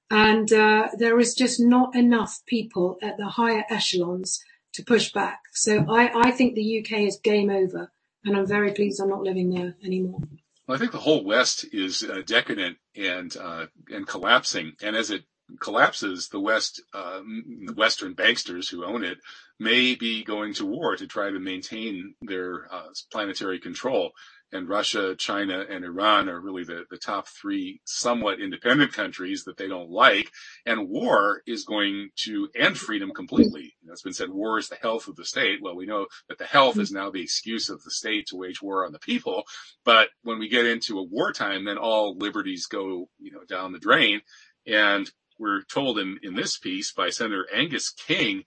And 0.10 0.52
uh, 0.54 0.90
there 0.98 1.20
is 1.20 1.34
just 1.34 1.60
not 1.60 1.96
enough 1.96 2.42
people 2.46 2.98
at 3.02 3.18
the 3.18 3.28
higher 3.28 3.66
echelons 3.70 4.42
to 4.74 4.84
push 4.84 5.12
back. 5.12 5.40
So 5.54 5.86
I, 5.90 6.28
I 6.28 6.32
think 6.32 6.56
the 6.56 6.80
UK 6.80 7.02
is 7.02 7.20
game 7.22 7.50
over, 7.50 7.92
and 8.24 8.38
I'm 8.38 8.48
very 8.48 8.72
pleased 8.72 9.02
I'm 9.02 9.10
not 9.10 9.24
living 9.24 9.50
there 9.50 9.76
anymore. 9.84 10.20
Well, 10.68 10.76
I 10.76 10.80
think 10.80 10.92
the 10.92 11.00
whole 11.00 11.24
West 11.24 11.66
is 11.74 12.04
uh, 12.04 12.22
decadent 12.26 12.78
and 12.96 13.36
uh, 13.36 13.68
and 13.90 14.08
collapsing, 14.08 14.74
and 14.82 14.96
as 14.96 15.12
it 15.12 15.24
collapses, 15.60 16.28
the 16.30 16.40
West, 16.40 16.82
uh, 16.94 17.22
the 17.66 17.74
Western 17.74 18.16
banksters 18.16 18.70
who 18.70 18.86
own 18.86 19.04
it 19.04 19.18
may 19.60 19.96
be 19.96 20.24
going 20.24 20.54
to 20.56 20.66
war 20.66 20.96
to 20.96 21.08
try 21.08 21.32
to 21.32 21.40
maintain 21.40 22.14
their 22.22 22.68
uh, 22.72 22.88
planetary 23.12 23.60
control 23.60 24.12
and 24.52 24.70
Russia, 24.70 25.16
China, 25.16 25.66
and 25.70 25.84
Iran 25.84 26.30
are 26.30 26.40
really 26.40 26.64
the, 26.64 26.86
the 26.90 26.98
top 26.98 27.28
three 27.28 27.82
somewhat 27.86 28.40
independent 28.40 28.94
countries 28.94 29.44
that 29.44 29.58
they 29.58 29.68
don't 29.68 29.90
like. 29.90 30.32
And 30.66 30.90
war 30.90 31.42
is 31.46 31.66
going 31.66 32.10
to 32.24 32.50
end 32.56 32.78
freedom 32.78 33.12
completely. 33.14 33.76
It's 33.90 34.02
been 34.02 34.14
said 34.14 34.30
war 34.30 34.58
is 34.58 34.70
the 34.70 34.76
health 34.76 35.08
of 35.08 35.16
the 35.16 35.26
state. 35.26 35.60
Well, 35.62 35.76
we 35.76 35.86
know 35.86 36.08
that 36.30 36.38
the 36.38 36.46
health 36.46 36.78
is 36.78 36.92
now 36.92 37.10
the 37.10 37.22
excuse 37.22 37.70
of 37.70 37.84
the 37.84 37.92
state 37.92 38.28
to 38.28 38.38
wage 38.38 38.62
war 38.62 38.86
on 38.86 38.92
the 38.92 39.00
people. 39.00 39.44
But 39.84 40.10
when 40.24 40.40
we 40.40 40.48
get 40.48 40.66
into 40.66 41.00
a 41.00 41.04
wartime, 41.04 41.66
then 41.66 41.78
all 41.78 42.18
liberties 42.18 42.68
go, 42.68 43.10
you 43.20 43.32
know, 43.32 43.44
down 43.48 43.74
the 43.74 43.80
drain. 43.80 44.22
And 44.66 45.10
we're 45.40 45.64
told 45.64 46.00
in, 46.00 46.20
in 46.24 46.36
this 46.36 46.58
piece 46.58 46.94
by 46.94 47.10
Senator 47.10 47.48
Angus 47.54 47.92
King 47.92 48.44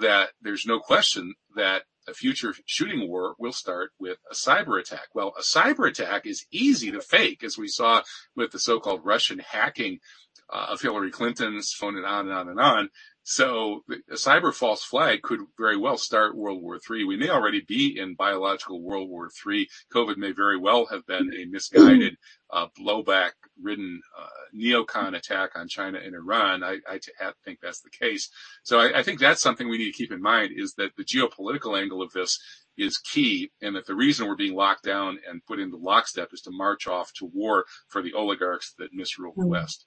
that 0.00 0.30
there's 0.40 0.66
no 0.66 0.78
question 0.78 1.34
that 1.56 1.82
a 2.08 2.14
future 2.14 2.54
shooting 2.66 3.08
war 3.08 3.34
will 3.38 3.52
start 3.52 3.90
with 3.98 4.18
a 4.30 4.34
cyber 4.34 4.80
attack. 4.80 5.08
Well, 5.14 5.34
a 5.38 5.42
cyber 5.42 5.88
attack 5.88 6.26
is 6.26 6.46
easy 6.50 6.90
to 6.90 7.00
fake, 7.00 7.44
as 7.44 7.58
we 7.58 7.68
saw 7.68 8.02
with 8.34 8.50
the 8.52 8.58
so-called 8.58 9.04
Russian 9.04 9.38
hacking 9.38 9.98
uh, 10.52 10.68
of 10.70 10.80
Hillary 10.80 11.10
Clinton's 11.10 11.72
phone 11.72 11.96
and 11.96 12.06
on 12.06 12.28
and 12.28 12.34
on 12.34 12.48
and 12.48 12.60
on. 12.60 12.90
So 13.30 13.84
a 14.10 14.14
cyber 14.14 14.54
false 14.54 14.82
flag 14.82 15.20
could 15.20 15.40
very 15.58 15.76
well 15.76 15.98
start 15.98 16.34
World 16.34 16.62
War 16.62 16.80
III. 16.90 17.04
We 17.04 17.18
may 17.18 17.28
already 17.28 17.60
be 17.60 17.98
in 17.98 18.14
biological 18.14 18.80
World 18.80 19.10
War 19.10 19.28
III. 19.46 19.68
COVID 19.92 20.16
may 20.16 20.32
very 20.32 20.56
well 20.56 20.86
have 20.86 21.06
been 21.06 21.30
a 21.34 21.44
misguided, 21.44 22.16
uh, 22.50 22.68
blowback 22.80 23.32
ridden, 23.60 24.00
uh, 24.18 24.56
neocon 24.58 25.14
attack 25.14 25.50
on 25.56 25.68
China 25.68 25.98
and 26.02 26.14
Iran. 26.14 26.64
I, 26.64 26.78
I 26.88 26.96
t- 26.96 27.12
I 27.20 27.32
think 27.44 27.58
that's 27.60 27.82
the 27.82 27.90
case. 27.90 28.30
So 28.62 28.80
I, 28.80 29.00
I 29.00 29.02
think 29.02 29.20
that's 29.20 29.42
something 29.42 29.68
we 29.68 29.76
need 29.76 29.92
to 29.92 29.98
keep 29.98 30.10
in 30.10 30.22
mind 30.22 30.52
is 30.56 30.72
that 30.78 30.96
the 30.96 31.04
geopolitical 31.04 31.78
angle 31.78 32.00
of 32.00 32.10
this 32.12 32.40
is 32.78 32.96
key 32.96 33.50
and 33.60 33.76
that 33.76 33.84
the 33.84 33.94
reason 33.94 34.26
we're 34.26 34.36
being 34.36 34.56
locked 34.56 34.84
down 34.84 35.18
and 35.28 35.44
put 35.44 35.60
into 35.60 35.76
lockstep 35.76 36.30
is 36.32 36.40
to 36.40 36.50
march 36.50 36.86
off 36.86 37.12
to 37.12 37.26
war 37.26 37.66
for 37.88 38.00
the 38.00 38.14
oligarchs 38.14 38.72
that 38.78 38.94
misrule 38.94 39.34
the 39.36 39.44
hmm. 39.44 39.50
West. 39.50 39.84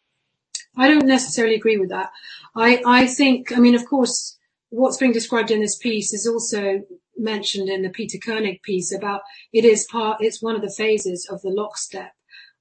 I 0.77 0.87
don't 0.87 1.05
necessarily 1.05 1.55
agree 1.55 1.77
with 1.77 1.89
that. 1.89 2.11
I, 2.55 2.81
I 2.85 3.07
think, 3.07 3.51
I 3.51 3.59
mean, 3.59 3.75
of 3.75 3.85
course, 3.85 4.37
what's 4.69 4.97
being 4.97 5.11
described 5.11 5.51
in 5.51 5.61
this 5.61 5.77
piece 5.77 6.13
is 6.13 6.27
also 6.27 6.81
mentioned 7.17 7.69
in 7.69 7.81
the 7.81 7.89
Peter 7.89 8.17
Koenig 8.17 8.61
piece 8.63 8.93
about 8.93 9.21
it 9.53 9.65
is 9.65 9.87
part, 9.91 10.21
it's 10.21 10.41
one 10.41 10.55
of 10.55 10.61
the 10.61 10.73
phases 10.75 11.27
of 11.29 11.41
the 11.41 11.49
lockstep, 11.49 12.13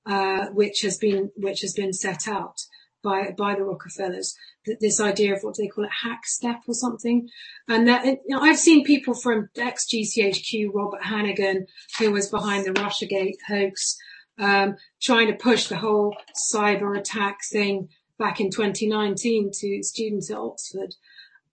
uh, 0.06 0.46
which 0.48 0.80
has 0.82 0.98
been, 0.98 1.30
which 1.36 1.60
has 1.60 1.72
been 1.72 1.92
set 1.92 2.26
out 2.28 2.56
by, 3.02 3.32
by 3.36 3.54
the 3.54 3.62
Rockefellers. 3.62 4.34
This 4.80 5.00
idea 5.00 5.34
of 5.34 5.42
what 5.42 5.54
do 5.54 5.62
they 5.62 5.68
call 5.68 5.84
it, 5.84 5.90
hack 6.02 6.26
step 6.26 6.60
or 6.66 6.74
something. 6.74 7.28
And 7.68 7.88
that, 7.88 8.04
you 8.04 8.18
know, 8.28 8.40
I've 8.40 8.58
seen 8.58 8.84
people 8.84 9.14
from 9.14 9.48
ex-GCHQ, 9.56 10.70
Robert 10.74 11.04
Hannigan, 11.04 11.66
who 11.98 12.10
was 12.10 12.28
behind 12.28 12.66
the 12.66 12.72
Russiagate 12.72 13.36
hoax, 13.48 13.96
um, 14.38 14.76
trying 15.00 15.28
to 15.28 15.34
push 15.34 15.68
the 15.68 15.76
whole 15.76 16.16
cyber 16.52 16.98
attack 16.98 17.38
thing 17.50 17.88
back 18.20 18.38
in 18.38 18.50
2019 18.50 19.50
to 19.52 19.82
students 19.82 20.30
at 20.30 20.36
Oxford. 20.36 20.94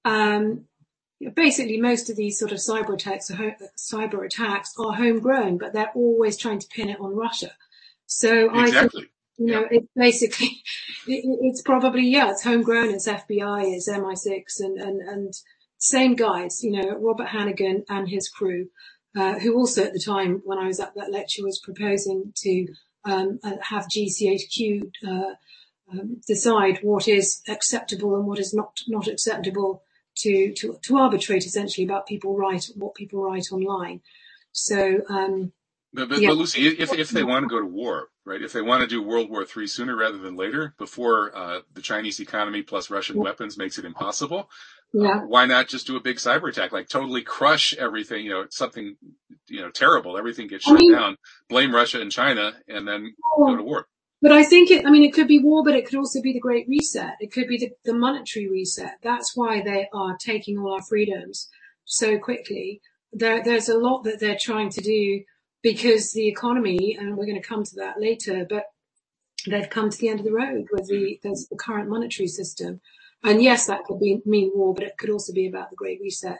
Um, 0.05 0.65
basically, 1.33 1.79
most 1.81 2.11
of 2.11 2.17
these 2.17 2.37
sort 2.37 2.51
of 2.51 2.59
cyber 2.59 2.93
attacks, 2.93 3.31
are, 3.31 3.55
cyber 3.77 4.23
attacks 4.23 4.75
are 4.77 4.93
homegrown, 4.93 5.57
but 5.57 5.73
they're 5.73 5.91
always 5.95 6.37
trying 6.37 6.59
to 6.59 6.67
pin 6.67 6.89
it 6.89 6.99
on 6.99 7.15
Russia. 7.15 7.51
So 8.05 8.53
exactly. 8.53 8.77
I 8.77 8.87
think, 8.87 9.11
you 9.37 9.45
know, 9.47 9.61
yeah. 9.61 9.79
it's 9.79 9.87
basically, 9.95 10.47
it, 11.07 11.23
it's 11.41 11.61
probably, 11.61 12.03
yeah, 12.03 12.29
it's 12.29 12.43
homegrown, 12.43 12.93
it's 12.93 13.07
FBI, 13.07 13.73
it's 13.73 13.89
MI6 13.89 14.59
and, 14.59 14.77
and, 14.77 15.01
and 15.01 15.33
same 15.77 16.15
guys, 16.15 16.63
you 16.63 16.71
know, 16.71 16.97
Robert 16.99 17.27
Hannigan 17.27 17.85
and 17.89 18.09
his 18.09 18.27
crew, 18.27 18.67
uh, 19.15 19.39
who 19.39 19.55
also 19.55 19.83
at 19.83 19.93
the 19.93 20.03
time 20.03 20.41
when 20.43 20.57
I 20.57 20.67
was 20.67 20.79
at 20.79 20.95
that 20.95 21.11
lecture 21.11 21.43
was 21.43 21.59
proposing 21.59 22.33
to 22.37 22.67
um, 23.05 23.39
uh, 23.43 23.53
have 23.61 23.87
GCHQ 23.87 24.91
uh, 25.07 25.33
um, 25.91 26.21
decide 26.27 26.79
what 26.81 27.07
is 27.07 27.41
acceptable 27.47 28.15
and 28.15 28.25
what 28.25 28.39
is 28.39 28.53
not 28.53 28.79
not 28.87 29.07
acceptable 29.07 29.83
to 30.17 30.53
to, 30.53 30.77
to 30.83 30.97
arbitrate 30.97 31.45
essentially 31.45 31.85
about 31.85 32.07
people 32.07 32.37
write 32.37 32.65
what 32.75 32.95
people 32.95 33.23
write 33.23 33.51
online. 33.51 34.01
So 34.51 35.01
um, 35.09 35.53
But, 35.93 36.09
but, 36.09 36.19
yeah. 36.19 36.29
but 36.29 36.37
Lucy, 36.37 36.67
if, 36.67 36.93
if 36.93 37.09
they 37.09 37.23
want 37.23 37.43
to 37.43 37.49
go 37.49 37.59
to 37.59 37.65
war, 37.65 38.07
right? 38.25 38.41
If 38.41 38.53
they 38.53 38.61
want 38.61 38.81
to 38.81 38.87
do 38.87 39.01
World 39.01 39.29
War 39.29 39.45
III 39.45 39.67
sooner 39.67 39.95
rather 39.95 40.17
than 40.17 40.35
later, 40.35 40.73
before 40.77 41.35
uh, 41.35 41.59
the 41.73 41.81
Chinese 41.81 42.19
economy 42.19 42.61
plus 42.61 42.89
Russian 42.89 43.17
weapons 43.17 43.57
makes 43.57 43.77
it 43.77 43.85
impossible, 43.85 44.49
yeah. 44.93 45.17
Uh, 45.17 45.19
why 45.21 45.45
not 45.45 45.67
just 45.67 45.85
do 45.87 45.97
a 45.97 46.01
big 46.01 46.17
cyber 46.17 46.49
attack, 46.49 46.71
like 46.71 46.87
totally 46.87 47.21
crush 47.21 47.73
everything? 47.73 48.23
You 48.23 48.31
know, 48.31 48.45
something 48.49 48.95
you 49.47 49.61
know 49.61 49.69
terrible, 49.69 50.17
everything 50.17 50.47
gets 50.47 50.63
shut 50.63 50.75
I 50.75 50.79
mean, 50.79 50.93
down. 50.93 51.17
Blame 51.49 51.75
Russia 51.75 51.99
and 51.99 52.11
China, 52.11 52.53
and 52.67 52.87
then 52.87 53.13
go 53.37 53.57
to 53.57 53.63
war. 53.63 53.87
But 54.21 54.31
I 54.31 54.43
think 54.43 54.71
it, 54.71 54.85
I 54.85 54.89
mean, 54.89 55.03
it 55.03 55.13
could 55.13 55.27
be 55.27 55.39
war, 55.39 55.63
but 55.63 55.75
it 55.75 55.85
could 55.85 55.97
also 55.97 56.21
be 56.21 56.33
the 56.33 56.39
Great 56.39 56.67
Reset. 56.67 57.15
It 57.19 57.31
could 57.31 57.47
be 57.47 57.57
the, 57.57 57.71
the 57.85 57.93
monetary 57.93 58.49
reset. 58.49 58.97
That's 59.03 59.35
why 59.35 59.61
they 59.61 59.87
are 59.93 60.17
taking 60.17 60.57
all 60.57 60.73
our 60.73 60.81
freedoms 60.81 61.49
so 61.85 62.17
quickly. 62.17 62.81
There, 63.13 63.43
there's 63.43 63.69
a 63.69 63.77
lot 63.77 64.03
that 64.03 64.19
they're 64.19 64.37
trying 64.39 64.69
to 64.71 64.81
do 64.81 65.23
because 65.61 66.13
the 66.13 66.27
economy, 66.27 66.97
and 66.99 67.15
we're 67.15 67.25
going 67.25 67.41
to 67.41 67.47
come 67.47 67.63
to 67.63 67.75
that 67.75 68.01
later, 68.01 68.45
but 68.49 68.65
they've 69.47 69.69
come 69.69 69.89
to 69.91 69.97
the 69.97 70.09
end 70.09 70.19
of 70.19 70.25
the 70.25 70.33
road 70.33 70.65
with 70.71 70.87
the, 70.87 71.19
the 71.23 71.57
current 71.57 71.89
monetary 71.89 72.27
system. 72.27 72.81
And 73.23 73.41
yes, 73.41 73.67
that 73.67 73.83
could 73.83 73.99
be, 73.99 74.21
mean 74.25 74.51
war, 74.53 74.73
but 74.73 74.83
it 74.83 74.97
could 74.97 75.09
also 75.09 75.33
be 75.33 75.47
about 75.47 75.69
the 75.69 75.75
Great 75.75 75.99
Reset. 76.01 76.39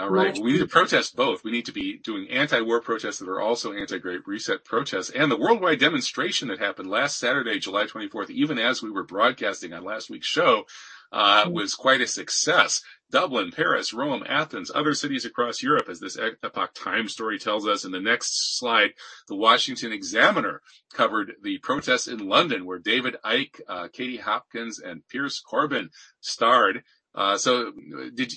All 0.00 0.08
right. 0.08 0.32
Well, 0.32 0.44
we 0.44 0.52
need 0.52 0.60
to 0.60 0.66
protest 0.66 1.14
both. 1.14 1.44
We 1.44 1.50
need 1.50 1.66
to 1.66 1.72
be 1.72 1.98
doing 1.98 2.26
anti-war 2.30 2.80
protests 2.80 3.18
that 3.18 3.28
are 3.28 3.40
also 3.40 3.74
anti-Great 3.74 4.26
Reset 4.26 4.64
protests. 4.64 5.10
And 5.10 5.30
the 5.30 5.36
worldwide 5.36 5.78
demonstration 5.78 6.48
that 6.48 6.58
happened 6.58 6.88
last 6.88 7.18
Saturday, 7.18 7.58
July 7.58 7.84
24th, 7.84 8.30
even 8.30 8.58
as 8.58 8.82
we 8.82 8.90
were 8.90 9.04
broadcasting 9.04 9.74
on 9.74 9.84
last 9.84 10.08
week's 10.08 10.26
show, 10.26 10.64
uh, 11.12 11.44
mm-hmm. 11.44 11.52
was 11.52 11.74
quite 11.74 12.00
a 12.00 12.06
success. 12.06 12.82
Dublin, 13.10 13.50
Paris, 13.50 13.92
Rome, 13.92 14.24
Athens, 14.26 14.70
other 14.74 14.94
cities 14.94 15.26
across 15.26 15.62
Europe, 15.62 15.90
as 15.90 16.00
this 16.00 16.16
Epoch 16.16 16.70
Times 16.74 17.12
story 17.12 17.38
tells 17.38 17.68
us. 17.68 17.84
In 17.84 17.90
the 17.90 18.00
next 18.00 18.58
slide, 18.58 18.92
the 19.28 19.36
Washington 19.36 19.92
Examiner 19.92 20.62
covered 20.94 21.32
the 21.42 21.58
protests 21.58 22.08
in 22.08 22.26
London, 22.26 22.64
where 22.64 22.78
David 22.78 23.16
Icke, 23.22 23.60
uh, 23.68 23.88
Katie 23.92 24.16
Hopkins, 24.16 24.78
and 24.78 25.06
Piers 25.08 25.42
Corbyn 25.46 25.90
starred. 26.20 26.84
Uh, 27.14 27.36
so 27.36 27.72
did 28.14 28.32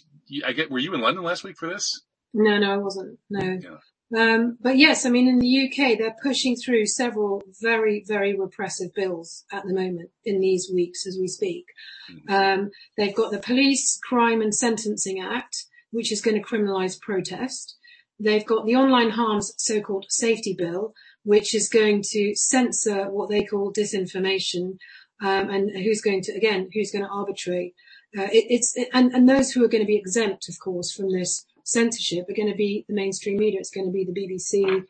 I 0.45 0.53
get, 0.53 0.71
were 0.71 0.79
you 0.79 0.93
in 0.93 1.01
London 1.01 1.23
last 1.23 1.43
week 1.43 1.57
for 1.57 1.69
this? 1.69 2.01
No, 2.34 2.57
no, 2.57 2.73
I 2.73 2.77
wasn't. 2.77 3.19
No. 3.29 3.59
Yeah. 3.61 3.77
Um, 4.15 4.57
but 4.61 4.77
yes, 4.77 5.05
I 5.05 5.09
mean, 5.09 5.27
in 5.27 5.39
the 5.39 5.67
UK, 5.67 5.97
they're 5.97 6.15
pushing 6.21 6.55
through 6.55 6.86
several 6.86 7.41
very, 7.61 8.03
very 8.07 8.38
repressive 8.38 8.93
bills 8.93 9.43
at 9.51 9.63
the 9.65 9.73
moment 9.73 10.09
in 10.23 10.39
these 10.39 10.69
weeks 10.73 11.07
as 11.07 11.17
we 11.19 11.27
speak. 11.27 11.65
Mm-hmm. 12.11 12.34
Um, 12.34 12.71
they've 12.95 13.15
got 13.15 13.31
the 13.31 13.39
Police 13.39 13.99
Crime 14.07 14.41
and 14.41 14.53
Sentencing 14.53 15.19
Act, 15.19 15.65
which 15.91 16.11
is 16.11 16.21
going 16.21 16.36
to 16.36 16.47
criminalise 16.47 16.99
protest. 16.99 17.75
They've 18.19 18.45
got 18.45 18.65
the 18.65 18.75
Online 18.75 19.09
Harms 19.09 19.53
so-called 19.57 20.05
Safety 20.09 20.55
Bill, 20.55 20.93
which 21.23 21.55
is 21.55 21.69
going 21.69 22.03
to 22.11 22.36
censor 22.36 23.09
what 23.09 23.29
they 23.29 23.43
call 23.43 23.73
disinformation, 23.73 24.77
um, 25.21 25.49
and 25.49 25.71
who's 25.84 26.01
going 26.01 26.21
to, 26.23 26.34
again, 26.34 26.69
who's 26.73 26.91
going 26.91 27.03
to 27.03 27.11
arbitrate. 27.11 27.73
Uh, 28.18 28.30
it, 28.32 28.45
it's, 28.49 28.76
and, 28.93 29.11
and 29.14 29.28
those 29.28 29.51
who 29.51 29.64
are 29.64 29.68
going 29.68 29.84
to 29.84 29.88
be 29.88 29.97
exempt, 29.97 30.47
of 30.47 30.59
course, 30.59 30.91
from 30.91 31.11
this 31.11 31.45
censorship 31.64 32.30
are 32.30 32.36
going 32.36 32.51
to 32.51 32.55
be 32.55 32.86
the 32.88 32.93
mainstream 32.93 33.38
media. 33.38 33.59
It's 33.59 33.72
going 33.72 33.88
to 33.88 33.91
be 33.91 34.05
the 34.05 34.14
BBC, 34.14 34.84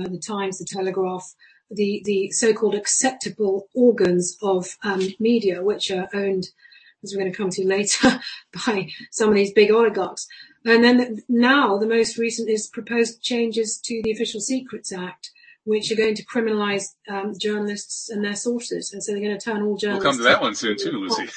uh, 0.00 0.08
the 0.08 0.18
Times, 0.18 0.58
the 0.58 0.64
Telegraph, 0.64 1.34
the 1.70 2.02
the 2.04 2.30
so-called 2.30 2.74
acceptable 2.74 3.68
organs 3.74 4.36
of 4.42 4.76
um, 4.82 5.02
media, 5.18 5.62
which 5.62 5.90
are 5.90 6.08
owned, 6.14 6.48
as 7.02 7.12
we're 7.12 7.20
going 7.20 7.32
to 7.32 7.36
come 7.36 7.50
to 7.50 7.66
later, 7.66 8.20
by 8.66 8.88
some 9.10 9.28
of 9.28 9.34
these 9.34 9.52
big 9.52 9.70
oligarchs. 9.70 10.26
And 10.64 10.84
then 10.84 11.22
now 11.28 11.78
the 11.78 11.86
most 11.86 12.18
recent 12.18 12.50
is 12.50 12.66
proposed 12.66 13.22
changes 13.22 13.80
to 13.84 14.00
the 14.02 14.12
Official 14.12 14.40
Secrets 14.40 14.92
Act, 14.92 15.30
which 15.64 15.92
are 15.92 15.96
going 15.96 16.14
to 16.14 16.24
criminalise 16.24 16.84
um, 17.08 17.34
journalists 17.38 18.08
and 18.08 18.24
their 18.24 18.34
sources, 18.34 18.92
and 18.92 19.02
so 19.02 19.12
they're 19.12 19.20
going 19.20 19.38
to 19.38 19.44
turn 19.44 19.62
all 19.62 19.76
journalists. 19.76 20.04
We'll 20.04 20.12
come 20.12 20.18
to 20.18 20.24
that 20.24 20.40
one 20.40 20.54
soon 20.54 20.76
too, 20.78 20.92
Lucy. 20.92 21.28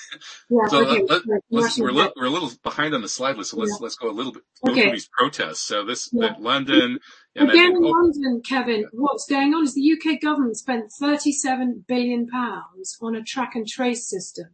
Yeah, 0.50 0.68
so 0.68 0.86
okay. 0.86 1.04
let, 1.04 1.22
let, 1.50 1.72
we're, 1.78 1.92
li- 1.92 2.12
we're 2.16 2.26
a 2.26 2.30
little 2.30 2.52
behind 2.64 2.94
on 2.94 3.02
the 3.02 3.10
slide 3.10 3.38
list, 3.38 3.52
so 3.52 3.58
let's 3.58 3.72
yeah. 3.72 3.78
let's 3.82 3.96
go 3.96 4.10
a 4.10 4.12
little 4.12 4.32
bit 4.32 4.44
go 4.66 4.72
okay. 4.72 4.92
these 4.92 5.10
protests. 5.10 5.62
So 5.62 5.86
this 5.86 6.10
yeah. 6.14 6.36
London. 6.40 7.00
Again 7.36 7.48
then, 7.48 7.76
in 7.76 7.82
London, 7.82 8.42
Kevin, 8.48 8.86
what's 8.92 9.26
going 9.26 9.54
on 9.54 9.64
is 9.64 9.74
the 9.74 9.98
UK 9.98 10.22
government 10.22 10.56
spent 10.56 10.92
37 11.00 11.86
billion 11.88 12.28
pounds 12.28 12.98
on 13.02 13.16
a 13.16 13.24
track 13.24 13.56
and 13.56 13.68
trace 13.68 14.08
system, 14.08 14.48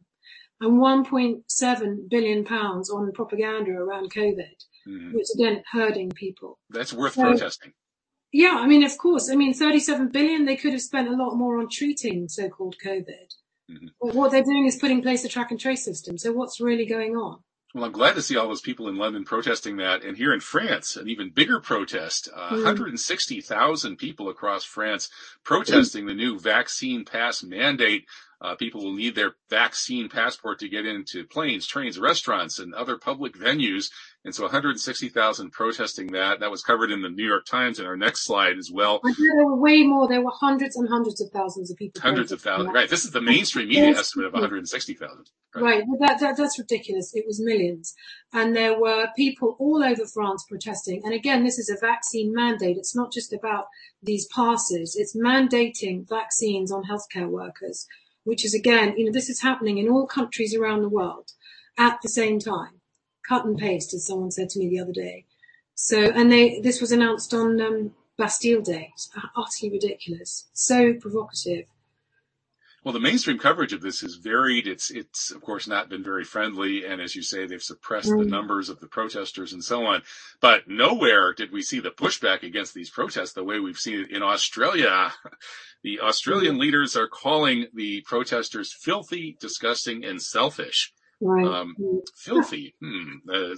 and 0.62 0.82
1.7 0.82 2.10
billion 2.10 2.46
pounds 2.46 2.90
on 2.90 3.12
propaganda 3.12 3.72
around 3.72 4.14
COVID, 4.14 4.56
mm. 4.88 5.14
which 5.14 5.28
again 5.36 5.62
hurting 5.72 6.12
people. 6.12 6.58
That's 6.70 6.94
worth 6.94 7.14
so, 7.14 7.24
protesting. 7.24 7.74
Yeah, 8.32 8.58
I 8.60 8.68
mean, 8.68 8.84
of 8.84 8.98
course. 8.98 9.30
I 9.32 9.36
mean, 9.36 9.54
37 9.54 10.10
billion, 10.10 10.46
they 10.46 10.56
could 10.56 10.74
have 10.74 10.82
spent 10.82 11.08
a 11.08 11.16
lot 11.16 11.36
more 11.36 11.60
on 11.60 11.70
treating 11.70 12.28
so-called 12.28 12.76
COVID. 12.84 13.34
Mm-hmm. 13.72 13.88
But 14.02 14.16
what 14.16 14.32
they're 14.32 14.44
doing 14.44 14.66
is 14.66 14.76
putting 14.76 14.98
in 14.98 15.04
place 15.04 15.24
a 15.24 15.30
track 15.30 15.52
and 15.52 15.60
trace 15.60 15.84
system. 15.84 16.18
So 16.18 16.32
what's 16.32 16.60
really 16.60 16.86
going 16.86 17.16
on? 17.16 17.40
Well, 17.76 17.84
I'm 17.84 17.92
glad 17.92 18.16
to 18.16 18.24
see 18.24 18.36
all 18.36 18.48
those 18.48 18.62
people 18.62 18.88
in 18.88 18.98
London 18.98 19.24
protesting 19.24 19.78
that. 19.78 20.04
And 20.04 20.18
here 20.18 20.34
in 20.34 20.40
France, 20.40 20.96
an 20.96 21.08
even 21.08 21.30
bigger 21.30 21.60
protest, 21.60 22.28
uh, 22.36 22.50
mm. 22.50 22.64
160,000 22.64 23.98
people 23.98 24.30
across 24.30 24.64
France 24.64 25.10
protesting 25.44 26.08
the 26.08 26.16
new 26.16 26.40
vaccine 26.40 27.06
pass 27.06 27.44
mandate. 27.44 28.06
Uh, 28.42 28.56
people 28.56 28.84
will 28.84 28.96
need 28.96 29.14
their 29.14 29.36
vaccine 29.52 30.10
passport 30.10 30.58
to 30.60 30.70
get 30.70 30.86
into 30.86 31.26
planes, 31.26 31.68
trains, 31.68 32.00
restaurants, 32.00 32.58
and 32.58 32.74
other 32.74 32.98
public 32.98 33.34
venues. 33.34 33.92
And 34.26 34.36
so 34.36 34.44
160,000 34.44 35.52
protesting 35.52 36.08
that. 36.08 36.42
That 36.42 36.52
was 36.52 36.62
covered 36.62 36.92
in 36.92 37.02
the 37.02 37.10
New 37.10 37.26
York 37.26 37.46
Times 37.46 37.80
in 37.80 37.86
our 37.86 37.96
next 37.96 38.26
slide 38.26 38.58
as 38.58 38.70
well. 38.70 39.00
There 39.02 39.46
were 39.46 39.56
way 39.56 39.84
more. 39.84 40.10
There 40.10 40.22
were 40.22 40.34
hundreds 40.34 40.76
and 40.76 40.90
hundreds 40.90 41.22
of 41.22 41.30
thousands 41.32 41.72
of 41.72 41.78
people. 41.78 42.02
Hundreds 42.02 42.34
of 42.34 42.42
thousands. 42.42 42.74
Right. 42.74 42.90
This 42.90 43.06
is 43.06 43.12
the 43.12 43.22
mainstream 43.22 43.70
media 43.70 43.98
estimate 43.98 44.28
of 44.28 44.34
160,000. 44.34 45.30
Right. 45.56 45.64
right. 45.64 45.84
Well, 45.88 45.98
that, 46.06 46.20
that, 46.20 46.36
that's 46.36 46.60
ridiculous. 46.60 47.16
It 47.16 47.26
was 47.26 47.42
millions. 47.42 47.96
And 48.34 48.54
there 48.54 48.78
were 48.78 49.08
people 49.16 49.56
all 49.58 49.82
over 49.82 50.06
France 50.06 50.46
protesting. 50.50 51.02
And 51.06 51.14
again, 51.14 51.46
this 51.46 51.58
is 51.58 51.70
a 51.70 51.80
vaccine 51.80 52.34
mandate. 52.34 52.76
It's 52.76 52.96
not 52.96 53.14
just 53.14 53.32
about 53.32 53.68
these 54.04 54.28
passes. 54.36 54.98
It's 55.00 55.16
mandating 55.16 56.08
vaccines 56.10 56.74
on 56.74 56.84
healthcare 56.84 57.30
workers 57.30 57.88
which 58.26 58.46
is 58.46 58.54
again, 58.54 58.96
you 58.96 59.06
know, 59.06 59.12
this 59.12 59.30
is 59.30 59.42
happening 59.42 59.80
in 59.80 59.90
all 59.90 60.06
countries 60.06 60.54
around 60.54 60.82
the 60.82 60.90
world 60.90 61.32
at 61.80 61.98
the 62.04 62.10
same 62.10 62.38
time. 62.38 62.79
Cut 63.30 63.46
and 63.46 63.58
paste, 63.58 63.94
as 63.94 64.06
someone 64.06 64.32
said 64.32 64.50
to 64.50 64.60
me 64.60 64.68
the 64.68 64.80
other 64.80 64.92
day. 64.92 65.26
So, 65.76 65.98
and 65.98 66.32
they, 66.32 66.60
this 66.60 66.82
was 66.82 66.92
announced 66.92 67.34
on 67.34 67.62
um, 67.62 67.92
Bastille 68.18 68.62
Day. 68.62 68.90
It's 68.94 69.10
utterly 69.36 69.72
ridiculous. 69.72 70.50
So 70.52 70.94
provocative. 70.94 71.66
Well, 72.84 72.94
the 72.94 73.00
mainstream 73.00 73.38
coverage 73.38 73.74
of 73.74 73.82
this 73.82 74.04
is 74.04 74.16
varied. 74.16 74.66
It's, 74.66 74.90
it's 74.90 75.32
of 75.32 75.42
course 75.42 75.68
not 75.68 75.90
been 75.90 76.04
very 76.04 76.24
friendly. 76.24 76.86
And 76.86 77.02
as 77.02 77.16
you 77.16 77.22
say, 77.22 77.46
they've 77.46 77.62
suppressed 77.62 78.10
mm. 78.10 78.20
the 78.20 78.30
numbers 78.30 78.70
of 78.70 78.80
the 78.80 78.88
protesters 78.88 79.54
and 79.54 79.64
so 79.64 79.86
on. 79.86 80.02
But 80.42 80.68
nowhere 80.68 81.34
did 81.34 81.52
we 81.52 81.62
see 81.62 81.80
the 81.80 81.92
pushback 81.92 82.44
against 82.44 82.74
these 82.74 82.90
protests 82.90 83.34
the 83.34 83.44
way 83.44 83.60
we've 83.60 83.78
seen 83.78 84.00
it 84.00 84.12
in 84.12 84.24
Australia. 84.24 85.14
The 85.82 86.02
Australian 86.02 86.58
mm. 86.58 86.60
leaders 86.60 86.98
are 86.98 87.08
calling 87.08 87.68
the 87.74 88.02
protesters 88.02 88.74
filthy, 88.74 89.38
disgusting, 89.40 90.04
and 90.04 90.22
selfish. 90.22 90.92
Right. 91.22 91.46
Um, 91.46 91.76
mm. 91.80 92.00
filthy. 92.16 92.76
Hmm. 92.82 93.30
Uh, 93.30 93.56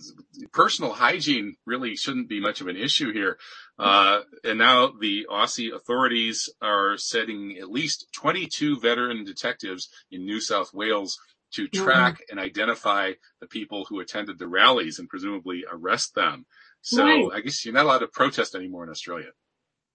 personal 0.52 0.94
hygiene 0.94 1.58
really 1.66 1.96
shouldn't 1.96 2.28
be 2.28 2.40
much 2.40 2.60
of 2.60 2.68
an 2.68 2.76
issue 2.76 3.14
here. 3.14 3.38
Uh, 3.78 4.22
and 4.44 4.58
now 4.58 4.94
the 5.00 5.28
Aussie 5.30 5.74
authorities 5.74 6.50
are 6.62 6.98
setting 6.98 7.58
at 7.60 7.70
least 7.70 8.08
22 8.14 8.80
veteran 8.80 9.24
detectives 9.24 9.90
in 10.10 10.26
New 10.26 10.42
South 10.42 10.74
Wales 10.74 11.20
to 11.54 11.68
track 11.68 12.16
mm-hmm. 12.16 12.32
and 12.32 12.40
identify 12.40 13.12
the 13.40 13.48
people 13.48 13.86
who 13.90 14.00
attended 14.00 14.40
the 14.40 14.48
rallies 14.48 15.00
and 15.00 15.10
presumably 15.10 15.64
arrest 15.72 16.16
them. 16.16 16.46
So 16.82 17.04
right. 17.04 17.26
I 17.34 17.42
guess 17.42 17.64
you're 17.64 17.74
not 17.74 17.86
allowed 17.86 18.00
to 18.00 18.08
protest 18.08 18.56
anymore 18.56 18.84
in 18.84 18.90
Australia. 18.90 19.30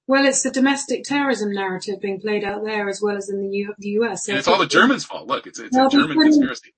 Well, 0.06 0.24
it's 0.24 0.42
the 0.42 0.52
domestic 0.52 1.02
terrorism 1.02 1.52
narrative 1.52 2.00
being 2.00 2.20
played 2.20 2.44
out 2.44 2.64
there 2.64 2.88
as 2.88 3.00
well 3.02 3.16
as 3.16 3.28
in 3.28 3.40
the, 3.40 3.56
U- 3.56 3.74
the 3.78 3.88
US. 4.00 4.28
and 4.28 4.38
it's 4.38 4.46
all 4.46 4.58
the 4.58 4.66
Germans' 4.66 5.04
fault. 5.04 5.26
Look, 5.26 5.48
it's, 5.48 5.58
it's 5.58 5.76
a 5.76 5.88
German 5.88 6.20
conspiracy. 6.20 6.74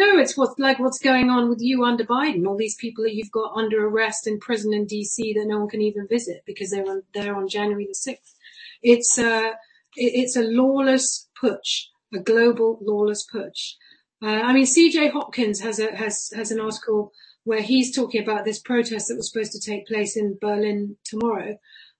No, 0.00 0.18
it's 0.18 0.34
what's 0.34 0.58
like 0.58 0.78
what's 0.78 0.98
going 0.98 1.28
on 1.28 1.50
with 1.50 1.60
you 1.60 1.84
under 1.84 2.04
Biden. 2.04 2.46
All 2.46 2.56
these 2.56 2.76
people 2.76 3.04
that 3.04 3.14
you've 3.14 3.30
got 3.30 3.52
under 3.54 3.86
arrest 3.86 4.26
in 4.26 4.40
prison 4.40 4.72
in 4.72 4.86
DC 4.86 5.34
that 5.34 5.44
no 5.46 5.58
one 5.58 5.68
can 5.68 5.82
even 5.82 6.08
visit 6.08 6.42
because 6.46 6.70
they're 6.70 6.88
on, 6.88 7.02
they're 7.12 7.36
on 7.36 7.48
January 7.48 7.86
the 7.86 7.94
sixth. 7.94 8.34
It's 8.82 9.18
a 9.18 9.52
it's 9.94 10.36
a 10.36 10.42
lawless 10.42 11.28
putsch, 11.38 11.88
a 12.14 12.18
global 12.18 12.78
lawless 12.80 13.26
putsch. 13.30 13.74
Uh, 14.22 14.40
I 14.40 14.54
mean, 14.54 14.64
C.J. 14.64 15.10
Hopkins 15.10 15.60
has 15.60 15.78
a 15.78 15.94
has 15.94 16.32
has 16.34 16.50
an 16.50 16.60
article 16.60 17.12
where 17.44 17.60
he's 17.60 17.94
talking 17.94 18.22
about 18.22 18.46
this 18.46 18.58
protest 18.58 19.08
that 19.08 19.16
was 19.16 19.30
supposed 19.30 19.52
to 19.52 19.60
take 19.60 19.86
place 19.86 20.16
in 20.16 20.38
Berlin 20.40 20.96
tomorrow, 21.04 21.58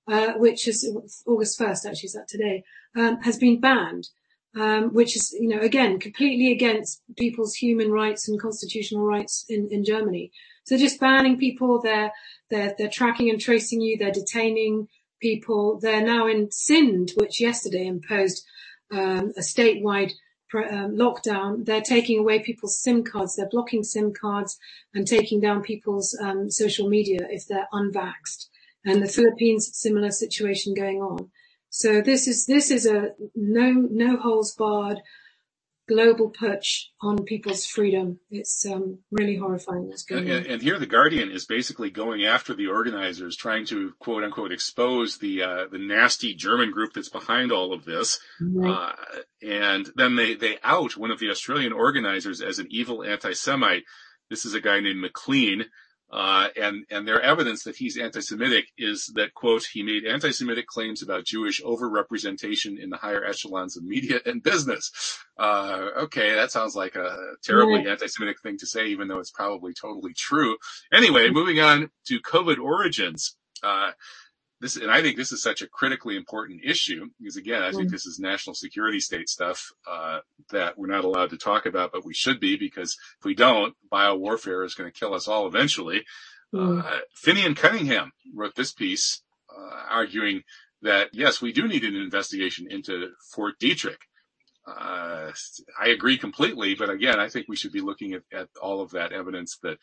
uh, 0.08 0.32
which 0.38 0.66
is 0.66 0.90
August 1.26 1.58
first, 1.58 1.84
actually, 1.84 2.06
is 2.06 2.14
that 2.14 2.28
today, 2.28 2.64
um, 2.96 3.20
has 3.20 3.36
been 3.36 3.60
banned 3.60 4.08
um, 4.58 4.92
which 4.94 5.16
is, 5.16 5.32
you 5.38 5.48
know, 5.48 5.60
again, 5.60 5.98
completely 5.98 6.52
against 6.52 7.02
people's 7.16 7.54
human 7.54 7.90
rights 7.90 8.28
and 8.28 8.40
constitutional 8.40 9.04
rights 9.04 9.44
in, 9.48 9.68
in 9.70 9.84
Germany. 9.84 10.32
So 10.64 10.76
just 10.76 11.00
banning 11.00 11.38
people, 11.38 11.80
they're, 11.80 12.12
they're, 12.50 12.74
they're 12.76 12.88
tracking 12.88 13.30
and 13.30 13.40
tracing 13.40 13.80
you, 13.80 13.96
they're 13.96 14.12
detaining 14.12 14.88
people. 15.20 15.78
They're 15.80 16.04
now 16.04 16.26
in 16.26 16.50
Sind, 16.50 17.12
which 17.16 17.40
yesterday 17.40 17.86
imposed 17.86 18.44
um, 18.92 19.32
a 19.36 19.40
statewide 19.40 20.12
um, 20.54 20.96
lockdown. 20.96 21.64
They're 21.64 21.80
taking 21.80 22.18
away 22.18 22.40
people's 22.40 22.80
SIM 22.80 23.04
cards. 23.04 23.36
They're 23.36 23.48
blocking 23.48 23.84
SIM 23.84 24.12
cards 24.12 24.58
and 24.94 25.06
taking 25.06 25.40
down 25.40 25.62
people's 25.62 26.16
um, 26.20 26.50
social 26.50 26.88
media 26.88 27.20
if 27.30 27.46
they're 27.46 27.68
unvaxxed. 27.72 28.48
And 28.84 29.02
the 29.02 29.08
Philippines, 29.08 29.70
similar 29.74 30.10
situation 30.10 30.74
going 30.74 30.98
on. 30.98 31.30
So 31.70 32.02
this 32.02 32.26
is 32.26 32.46
this 32.46 32.70
is 32.70 32.84
a 32.84 33.12
no 33.34 33.72
no 33.72 34.16
holes 34.16 34.54
barred 34.54 35.00
global 35.90 36.30
push 36.30 36.86
on 37.02 37.24
people's 37.24 37.66
freedom. 37.66 38.20
It's 38.30 38.64
um, 38.64 39.00
really 39.10 39.36
horrifying 39.36 39.88
what's 39.88 40.04
going 40.04 40.30
and, 40.30 40.46
on. 40.46 40.52
And 40.52 40.62
here, 40.62 40.78
the 40.78 40.86
Guardian 40.86 41.30
is 41.30 41.46
basically 41.46 41.90
going 41.90 42.24
after 42.24 42.54
the 42.54 42.68
organizers, 42.68 43.36
trying 43.36 43.66
to 43.66 43.92
quote 43.98 44.22
unquote 44.22 44.52
expose 44.52 45.18
the 45.18 45.42
uh, 45.42 45.64
the 45.70 45.78
nasty 45.78 46.34
German 46.34 46.70
group 46.70 46.92
that's 46.94 47.08
behind 47.08 47.50
all 47.50 47.72
of 47.72 47.84
this. 47.84 48.20
Right. 48.40 48.70
Uh, 48.70 48.92
and 49.42 49.90
then 49.96 50.16
they 50.16 50.34
they 50.34 50.58
out 50.62 50.96
one 50.96 51.10
of 51.10 51.18
the 51.18 51.30
Australian 51.30 51.72
organizers 51.72 52.40
as 52.40 52.58
an 52.58 52.68
evil 52.70 53.02
anti-Semite. 53.02 53.84
This 54.28 54.44
is 54.44 54.54
a 54.54 54.60
guy 54.60 54.80
named 54.80 55.00
McLean. 55.00 55.64
Uh, 56.12 56.48
and, 56.60 56.84
and 56.90 57.06
their 57.06 57.20
evidence 57.20 57.62
that 57.62 57.76
he's 57.76 57.96
anti-Semitic 57.96 58.64
is 58.76 59.12
that, 59.14 59.32
quote, 59.34 59.64
he 59.72 59.82
made 59.82 60.04
anti-Semitic 60.04 60.66
claims 60.66 61.02
about 61.02 61.24
Jewish 61.24 61.62
overrepresentation 61.62 62.82
in 62.82 62.90
the 62.90 62.96
higher 62.96 63.24
echelons 63.24 63.76
of 63.76 63.84
media 63.84 64.18
and 64.26 64.42
business. 64.42 64.90
Uh, 65.38 65.88
okay, 65.98 66.34
that 66.34 66.50
sounds 66.50 66.74
like 66.74 66.96
a 66.96 67.16
terribly 67.44 67.84
yeah. 67.84 67.92
anti-Semitic 67.92 68.40
thing 68.42 68.58
to 68.58 68.66
say, 68.66 68.88
even 68.88 69.06
though 69.06 69.20
it's 69.20 69.30
probably 69.30 69.72
totally 69.72 70.12
true. 70.12 70.56
Anyway, 70.92 71.30
moving 71.30 71.60
on 71.60 71.90
to 72.06 72.20
COVID 72.20 72.58
origins. 72.58 73.36
Uh, 73.62 73.92
this, 74.60 74.76
and 74.76 74.90
I 74.90 75.00
think 75.00 75.16
this 75.16 75.32
is 75.32 75.42
such 75.42 75.62
a 75.62 75.66
critically 75.66 76.16
important 76.16 76.60
issue 76.64 77.08
because 77.18 77.36
again, 77.36 77.62
I 77.62 77.72
think 77.72 77.88
mm. 77.88 77.90
this 77.90 78.06
is 78.06 78.18
national 78.18 78.54
security 78.54 79.00
state 79.00 79.28
stuff, 79.28 79.72
uh, 79.90 80.20
that 80.50 80.76
we're 80.76 80.86
not 80.86 81.04
allowed 81.04 81.30
to 81.30 81.38
talk 81.38 81.64
about, 81.66 81.92
but 81.92 82.04
we 82.04 82.12
should 82.12 82.40
be 82.40 82.56
because 82.56 82.96
if 83.18 83.24
we 83.24 83.34
don't, 83.34 83.74
biowarfare 83.90 84.64
is 84.64 84.74
going 84.74 84.90
to 84.90 84.98
kill 84.98 85.14
us 85.14 85.28
all 85.28 85.46
eventually. 85.46 86.04
Mm. 86.52 86.84
Uh, 86.84 86.98
Finian 87.16 87.56
Cunningham 87.56 88.12
wrote 88.34 88.54
this 88.54 88.72
piece, 88.72 89.22
uh, 89.48 89.82
arguing 89.88 90.42
that 90.82 91.08
yes, 91.12 91.40
we 91.40 91.52
do 91.52 91.66
need 91.66 91.84
an 91.84 91.96
investigation 91.96 92.66
into 92.70 93.08
Fort 93.34 93.58
Detrick. 93.58 93.98
Uh, 94.66 95.32
I 95.80 95.88
agree 95.88 96.18
completely, 96.18 96.74
but 96.74 96.90
again, 96.90 97.18
I 97.18 97.28
think 97.28 97.46
we 97.48 97.56
should 97.56 97.72
be 97.72 97.80
looking 97.80 98.12
at, 98.12 98.22
at 98.32 98.48
all 98.60 98.82
of 98.82 98.90
that 98.90 99.12
evidence 99.12 99.58
that 99.62 99.78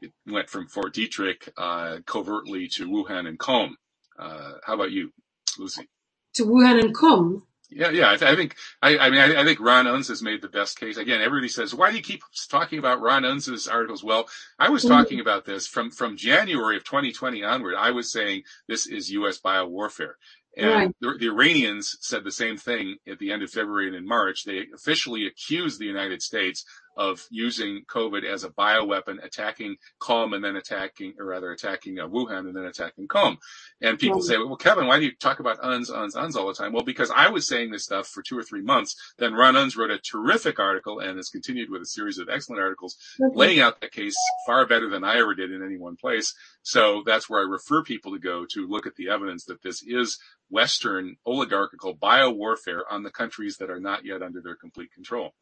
it 0.00 0.12
went 0.26 0.48
from 0.48 0.68
Fort 0.68 0.94
Detrick, 0.94 1.48
uh, 1.58 1.98
covertly 2.06 2.68
to 2.68 2.88
Wuhan 2.88 3.26
and 3.26 3.38
Qom. 3.38 3.72
Uh, 4.20 4.52
how 4.64 4.74
about 4.74 4.90
you, 4.90 5.12
Lucy? 5.58 5.88
To 6.34 6.44
Wuhan 6.44 6.80
and 6.80 6.94
Qom. 6.94 7.42
Yeah, 7.70 7.90
yeah. 7.90 8.10
I, 8.10 8.16
th- 8.16 8.30
I 8.30 8.34
think 8.34 8.56
I, 8.82 8.98
I, 8.98 9.10
mean 9.10 9.20
I, 9.20 9.40
I, 9.40 9.44
think 9.44 9.60
Ron 9.60 9.86
Unz 9.86 10.08
has 10.08 10.22
made 10.22 10.42
the 10.42 10.48
best 10.48 10.78
case. 10.78 10.96
Again, 10.96 11.22
everybody 11.22 11.48
says, 11.48 11.74
"Why 11.74 11.90
do 11.90 11.96
you 11.96 12.02
keep 12.02 12.22
talking 12.50 12.80
about 12.80 13.00
Ron 13.00 13.22
Unz's 13.22 13.68
articles?" 13.68 14.02
Well, 14.02 14.28
I 14.58 14.70
was 14.70 14.84
mm-hmm. 14.84 14.92
talking 14.92 15.20
about 15.20 15.44
this 15.44 15.68
from 15.68 15.90
from 15.90 16.16
January 16.16 16.76
of 16.76 16.84
2020 16.84 17.44
onward. 17.44 17.74
I 17.76 17.92
was 17.92 18.10
saying 18.10 18.42
this 18.66 18.86
is 18.86 19.12
U.S. 19.12 19.40
biowarfare, 19.40 20.14
and 20.56 20.70
right. 20.70 20.96
the, 21.00 21.16
the, 21.18 21.28
Iranians 21.28 21.96
said 22.00 22.24
the 22.24 22.32
same 22.32 22.56
thing 22.56 22.96
at 23.08 23.20
the 23.20 23.30
end 23.30 23.44
of 23.44 23.50
February 23.50 23.86
and 23.86 23.96
in 23.96 24.06
March. 24.06 24.44
They 24.44 24.66
officially 24.74 25.26
accused 25.26 25.78
the 25.78 25.86
United 25.86 26.22
States 26.22 26.64
of 26.96 27.26
using 27.30 27.82
COVID 27.88 28.24
as 28.24 28.44
a 28.44 28.50
bioweapon, 28.50 29.24
attacking 29.24 29.76
Qom 30.00 30.34
and 30.34 30.44
then 30.44 30.56
attacking, 30.56 31.14
or 31.18 31.26
rather 31.26 31.52
attacking 31.52 31.98
uh, 31.98 32.08
Wuhan 32.08 32.40
and 32.40 32.56
then 32.56 32.64
attacking 32.64 33.08
Qom. 33.08 33.38
And 33.80 33.98
people 33.98 34.18
right. 34.18 34.24
say, 34.24 34.36
well, 34.36 34.56
Kevin, 34.56 34.86
why 34.86 34.98
do 34.98 35.06
you 35.06 35.12
talk 35.16 35.40
about 35.40 35.60
Unz, 35.60 35.90
Unz, 35.90 36.14
Unz 36.14 36.36
all 36.36 36.48
the 36.48 36.54
time? 36.54 36.72
Well, 36.72 36.84
because 36.84 37.10
I 37.14 37.28
was 37.28 37.46
saying 37.46 37.70
this 37.70 37.84
stuff 37.84 38.08
for 38.08 38.22
two 38.22 38.38
or 38.38 38.42
three 38.42 38.62
months. 38.62 38.96
Then 39.18 39.34
Ron 39.34 39.54
Unz 39.54 39.76
wrote 39.76 39.90
a 39.90 39.98
terrific 39.98 40.58
article 40.58 41.00
and 41.00 41.16
has 41.16 41.28
continued 41.28 41.70
with 41.70 41.82
a 41.82 41.86
series 41.86 42.18
of 42.18 42.28
excellent 42.28 42.62
articles 42.62 42.96
okay. 43.20 43.34
laying 43.34 43.60
out 43.60 43.80
the 43.80 43.88
case 43.88 44.16
far 44.46 44.66
better 44.66 44.88
than 44.88 45.04
I 45.04 45.18
ever 45.18 45.34
did 45.34 45.52
in 45.52 45.64
any 45.64 45.78
one 45.78 45.96
place. 45.96 46.34
So 46.62 47.02
that's 47.06 47.28
where 47.28 47.40
I 47.40 47.48
refer 47.48 47.82
people 47.82 48.12
to 48.12 48.18
go 48.18 48.44
to 48.52 48.66
look 48.66 48.86
at 48.86 48.96
the 48.96 49.08
evidence 49.08 49.44
that 49.46 49.62
this 49.62 49.82
is 49.82 50.18
Western 50.50 51.16
oligarchical 51.24 51.96
biowarfare 51.96 52.82
on 52.90 53.02
the 53.02 53.10
countries 53.10 53.56
that 53.58 53.70
are 53.70 53.80
not 53.80 54.04
yet 54.04 54.22
under 54.22 54.40
their 54.40 54.56
complete 54.56 54.92
control. 54.92 55.34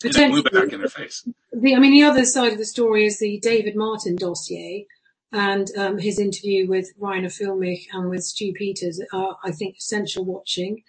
Potentially, 0.00 0.42
back 0.42 0.72
in 0.72 0.80
their 0.80 0.88
face. 0.88 1.26
The, 1.52 1.74
I 1.74 1.78
mean, 1.78 1.92
the 1.92 2.04
other 2.04 2.24
side 2.24 2.52
of 2.52 2.58
the 2.58 2.64
story 2.64 3.04
is 3.04 3.18
the 3.18 3.38
David 3.40 3.76
Martin 3.76 4.16
dossier 4.16 4.86
and 5.32 5.68
um, 5.76 5.98
his 5.98 6.18
interview 6.18 6.66
with 6.66 6.98
Reiner 6.98 7.26
Fuellmich 7.26 7.86
and 7.92 8.10
with 8.10 8.24
Stu 8.24 8.52
Peters 8.52 9.00
are, 9.12 9.36
I 9.44 9.52
think, 9.52 9.76
essential 9.76 10.24
watching. 10.24 10.82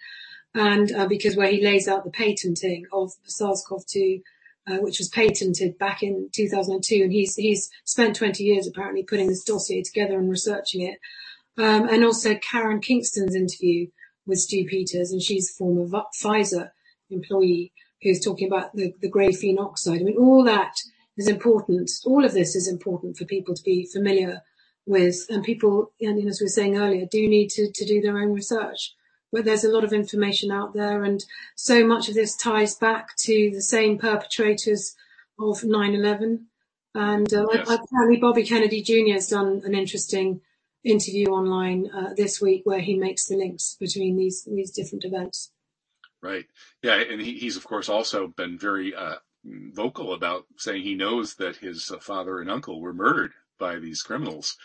And 0.54 0.92
uh, 0.92 1.06
because 1.06 1.36
where 1.36 1.50
he 1.50 1.64
lays 1.64 1.88
out 1.88 2.04
the 2.04 2.10
patenting 2.10 2.86
of 2.92 3.12
SARS-CoV-2, 3.24 4.22
uh, 4.68 4.76
which 4.76 4.98
was 4.98 5.08
patented 5.08 5.78
back 5.78 6.02
in 6.02 6.28
2002, 6.32 7.02
and 7.02 7.12
he's 7.12 7.34
he's 7.36 7.70
spent 7.84 8.16
20 8.16 8.44
years 8.44 8.66
apparently 8.66 9.02
putting 9.02 9.28
this 9.28 9.44
dossier 9.44 9.82
together 9.82 10.18
and 10.18 10.30
researching 10.30 10.82
it. 10.82 10.98
Um, 11.58 11.88
and 11.88 12.04
also 12.04 12.34
Karen 12.36 12.80
Kingston's 12.80 13.34
interview 13.34 13.88
with 14.26 14.38
Stu 14.38 14.64
Peters, 14.64 15.10
and 15.10 15.22
she's 15.22 15.50
a 15.50 15.54
former 15.54 15.86
Pfizer 16.22 16.70
employee 17.10 17.72
who's 18.02 18.20
talking 18.20 18.48
about 18.48 18.74
the, 18.74 18.94
the 19.00 19.10
graphene 19.10 19.58
oxide. 19.58 20.00
I 20.00 20.04
mean, 20.04 20.16
all 20.16 20.44
that 20.44 20.76
is 21.16 21.28
important. 21.28 21.90
All 22.04 22.24
of 22.24 22.32
this 22.32 22.56
is 22.56 22.68
important 22.68 23.16
for 23.16 23.24
people 23.24 23.54
to 23.54 23.62
be 23.62 23.86
familiar 23.92 24.42
with, 24.86 25.26
and 25.28 25.44
people, 25.44 25.92
and 26.00 26.18
as 26.28 26.40
we 26.40 26.46
were 26.46 26.48
saying 26.48 26.76
earlier, 26.76 27.06
do 27.10 27.28
need 27.28 27.50
to, 27.50 27.70
to 27.72 27.84
do 27.86 28.00
their 28.00 28.18
own 28.18 28.32
research. 28.32 28.94
But 29.30 29.44
there's 29.44 29.64
a 29.64 29.70
lot 29.70 29.84
of 29.84 29.92
information 29.92 30.50
out 30.50 30.74
there, 30.74 31.04
and 31.04 31.24
so 31.56 31.86
much 31.86 32.08
of 32.08 32.14
this 32.14 32.36
ties 32.36 32.74
back 32.74 33.16
to 33.20 33.50
the 33.52 33.62
same 33.62 33.98
perpetrators 33.98 34.94
of 35.38 35.60
9/11. 35.62 36.44
And 36.94 37.32
uh, 37.32 37.46
yes. 37.52 37.70
apparently, 37.70 38.18
Bobby 38.20 38.44
Kennedy 38.44 38.82
Jr. 38.82 39.14
has 39.14 39.28
done 39.28 39.62
an 39.64 39.74
interesting 39.74 40.42
interview 40.84 41.28
online 41.28 41.88
uh, 41.94 42.12
this 42.14 42.40
week 42.40 42.62
where 42.64 42.80
he 42.80 42.98
makes 42.98 43.26
the 43.26 43.36
links 43.36 43.76
between 43.80 44.16
these 44.16 44.46
these 44.50 44.70
different 44.70 45.04
events. 45.04 45.52
Right. 46.22 46.46
Yeah, 46.82 47.00
and 47.00 47.20
he, 47.20 47.34
he's 47.34 47.56
of 47.56 47.64
course 47.64 47.88
also 47.88 48.28
been 48.28 48.58
very 48.58 48.94
uh, 48.94 49.16
vocal 49.44 50.14
about 50.14 50.44
saying 50.56 50.82
he 50.82 50.94
knows 50.94 51.34
that 51.36 51.56
his 51.56 51.90
uh, 51.90 51.98
father 51.98 52.40
and 52.40 52.50
uncle 52.50 52.80
were 52.80 52.94
murdered 52.94 53.32
by 53.58 53.78
these 53.78 54.02
criminals. 54.02 54.56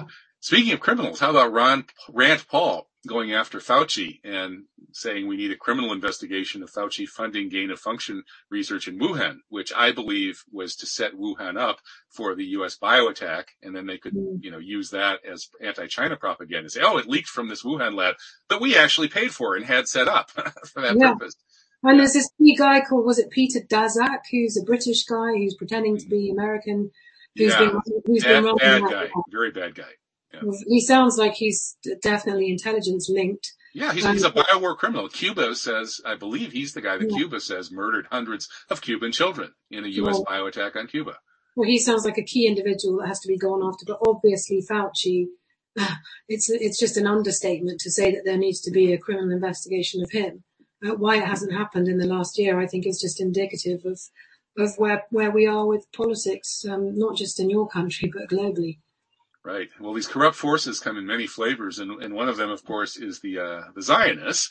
Uh, 0.00 0.04
speaking 0.40 0.72
of 0.72 0.80
criminals, 0.80 1.20
how 1.20 1.30
about 1.30 1.52
Ron 1.52 1.84
Rand 2.12 2.44
Paul 2.48 2.88
going 3.06 3.32
after 3.32 3.58
Fauci 3.58 4.20
and 4.24 4.64
saying 4.92 5.26
we 5.26 5.36
need 5.36 5.50
a 5.50 5.56
criminal 5.56 5.92
investigation 5.92 6.62
of 6.62 6.70
Fauci 6.70 7.06
funding 7.06 7.48
gain 7.48 7.70
of 7.70 7.78
function 7.78 8.22
research 8.50 8.88
in 8.88 8.98
Wuhan, 8.98 9.38
which 9.48 9.72
I 9.74 9.92
believe 9.92 10.42
was 10.50 10.76
to 10.76 10.86
set 10.86 11.14
Wuhan 11.14 11.58
up 11.58 11.78
for 12.08 12.34
the 12.34 12.44
U.S. 12.44 12.76
bio 12.76 13.08
attack. 13.08 13.52
And 13.62 13.74
then 13.74 13.86
they 13.86 13.98
could, 13.98 14.14
mm. 14.14 14.38
you 14.42 14.50
know, 14.50 14.58
use 14.58 14.90
that 14.90 15.20
as 15.30 15.48
anti-China 15.62 16.16
propaganda. 16.16 16.70
Say, 16.70 16.80
oh, 16.82 16.98
it 16.98 17.08
leaked 17.08 17.28
from 17.28 17.48
this 17.48 17.62
Wuhan 17.62 17.94
lab 17.94 18.16
that 18.48 18.60
we 18.60 18.76
actually 18.76 19.08
paid 19.08 19.32
for 19.32 19.54
and 19.54 19.64
had 19.64 19.88
set 19.88 20.08
up 20.08 20.30
for 20.72 20.82
that 20.82 20.96
yeah. 20.98 21.12
purpose. 21.12 21.36
And 21.82 22.00
there's 22.00 22.14
this 22.14 22.30
guy 22.58 22.80
called, 22.80 23.06
was 23.06 23.18
it 23.18 23.30
Peter 23.30 23.60
Daszak, 23.60 24.20
who's 24.30 24.56
a 24.56 24.64
British 24.64 25.04
guy 25.04 25.32
who's 25.36 25.54
pretending 25.54 25.98
to 25.98 26.08
be 26.08 26.30
American, 26.30 26.90
who's 27.36 27.52
yeah. 27.52 27.58
been, 27.58 27.80
who's 28.06 28.24
bad, 28.24 28.42
been 28.42 28.56
bad 28.56 28.82
guy, 28.82 29.08
very 29.30 29.50
bad 29.50 29.74
guy. 29.74 29.92
Yeah. 30.42 30.50
He 30.66 30.80
sounds 30.80 31.16
like 31.18 31.34
he's 31.34 31.76
definitely 32.02 32.50
intelligence 32.50 33.08
linked. 33.08 33.52
Yeah, 33.74 33.92
he's, 33.92 34.06
um, 34.06 34.14
he's 34.14 34.24
a 34.24 34.30
biowar 34.30 34.76
criminal. 34.76 35.08
Cuba 35.08 35.54
says, 35.54 36.00
I 36.04 36.14
believe 36.14 36.52
he's 36.52 36.72
the 36.72 36.80
guy 36.80 36.96
that 36.96 37.10
yeah. 37.10 37.16
Cuba 37.16 37.40
says 37.40 37.70
murdered 37.70 38.06
hundreds 38.10 38.48
of 38.70 38.80
Cuban 38.80 39.12
children 39.12 39.52
in 39.70 39.84
a 39.84 39.88
U.S. 39.88 40.14
Well, 40.14 40.24
bio 40.24 40.46
attack 40.46 40.76
on 40.76 40.86
Cuba. 40.86 41.18
Well, 41.56 41.68
he 41.68 41.78
sounds 41.78 42.04
like 42.04 42.16
a 42.16 42.22
key 42.22 42.46
individual 42.46 42.98
that 42.98 43.08
has 43.08 43.20
to 43.20 43.28
be 43.28 43.36
gone 43.36 43.62
after, 43.62 43.84
but 43.86 43.98
obviously 44.06 44.62
Fauci, 44.62 45.26
it's, 46.28 46.48
it's 46.48 46.78
just 46.78 46.96
an 46.96 47.06
understatement 47.06 47.80
to 47.80 47.90
say 47.90 48.12
that 48.12 48.22
there 48.24 48.38
needs 48.38 48.60
to 48.62 48.70
be 48.70 48.92
a 48.92 48.98
criminal 48.98 49.32
investigation 49.32 50.02
of 50.02 50.10
him. 50.10 50.44
Uh, 50.86 50.94
why 50.94 51.16
it 51.16 51.24
hasn't 51.24 51.52
happened 51.52 51.88
in 51.88 51.98
the 51.98 52.06
last 52.06 52.38
year, 52.38 52.58
I 52.58 52.66
think 52.66 52.86
is 52.86 53.00
just 53.00 53.20
indicative 53.20 53.80
of, 53.84 54.00
of 54.58 54.76
where, 54.78 55.04
where 55.10 55.30
we 55.30 55.46
are 55.46 55.66
with 55.66 55.90
politics, 55.92 56.64
um, 56.66 56.98
not 56.98 57.16
just 57.16 57.40
in 57.40 57.50
your 57.50 57.68
country, 57.68 58.10
but 58.14 58.34
globally. 58.34 58.78
Right. 59.46 59.68
Well, 59.78 59.92
these 59.92 60.08
corrupt 60.08 60.34
forces 60.34 60.80
come 60.80 60.96
in 60.96 61.06
many 61.06 61.28
flavors, 61.28 61.78
and, 61.78 62.02
and 62.02 62.14
one 62.14 62.28
of 62.28 62.36
them, 62.36 62.50
of 62.50 62.64
course, 62.64 62.96
is 62.96 63.20
the 63.20 63.38
uh, 63.38 63.62
the 63.76 63.82
Zionists. 63.82 64.50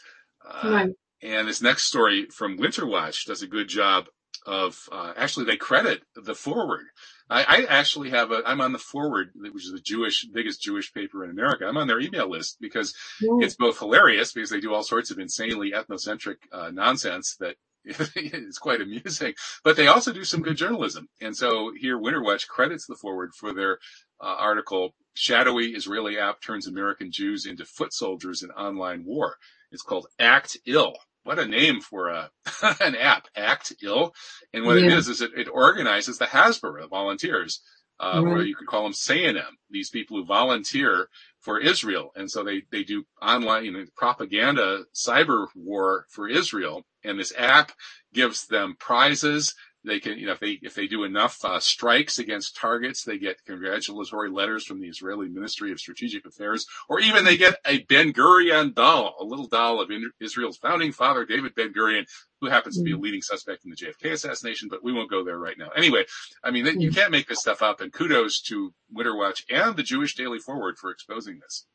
Uh, 0.49 0.69
right. 0.71 0.89
And 1.21 1.49
this 1.49 1.61
next 1.61 1.83
story 1.83 2.27
from 2.33 2.55
Winter 2.55 2.85
Watch 2.85 3.25
does 3.25 3.41
a 3.41 3.47
good 3.47 3.67
job 3.67 4.05
of 4.45 4.87
uh, 4.93 5.11
actually 5.17 5.47
they 5.47 5.57
credit 5.57 6.03
the 6.15 6.33
Forward. 6.33 6.85
I, 7.29 7.43
I, 7.43 7.65
actually 7.67 8.11
have 8.11 8.31
a 8.31 8.41
I'm 8.45 8.61
on 8.61 8.71
the 8.71 8.79
Forward, 8.79 9.31
which 9.35 9.65
is 9.65 9.73
the 9.73 9.81
Jewish 9.81 10.27
biggest 10.33 10.61
Jewish 10.61 10.93
paper 10.93 11.25
in 11.25 11.29
America. 11.29 11.65
I'm 11.65 11.75
on 11.75 11.87
their 11.87 11.99
email 11.99 12.29
list 12.29 12.55
because 12.61 12.95
yeah. 13.19 13.39
it's 13.41 13.55
both 13.55 13.77
hilarious 13.77 14.31
because 14.31 14.49
they 14.49 14.61
do 14.61 14.73
all 14.73 14.83
sorts 14.83 15.11
of 15.11 15.19
insanely 15.19 15.73
ethnocentric 15.73 16.37
uh, 16.53 16.71
nonsense 16.71 17.35
that 17.41 17.57
it's 17.85 18.57
quite 18.57 18.81
amusing. 18.81 19.33
But 19.63 19.75
they 19.75 19.87
also 19.87 20.11
do 20.13 20.23
some 20.23 20.41
good 20.41 20.57
journalism. 20.57 21.07
And 21.21 21.35
so 21.35 21.71
here, 21.75 21.97
Winter 21.97 22.23
Watch 22.23 22.47
credits 22.47 22.85
the 22.87 22.95
Forward 22.95 23.33
for 23.35 23.53
their 23.53 23.79
uh, 24.21 24.35
article 24.39 24.93
shadowy 25.13 25.73
Israeli 25.73 26.19
app 26.19 26.41
turns 26.41 26.67
American 26.67 27.11
Jews 27.11 27.45
into 27.45 27.65
foot 27.65 27.93
soldiers 27.93 28.43
in 28.43 28.51
online 28.51 29.05
war. 29.05 29.35
It's 29.71 29.81
called 29.81 30.07
Act 30.19 30.57
Ill. 30.65 30.95
What 31.23 31.39
a 31.39 31.47
name 31.47 31.81
for 31.81 32.09
a, 32.09 32.29
an 32.79 32.95
app, 32.95 33.27
Act 33.35 33.73
Ill. 33.81 34.13
And 34.53 34.65
what 34.65 34.77
yeah. 34.77 34.85
it 34.85 34.93
is, 34.93 35.07
is 35.07 35.21
it, 35.21 35.31
it 35.35 35.47
organizes 35.47 36.17
the 36.17 36.25
Hasbara 36.25 36.87
volunteers, 36.87 37.61
uh, 37.99 38.21
right. 38.23 38.31
or 38.31 38.43
you 38.43 38.55
could 38.55 38.67
call 38.67 38.83
them 38.83 38.93
Sayanim, 38.93 39.49
these 39.71 39.89
people 39.89 40.17
who 40.17 40.25
volunteer 40.25 41.07
for 41.39 41.59
Israel. 41.59 42.11
And 42.15 42.29
so 42.29 42.43
they, 42.43 42.63
they 42.71 42.83
do 42.83 43.05
online 43.21 43.65
you 43.65 43.71
know, 43.71 43.85
propaganda, 43.95 44.83
cyber 44.93 45.47
war 45.55 46.05
for 46.09 46.27
Israel. 46.27 46.85
And 47.03 47.19
this 47.19 47.33
app 47.35 47.71
gives 48.13 48.45
them 48.45 48.75
prizes 48.79 49.55
they 49.85 49.99
can, 49.99 50.17
you 50.17 50.25
know, 50.25 50.33
if 50.33 50.39
they 50.39 50.59
if 50.61 50.75
they 50.75 50.87
do 50.87 51.03
enough 51.03 51.43
uh, 51.43 51.59
strikes 51.59 52.19
against 52.19 52.55
targets, 52.55 53.03
they 53.03 53.17
get 53.17 53.43
congratulatory 53.45 54.29
letters 54.29 54.65
from 54.65 54.79
the 54.79 54.87
Israeli 54.87 55.29
Ministry 55.29 55.71
of 55.71 55.79
Strategic 55.79 56.25
Affairs, 56.25 56.65
or 56.89 56.99
even 56.99 57.23
they 57.23 57.37
get 57.37 57.55
a 57.65 57.83
Ben 57.83 58.11
Gurion 58.11 58.73
doll, 58.73 59.15
a 59.19 59.23
little 59.23 59.47
doll 59.47 59.81
of 59.81 59.89
Israel's 60.19 60.57
founding 60.57 60.91
father, 60.91 61.25
David 61.25 61.55
Ben 61.55 61.73
Gurion, 61.73 62.05
who 62.41 62.47
happens 62.47 62.77
to 62.77 62.83
be 62.83 62.91
a 62.91 62.95
mm. 62.95 63.01
leading 63.01 63.21
suspect 63.21 63.65
in 63.65 63.71
the 63.71 63.77
JFK 63.77 64.13
assassination. 64.13 64.67
But 64.69 64.83
we 64.83 64.93
won't 64.93 65.09
go 65.09 65.23
there 65.23 65.37
right 65.37 65.57
now. 65.57 65.69
Anyway, 65.75 66.05
I 66.43 66.51
mean, 66.51 66.65
you 66.79 66.89
mm. 66.89 66.95
can't 66.95 67.11
make 67.11 67.27
this 67.27 67.39
stuff 67.39 67.61
up. 67.61 67.81
And 67.81 67.93
kudos 67.93 68.41
to 68.47 68.73
Winter 68.91 69.15
Watch 69.15 69.45
and 69.49 69.75
the 69.75 69.83
Jewish 69.83 70.15
Daily 70.15 70.39
Forward 70.39 70.77
for 70.77 70.91
exposing 70.91 71.39
this. 71.39 71.65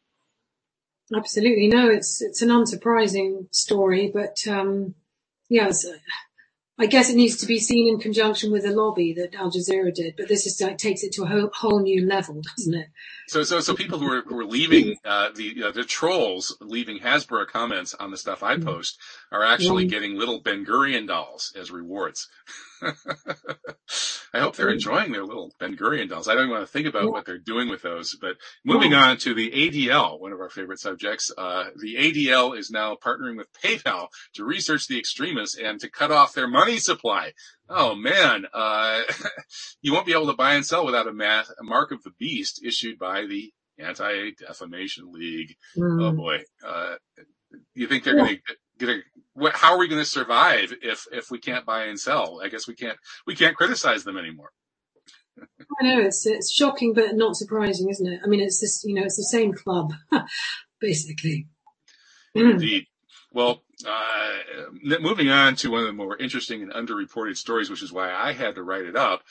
Absolutely, 1.14 1.66
no, 1.66 1.90
it's 1.90 2.22
it's 2.22 2.40
an 2.40 2.50
unsurprising 2.50 3.52
story, 3.52 4.12
but 4.14 4.36
um, 4.48 4.94
yeah, 5.48 5.72
I 6.81 6.87
guess 6.87 7.11
it 7.11 7.16
needs 7.16 7.37
to 7.37 7.47
be 7.47 7.59
seen 7.59 7.89
in 7.89 8.01
conjunction 8.01 8.51
with 8.51 8.62
the 8.62 8.70
lobby 8.70 9.12
that 9.12 9.35
Al 9.35 9.51
Jazeera 9.51 9.95
did, 9.95 10.16
but 10.16 10.28
this 10.28 10.47
is 10.47 10.59
like, 10.62 10.78
takes 10.78 11.03
it 11.03 11.12
to 11.12 11.24
a 11.24 11.26
whole, 11.26 11.51
whole 11.53 11.81
new 11.81 12.07
level, 12.07 12.41
doesn't 12.57 12.74
it? 12.74 12.89
So, 13.28 13.43
so, 13.43 13.61
so 13.61 13.74
people 13.74 13.99
who 13.99 14.11
are, 14.11 14.22
who 14.22 14.39
are 14.39 14.47
leaving, 14.47 14.97
uh, 15.05 15.28
the, 15.35 15.64
uh, 15.64 15.72
the 15.72 15.85
trolls 15.85 16.57
leaving 16.62 16.99
Hasbara 16.99 17.47
comments 17.47 17.93
on 17.93 18.11
the 18.11 18.16
stuff 18.16 18.43
I 18.43 18.57
mm. 18.57 18.64
post 18.64 18.99
are 19.31 19.45
actually 19.45 19.89
getting 19.89 20.16
little 20.16 20.41
Ben 20.41 20.64
Gurion 20.64 21.07
dolls 21.07 21.53
as 21.55 21.70
rewards. 21.70 22.28
I 24.33 24.39
hope 24.39 24.55
they're 24.55 24.70
enjoying 24.70 25.11
their 25.11 25.24
little 25.24 25.53
Ben 25.59 25.76
Gurion 25.76 26.09
dolls. 26.09 26.28
I 26.28 26.35
don't 26.35 26.51
want 26.51 26.64
to 26.64 26.72
think 26.72 26.87
about 26.87 27.11
what 27.11 27.26
they're 27.26 27.39
doing 27.39 27.68
with 27.68 27.83
those, 27.83 28.16
but 28.20 28.37
moving 28.64 28.95
on 28.95 29.16
to 29.18 29.35
the 29.35 29.51
ADL, 29.51 30.20
one 30.20 30.33
of 30.33 30.41
our 30.41 30.49
favorite 30.49 30.78
subjects. 30.78 31.33
Uh, 31.37 31.64
the 31.76 31.97
ADL 31.97 32.57
is 32.57 32.70
now 32.70 32.95
partnering 32.95 33.37
with 33.37 33.49
PayPal 33.64 34.09
to 34.35 34.45
research 34.45 34.87
the 34.87 34.99
extremists 34.99 35.59
and 35.59 35.81
to 35.81 35.91
cut 35.91 36.12
off 36.12 36.35
their 36.35 36.49
money 36.49 36.78
supply. 36.78 37.33
Oh 37.68 37.95
man, 37.97 38.47
uh, 38.55 39.03
you 39.83 39.93
won't 39.93 40.07
be 40.07 40.12
able 40.12 40.28
to 40.28 40.37
buy 40.37 40.55
and 40.55 40.64
sell 40.64 40.87
without 40.87 41.09
a, 41.09 41.12
math, 41.12 41.51
a 41.61 41.64
mark 41.64 41.91
of 41.91 42.03
the 42.05 42.12
beast 42.18 42.64
issued 42.64 42.99
by 42.99 43.26
the 43.26 43.53
Anti-Defamation 43.78 45.12
League. 45.12 45.57
Mm. 45.76 46.03
Oh 46.05 46.12
boy. 46.12 46.43
Uh, 46.64 46.97
you 47.74 47.89
think 47.89 48.05
they're 48.05 48.16
yeah. 48.16 48.24
going 48.24 48.37
to 48.37 48.55
get 48.78 48.89
a 48.91 49.01
what, 49.41 49.55
how 49.55 49.72
are 49.72 49.78
we 49.78 49.88
going 49.88 50.01
to 50.01 50.09
survive 50.09 50.74
if 50.82 51.07
if 51.12 51.30
we 51.30 51.38
can't 51.38 51.64
buy 51.64 51.84
and 51.84 51.99
sell? 51.99 52.41
I 52.43 52.49
guess 52.49 52.68
we 52.68 52.74
can't 52.74 52.99
we 53.26 53.34
can't 53.34 53.57
criticize 53.57 54.05
them 54.05 54.16
anymore. 54.16 54.51
I 55.80 55.84
know 55.84 56.01
it's 56.01 56.26
it's 56.26 56.53
shocking, 56.53 56.93
but 56.93 57.16
not 57.16 57.36
surprising, 57.36 57.88
isn't 57.88 58.07
it? 58.07 58.20
I 58.22 58.28
mean, 58.28 58.41
it's 58.41 58.61
this 58.61 58.82
you 58.84 58.95
know 58.95 59.03
it's 59.03 59.16
the 59.16 59.24
same 59.24 59.53
club, 59.53 59.93
basically. 60.80 61.49
Indeed. 62.34 62.86
Well, 63.32 63.62
uh, 63.86 64.99
moving 65.01 65.30
on 65.30 65.55
to 65.57 65.70
one 65.70 65.80
of 65.80 65.86
the 65.86 65.93
more 65.93 66.16
interesting 66.16 66.62
and 66.62 66.72
underreported 66.72 67.36
stories, 67.36 67.70
which 67.70 67.82
is 67.82 67.93
why 67.93 68.12
I 68.12 68.32
had 68.32 68.57
to 68.57 68.62
write 68.62 68.84
it 68.84 68.97
up. 68.97 69.22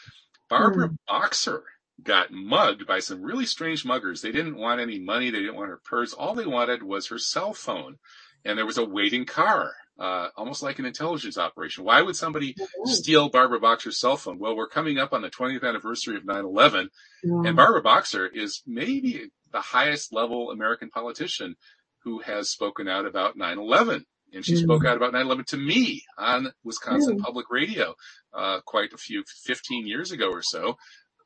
Barbara 0.49 0.89
mm. 0.89 0.97
Boxer 1.07 1.63
got 2.01 2.31
mugged 2.31 2.87
by 2.87 2.99
some 2.99 3.21
really 3.21 3.45
strange 3.45 3.85
muggers. 3.85 4.21
They 4.21 4.31
didn't 4.31 4.55
want 4.55 4.79
any 4.79 4.99
money. 4.99 5.29
They 5.29 5.39
didn't 5.39 5.55
want 5.55 5.69
her 5.69 5.81
purse. 5.83 6.13
All 6.13 6.33
they 6.33 6.45
wanted 6.45 6.81
was 6.81 7.07
her 7.07 7.19
cell 7.19 7.53
phone. 7.53 7.97
And 8.45 8.57
there 8.57 8.65
was 8.65 8.77
a 8.77 8.85
waiting 8.85 9.25
car 9.25 9.73
uh, 9.99 10.29
almost 10.37 10.63
like 10.63 10.79
an 10.79 10.85
intelligence 10.85 11.37
operation. 11.37 11.83
Why 11.83 12.01
would 12.01 12.15
somebody 12.15 12.55
steal 12.85 13.29
Barbara 13.29 13.59
Boxer's 13.59 13.99
cell 13.99 14.17
phone? 14.17 14.39
Well, 14.39 14.55
we're 14.55 14.67
coming 14.67 14.97
up 14.97 15.13
on 15.13 15.21
the 15.21 15.29
20th 15.29 15.67
anniversary 15.67 16.15
of 16.15 16.23
9/11, 16.23 16.87
mm-hmm. 17.25 17.45
and 17.45 17.55
Barbara 17.55 17.81
Boxer 17.81 18.25
is 18.27 18.61
maybe 18.65 19.29
the 19.51 19.61
highest 19.61 20.13
level 20.13 20.51
American 20.51 20.89
politician 20.89 21.55
who 22.03 22.19
has 22.19 22.49
spoken 22.49 22.87
out 22.87 23.05
about 23.05 23.37
9/11. 23.37 24.03
And 24.31 24.45
she 24.45 24.53
mm-hmm. 24.53 24.63
spoke 24.63 24.85
out 24.85 24.95
about 24.95 25.13
9/11 25.13 25.45
to 25.47 25.57
me 25.57 26.03
on 26.17 26.53
Wisconsin 26.63 27.17
mm. 27.17 27.21
Public 27.21 27.47
Radio 27.49 27.95
uh, 28.33 28.59
quite 28.63 28.93
a 28.93 28.97
few 28.97 29.23
15 29.43 29.87
years 29.87 30.11
ago 30.11 30.29
or 30.29 30.43
so. 30.43 30.77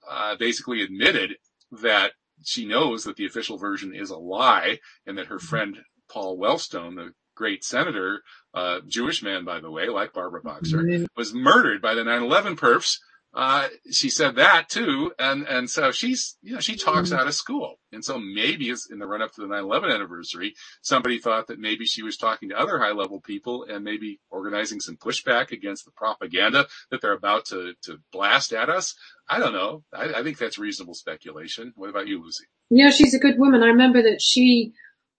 Uh, 0.09 0.35
basically 0.37 0.81
admitted 0.81 1.35
that 1.81 2.13
she 2.43 2.65
knows 2.65 3.03
that 3.03 3.15
the 3.17 3.25
official 3.25 3.57
version 3.57 3.93
is 3.93 4.09
a 4.09 4.17
lie 4.17 4.79
and 5.05 5.17
that 5.17 5.27
her 5.27 5.35
mm-hmm. 5.35 5.47
friend 5.47 5.77
Paul 6.09 6.37
Wellstone, 6.37 6.95
the 6.95 7.13
great 7.43 7.65
senator, 7.65 8.21
uh, 8.53 8.79
Jewish 8.87 9.21
man, 9.21 9.43
by 9.43 9.59
the 9.59 9.69
way, 9.69 9.89
like 9.89 10.13
Barbara 10.13 10.39
Boxer, 10.41 10.77
mm-hmm. 10.77 11.03
was 11.17 11.33
murdered 11.33 11.81
by 11.81 11.93
the 11.93 12.03
9/11 12.03 12.55
perfs. 12.55 12.99
Uh, 13.33 13.67
she 13.91 14.09
said 14.09 14.35
that 14.35 14.69
too, 14.69 15.11
and 15.19 15.45
and 15.45 15.69
so 15.69 15.91
she's 15.91 16.37
you 16.41 16.53
know 16.53 16.61
she 16.61 16.77
talks 16.77 17.09
mm-hmm. 17.09 17.19
out 17.19 17.27
of 17.27 17.33
school, 17.33 17.79
and 17.91 18.05
so 18.05 18.17
maybe 18.17 18.69
it's 18.69 18.89
in 18.89 18.99
the 18.99 19.05
run 19.05 19.21
up 19.21 19.33
to 19.33 19.41
the 19.41 19.47
9/11 19.47 19.93
anniversary, 19.93 20.53
somebody 20.81 21.19
thought 21.19 21.47
that 21.47 21.59
maybe 21.59 21.83
she 21.83 22.01
was 22.01 22.15
talking 22.15 22.47
to 22.47 22.57
other 22.57 22.79
high 22.79 22.93
level 22.93 23.19
people 23.19 23.65
and 23.67 23.83
maybe 23.83 24.21
organizing 24.29 24.79
some 24.79 24.95
pushback 24.95 25.51
against 25.51 25.83
the 25.83 25.91
propaganda 25.91 26.65
that 26.91 27.01
they're 27.01 27.11
about 27.11 27.43
to 27.47 27.73
to 27.81 27.97
blast 28.13 28.53
at 28.53 28.69
us. 28.69 28.95
I 29.27 29.39
don't 29.39 29.53
know. 29.53 29.83
I, 29.91 30.19
I 30.19 30.23
think 30.23 30.37
that's 30.37 30.57
reasonable 30.57 30.93
speculation. 30.93 31.73
What 31.75 31.89
about 31.89 32.07
you, 32.07 32.23
Lucy? 32.23 32.45
Yeah, 32.69 32.91
she's 32.91 33.13
a 33.13 33.19
good 33.19 33.37
woman. 33.37 33.63
I 33.63 33.67
remember 33.67 34.01
that 34.03 34.21
she 34.21 34.73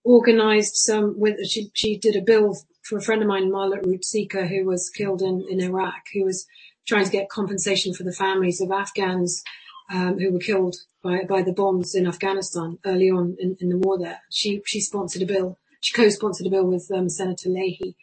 organized 0.05 0.77
some 0.77 1.19
with 1.19 1.45
she 1.47 1.71
she 1.75 1.99
did 1.99 2.15
a 2.15 2.23
bill 2.23 2.57
for 2.83 2.99
a 2.99 3.03
friend 3.03 3.23
of 3.23 3.29
mine, 3.29 3.51
Marla 3.51 3.83
Ruzicka, 3.83 4.47
who 4.47 4.67
was 4.67 4.91
killed 4.91 5.23
in 5.23 5.45
in 5.49 5.61
Iraq, 5.61 6.03
who 6.13 6.25
was 6.25 6.47
trying 6.87 7.05
to 7.05 7.11
get 7.11 7.31
compensation 7.31 7.95
for 7.95 8.05
the 8.05 8.13
families 8.13 8.61
of 8.61 8.71
Afghans 8.71 9.43
um, 9.91 10.19
who 10.19 10.33
were 10.33 10.39
killed 10.39 10.77
by 11.03 11.25
by 11.25 11.43
the 11.43 11.53
bombs 11.53 11.95
in 11.95 12.07
Afghanistan 12.07 12.79
early 12.85 13.11
on 13.11 13.37
in, 13.39 13.57
in 13.61 13.69
the 13.71 13.79
war. 13.79 13.99
There, 13.99 14.21
she 14.31 14.63
she 14.67 14.81
sponsored 14.81 15.23
a 15.23 15.27
bill. 15.27 15.59
She 15.81 15.93
co-sponsored 15.93 16.47
a 16.47 16.51
bill 16.51 16.67
with 16.67 16.91
um, 16.95 17.09
Senator 17.09 17.51
Leahy 17.51 17.97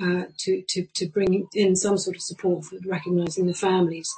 uh, 0.00 0.24
to 0.38 0.62
to 0.68 0.86
to 0.94 1.08
bring 1.08 1.46
in 1.54 1.76
some 1.76 1.98
sort 1.98 2.16
of 2.16 2.22
support 2.22 2.64
for 2.64 2.76
recognising 2.86 3.46
the 3.46 3.54
families. 3.54 4.10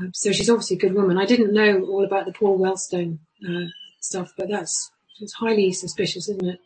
Uh, 0.00 0.06
so 0.14 0.32
she's 0.32 0.50
obviously 0.50 0.76
a 0.76 0.80
good 0.80 0.94
woman. 0.94 1.18
I 1.18 1.26
didn't 1.26 1.52
know 1.52 1.82
all 1.82 2.04
about 2.04 2.26
the 2.26 2.32
Paul 2.32 2.58
Wellstone 2.58 3.18
uh, 3.46 3.68
stuff, 4.00 4.32
but 4.36 4.48
that's 4.48 4.90
it's 5.20 5.34
highly 5.34 5.72
suspicious, 5.72 6.28
isn't 6.28 6.46
it? 6.46 6.58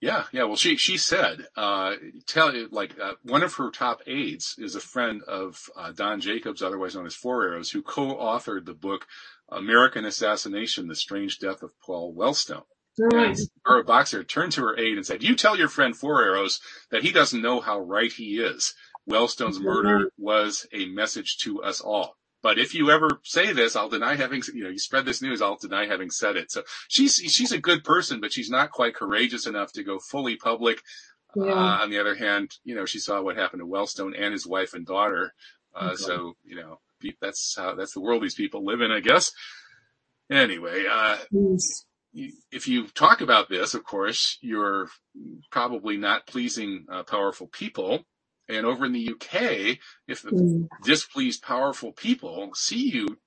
Yeah, 0.00 0.24
yeah. 0.32 0.44
Well, 0.44 0.56
she 0.56 0.76
she 0.76 0.98
said, 0.98 1.46
uh, 1.56 1.94
tell 2.26 2.54
you 2.54 2.68
like 2.70 2.98
uh, 3.00 3.14
one 3.22 3.42
of 3.42 3.54
her 3.54 3.70
top 3.70 4.02
aides 4.06 4.54
is 4.58 4.74
a 4.74 4.80
friend 4.80 5.22
of 5.22 5.58
uh, 5.76 5.92
Don 5.92 6.20
Jacobs, 6.20 6.62
otherwise 6.62 6.94
known 6.94 7.06
as 7.06 7.14
Four 7.14 7.44
Arrows, 7.44 7.70
who 7.70 7.82
co-authored 7.82 8.66
the 8.66 8.74
book 8.74 9.06
American 9.48 10.04
Assassination: 10.04 10.88
The 10.88 10.94
Strange 10.94 11.38
Death 11.38 11.62
of 11.62 11.72
Paul 11.80 12.14
Wellstone. 12.14 12.64
Right. 12.98 13.38
And 13.64 13.86
Boxer 13.86 14.22
turned 14.24 14.52
to 14.52 14.60
her 14.62 14.78
aide 14.78 14.98
and 14.98 15.06
said, 15.06 15.22
"You 15.22 15.34
tell 15.34 15.56
your 15.56 15.68
friend 15.68 15.96
Four 15.96 16.22
Arrows 16.22 16.60
that 16.90 17.02
he 17.02 17.10
doesn't 17.10 17.40
know 17.40 17.60
how 17.60 17.80
right 17.80 18.12
he 18.12 18.38
is. 18.40 18.74
Wellstone's 19.08 19.60
murder 19.60 20.10
was 20.18 20.66
a 20.72 20.86
message 20.86 21.38
to 21.44 21.62
us 21.62 21.80
all." 21.80 22.16
But 22.44 22.58
if 22.58 22.74
you 22.74 22.90
ever 22.90 23.08
say 23.22 23.54
this, 23.54 23.74
I'll 23.74 23.88
deny 23.88 24.16
having, 24.16 24.42
you 24.52 24.64
know, 24.64 24.68
you 24.68 24.78
spread 24.78 25.06
this 25.06 25.22
news, 25.22 25.40
I'll 25.40 25.56
deny 25.56 25.86
having 25.86 26.10
said 26.10 26.36
it. 26.36 26.52
So 26.52 26.62
she's, 26.88 27.14
she's 27.14 27.52
a 27.52 27.58
good 27.58 27.84
person, 27.84 28.20
but 28.20 28.34
she's 28.34 28.50
not 28.50 28.70
quite 28.70 28.94
courageous 28.94 29.46
enough 29.46 29.72
to 29.72 29.82
go 29.82 29.98
fully 29.98 30.36
public. 30.36 30.82
Yeah. 31.34 31.44
Uh, 31.46 31.78
on 31.80 31.88
the 31.88 31.98
other 31.98 32.14
hand, 32.14 32.50
you 32.62 32.74
know, 32.74 32.84
she 32.84 32.98
saw 32.98 33.22
what 33.22 33.38
happened 33.38 33.62
to 33.62 33.66
Wellstone 33.66 34.12
and 34.16 34.34
his 34.34 34.46
wife 34.46 34.74
and 34.74 34.84
daughter. 34.84 35.32
Uh, 35.74 35.92
okay. 35.92 35.96
so, 35.96 36.34
you 36.44 36.56
know, 36.56 36.80
that's 37.18 37.54
how, 37.56 37.74
that's 37.76 37.94
the 37.94 38.02
world 38.02 38.22
these 38.22 38.34
people 38.34 38.62
live 38.62 38.82
in, 38.82 38.90
I 38.90 39.00
guess. 39.00 39.32
Anyway, 40.30 40.84
uh, 40.88 41.16
yes. 41.30 41.86
if 42.52 42.68
you 42.68 42.88
talk 42.88 43.22
about 43.22 43.48
this, 43.48 43.72
of 43.72 43.84
course, 43.84 44.36
you're 44.42 44.90
probably 45.50 45.96
not 45.96 46.26
pleasing 46.26 46.84
uh, 46.92 47.04
powerful 47.04 47.46
people. 47.46 48.04
And 48.48 48.66
over 48.66 48.84
in 48.84 48.92
the 48.92 49.10
UK, 49.10 49.78
if 50.06 50.22
the 50.22 50.30
mm. 50.30 50.68
displeased 50.82 51.42
powerful 51.42 51.92
people 51.92 52.50
see 52.54 52.90
you 52.90 53.18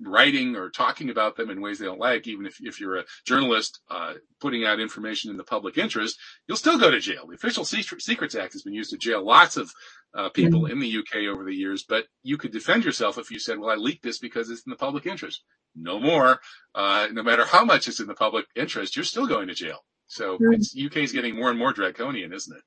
writing 0.00 0.56
or 0.56 0.70
talking 0.70 1.10
about 1.10 1.36
them 1.36 1.50
in 1.50 1.60
ways 1.60 1.78
they 1.78 1.86
don't 1.86 1.98
like, 1.98 2.26
even 2.26 2.46
if, 2.46 2.56
if 2.60 2.80
you're 2.80 2.96
a 2.96 3.04
journalist 3.26 3.80
uh, 3.90 4.14
putting 4.40 4.64
out 4.64 4.80
information 4.80 5.30
in 5.30 5.36
the 5.36 5.44
public 5.44 5.78
interest, 5.78 6.18
you'll 6.46 6.56
still 6.56 6.78
go 6.78 6.90
to 6.90 7.00
jail. 7.00 7.26
The 7.26 7.34
Official 7.34 7.64
Secrets 7.64 8.34
Act 8.34 8.52
has 8.52 8.62
been 8.62 8.74
used 8.74 8.90
to 8.90 8.98
jail 8.98 9.24
lots 9.24 9.56
of 9.56 9.70
uh, 10.14 10.28
people 10.30 10.62
mm. 10.62 10.70
in 10.70 10.78
the 10.78 10.98
UK 10.98 11.28
over 11.32 11.44
the 11.44 11.54
years, 11.54 11.84
but 11.88 12.06
you 12.22 12.36
could 12.36 12.52
defend 12.52 12.84
yourself 12.84 13.18
if 13.18 13.30
you 13.30 13.38
said, 13.38 13.58
well, 13.58 13.70
I 13.70 13.76
leaked 13.76 14.02
this 14.02 14.18
because 14.18 14.50
it's 14.50 14.62
in 14.66 14.70
the 14.70 14.76
public 14.76 15.06
interest. 15.06 15.42
No 15.74 15.98
more. 15.98 16.40
Uh, 16.74 17.08
no 17.12 17.22
matter 17.22 17.44
how 17.44 17.64
much 17.64 17.88
it's 17.88 18.00
in 18.00 18.06
the 18.06 18.14
public 18.14 18.46
interest, 18.54 18.96
you're 18.96 19.04
still 19.04 19.26
going 19.26 19.48
to 19.48 19.54
jail. 19.54 19.78
So 20.06 20.38
mm. 20.38 20.54
it's, 20.54 20.76
UK 20.78 20.98
is 20.98 21.12
getting 21.12 21.36
more 21.36 21.50
and 21.50 21.58
more 21.58 21.72
draconian, 21.72 22.32
isn't 22.32 22.56
it? 22.56 22.62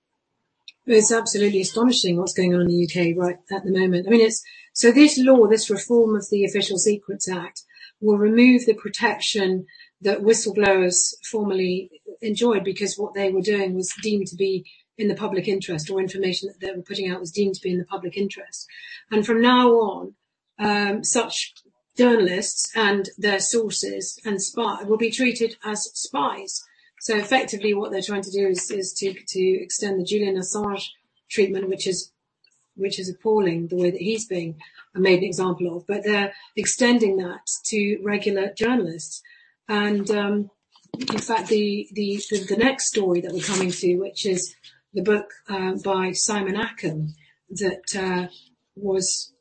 It's 0.88 1.12
absolutely 1.12 1.62
astonishing 1.62 2.18
what's 2.18 2.34
going 2.34 2.54
on 2.54 2.62
in 2.62 2.68
the 2.68 2.84
UK 2.86 3.18
right 3.18 3.38
at 3.52 3.64
the 3.64 3.72
moment. 3.72 4.08
I 4.08 4.12
mean, 4.12 4.22
it's 4.22 4.44
so 4.74 4.92
this 4.92 5.18
law, 5.18 5.48
this 5.48 5.70
reform 5.70 6.16
of 6.16 6.30
the 6.30 6.46
Official 6.46 6.78
Secrets 6.78 7.30
Act 7.30 7.64
will 8.02 8.18
remove 8.18 8.66
the 8.66 8.74
protection 8.74 9.66
that 10.02 10.22
whistleblowers 10.22 11.14
formerly 11.30 11.90
enjoyed 12.22 12.64
because 12.64 12.98
what 12.98 13.14
they 13.14 13.32
were 13.32 13.42
doing 13.42 13.74
was 13.76 13.94
deemed 14.04 14.28
to 14.28 14.36
be 14.36 14.66
in 14.98 15.08
the 15.08 15.16
public 15.16 15.48
interest 15.48 15.90
or 15.90 16.00
information 16.00 16.50
that 16.50 16.66
they 16.66 16.74
were 16.74 16.84
putting 16.84 17.10
out 17.10 17.20
was 17.20 17.32
deemed 17.32 17.56
to 17.56 17.62
be 17.62 17.72
in 17.72 17.80
the 17.80 17.86
public 17.86 18.18
interest. 18.18 18.68
And 19.12 19.26
from 19.26 19.42
now 19.42 19.70
on, 19.70 20.16
um, 20.60 21.04
such 21.04 21.54
journalists 21.98 22.72
and 22.76 23.10
their 23.18 23.40
sources 23.40 24.20
and 24.26 24.42
spy 24.42 24.84
will 24.84 24.98
be 24.98 25.12
treated 25.12 25.56
as 25.64 25.90
spies. 25.94 26.64
So 27.06 27.16
effectively 27.16 27.76
what 27.76 27.91
they're 27.91 28.01
trying 28.01 28.24
to 28.24 28.32
do 28.32 28.47
is, 28.47 28.72
is 28.72 28.91
to, 28.93 29.14
to 29.14 29.64
extend 29.64 29.99
the 29.99 30.03
Julian 30.03 30.38
Assange 30.38 30.88
treatment, 31.30 31.70
which 31.70 31.86
is, 31.86 32.12
which 32.76 32.99
is 32.99 33.08
appalling 33.08 33.68
the 33.68 33.76
way 33.76 33.91
that 33.91 34.01
he's 34.01 34.26
being 34.26 34.56
made 34.95 35.20
an 35.20 35.26
example 35.26 35.78
of, 35.78 35.86
but 35.86 36.03
they're 36.03 36.34
extending 36.56 37.18
that 37.18 37.41
to 37.66 37.99
regular 38.03 38.51
journalists. 38.58 39.22
And, 39.70 40.10
um, 40.10 40.49
in 40.97 41.20
fact, 41.20 41.49
the, 41.49 41.88
the, 41.91 42.20
the, 42.32 42.39
the 42.39 42.58
next 42.58 42.88
story 42.88 43.22
that 43.22 43.34
we're 43.34 43.43
coming 43.43 43.70
to, 43.70 43.97
which 43.97 44.26
is 44.26 44.56
the 44.95 45.03
book 45.03 45.30
uh, 45.47 45.74
by 45.84 46.12
Simon 46.12 46.56
Akam 46.56 47.10
that 47.51 47.95
uh, 47.95 48.34
was 48.76 49.32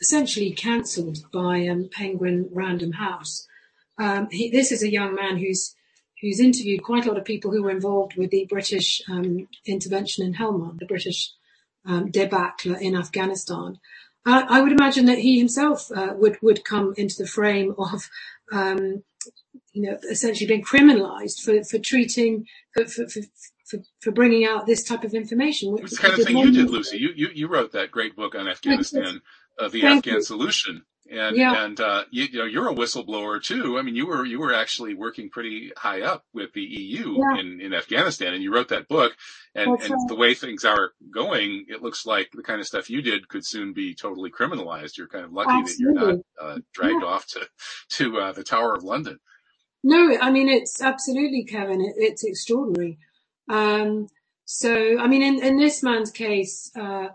essentially 0.00 0.50
cancelled 0.50 1.18
by 1.32 1.68
um, 1.68 1.88
Penguin 1.88 2.48
Random 2.50 2.90
House. 2.90 3.46
Um, 3.96 4.26
he, 4.32 4.50
this 4.50 4.72
is 4.72 4.82
a 4.82 4.90
young 4.90 5.14
man 5.14 5.36
who's 5.36 5.76
who's 6.22 6.40
interviewed 6.40 6.82
quite 6.82 7.04
a 7.04 7.08
lot 7.08 7.18
of 7.18 7.24
people 7.24 7.50
who 7.50 7.62
were 7.62 7.70
involved 7.70 8.16
with 8.16 8.30
the 8.30 8.46
British 8.48 9.02
um, 9.10 9.48
intervention 9.66 10.24
in 10.24 10.34
Helmand, 10.34 10.78
the 10.78 10.86
British 10.86 11.32
um, 11.84 12.10
debacle 12.10 12.76
in 12.76 12.96
Afghanistan. 12.96 13.78
Uh, 14.24 14.44
I 14.48 14.62
would 14.62 14.72
imagine 14.72 15.06
that 15.06 15.18
he 15.18 15.38
himself 15.38 15.90
uh, 15.94 16.14
would 16.16 16.38
would 16.40 16.64
come 16.64 16.94
into 16.96 17.16
the 17.18 17.26
frame 17.26 17.74
of 17.76 18.08
um, 18.52 19.02
you 19.72 19.82
know, 19.82 19.98
essentially 20.10 20.46
being 20.46 20.62
criminalised 20.62 21.40
for, 21.40 21.62
for 21.64 21.78
treating, 21.78 22.46
for, 22.74 22.84
for, 22.86 23.08
for, 23.08 23.20
for, 23.64 23.78
for 24.00 24.10
bringing 24.10 24.44
out 24.44 24.66
this 24.66 24.84
type 24.84 25.04
of 25.04 25.14
information. 25.14 25.76
It's 25.78 25.96
the 25.96 26.08
kind 26.08 26.18
of 26.18 26.26
thing 26.26 26.36
you 26.38 26.52
did, 26.52 26.70
Lucy. 26.70 26.98
You, 26.98 27.10
you, 27.14 27.28
you 27.34 27.48
wrote 27.48 27.72
that 27.72 27.90
great 27.90 28.14
book 28.14 28.34
on 28.34 28.48
Afghanistan, 28.48 29.22
uh, 29.58 29.68
the 29.68 29.80
Thank 29.80 29.98
Afghan 29.98 30.14
you. 30.14 30.22
Solution. 30.22 30.84
And, 31.12 31.36
yeah. 31.36 31.64
and, 31.64 31.78
uh, 31.78 32.04
you, 32.10 32.24
you, 32.24 32.38
know, 32.38 32.44
you're 32.46 32.70
a 32.70 32.74
whistleblower 32.74 33.42
too. 33.42 33.78
I 33.78 33.82
mean, 33.82 33.94
you 33.94 34.06
were, 34.06 34.24
you 34.24 34.40
were 34.40 34.54
actually 34.54 34.94
working 34.94 35.28
pretty 35.28 35.70
high 35.76 36.00
up 36.00 36.24
with 36.32 36.54
the 36.54 36.62
EU 36.62 37.18
yeah. 37.18 37.40
in, 37.40 37.60
in 37.60 37.74
Afghanistan 37.74 38.32
and 38.32 38.42
you 38.42 38.52
wrote 38.52 38.68
that 38.68 38.88
book 38.88 39.12
and, 39.54 39.68
and 39.68 39.90
right. 39.90 40.08
the 40.08 40.14
way 40.14 40.32
things 40.32 40.64
are 40.64 40.92
going, 41.12 41.66
it 41.68 41.82
looks 41.82 42.06
like 42.06 42.30
the 42.32 42.42
kind 42.42 42.60
of 42.60 42.66
stuff 42.66 42.88
you 42.88 43.02
did 43.02 43.28
could 43.28 43.44
soon 43.44 43.74
be 43.74 43.94
totally 43.94 44.30
criminalized. 44.30 44.96
You're 44.96 45.08
kind 45.08 45.26
of 45.26 45.32
lucky 45.32 45.52
Absolutely. 45.52 46.00
that 46.00 46.00
you're 46.00 46.12
not, 46.14 46.24
uh, 46.40 46.58
dragged 46.72 47.02
yeah. 47.02 47.08
off 47.08 47.26
to, 47.26 47.48
to, 47.90 48.18
uh, 48.18 48.32
the 48.32 48.44
Tower 48.44 48.74
of 48.74 48.82
London. 48.82 49.18
No, 49.84 50.16
I 50.18 50.30
mean, 50.30 50.48
it's 50.48 50.80
absolutely, 50.80 51.44
Kevin. 51.44 51.80
It, 51.80 51.94
it's 51.96 52.24
extraordinary. 52.24 52.98
Um, 53.48 54.06
so, 54.44 54.98
I 54.98 55.08
mean, 55.08 55.22
in, 55.22 55.42
in 55.42 55.58
this 55.58 55.82
man's 55.82 56.10
case, 56.10 56.70
uh, 56.78 57.08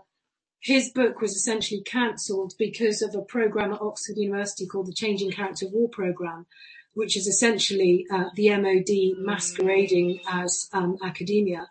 his 0.60 0.90
book 0.90 1.20
was 1.20 1.36
essentially 1.36 1.82
cancelled 1.82 2.54
because 2.58 3.00
of 3.02 3.14
a 3.14 3.22
program 3.22 3.72
at 3.72 3.80
Oxford 3.80 4.16
University 4.16 4.66
called 4.66 4.86
the 4.86 4.92
Changing 4.92 5.30
Character 5.30 5.66
of 5.66 5.72
War 5.72 5.88
Program, 5.88 6.46
which 6.94 7.16
is 7.16 7.26
essentially 7.26 8.06
uh, 8.12 8.24
the 8.34 8.50
MOD 8.50 9.24
masquerading 9.24 10.20
as 10.28 10.68
um, 10.72 10.96
academia 11.02 11.68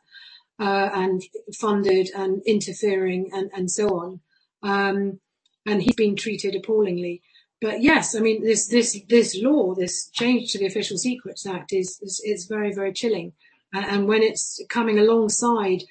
uh, 0.59 0.89
and 0.93 1.21
funded 1.53 2.09
and 2.15 2.41
interfering 2.45 3.29
and, 3.33 3.51
and 3.53 3.69
so 3.69 3.89
on. 3.89 4.19
Um, 4.63 5.19
and 5.65 5.83
he's 5.83 5.95
been 5.95 6.15
treated 6.15 6.55
appallingly. 6.55 7.21
But 7.59 7.81
yes, 7.81 8.15
I 8.15 8.19
mean, 8.19 8.43
this, 8.43 8.67
this, 8.67 8.97
this 9.09 9.37
law, 9.41 9.73
this 9.75 10.09
change 10.11 10.51
to 10.51 10.59
the 10.59 10.65
Official 10.65 10.97
Secrets 10.97 11.45
Act 11.45 11.73
is, 11.73 11.99
is, 12.01 12.21
is 12.23 12.45
very, 12.45 12.73
very 12.73 12.93
chilling. 12.93 13.33
And 13.73 14.07
when 14.07 14.23
it's 14.23 14.61
coming 14.69 14.97
alongside 14.97 15.83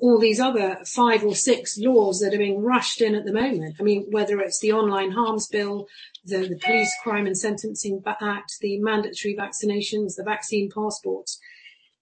all 0.00 0.18
these 0.18 0.40
other 0.40 0.78
five 0.86 1.22
or 1.22 1.34
six 1.34 1.78
laws 1.78 2.20
that 2.20 2.34
are 2.34 2.38
being 2.38 2.62
rushed 2.62 3.00
in 3.00 3.14
at 3.14 3.24
the 3.24 3.32
moment. 3.32 3.76
I 3.78 3.82
mean, 3.82 4.06
whether 4.10 4.40
it's 4.40 4.58
the 4.60 4.72
online 4.72 5.12
harms 5.12 5.46
bill, 5.46 5.86
the, 6.24 6.48
the 6.48 6.58
police 6.58 6.92
crime 7.02 7.26
and 7.26 7.36
sentencing 7.36 8.02
act, 8.06 8.54
the 8.60 8.80
mandatory 8.80 9.36
vaccinations, 9.36 10.16
the 10.16 10.24
vaccine 10.24 10.70
passports, 10.74 11.38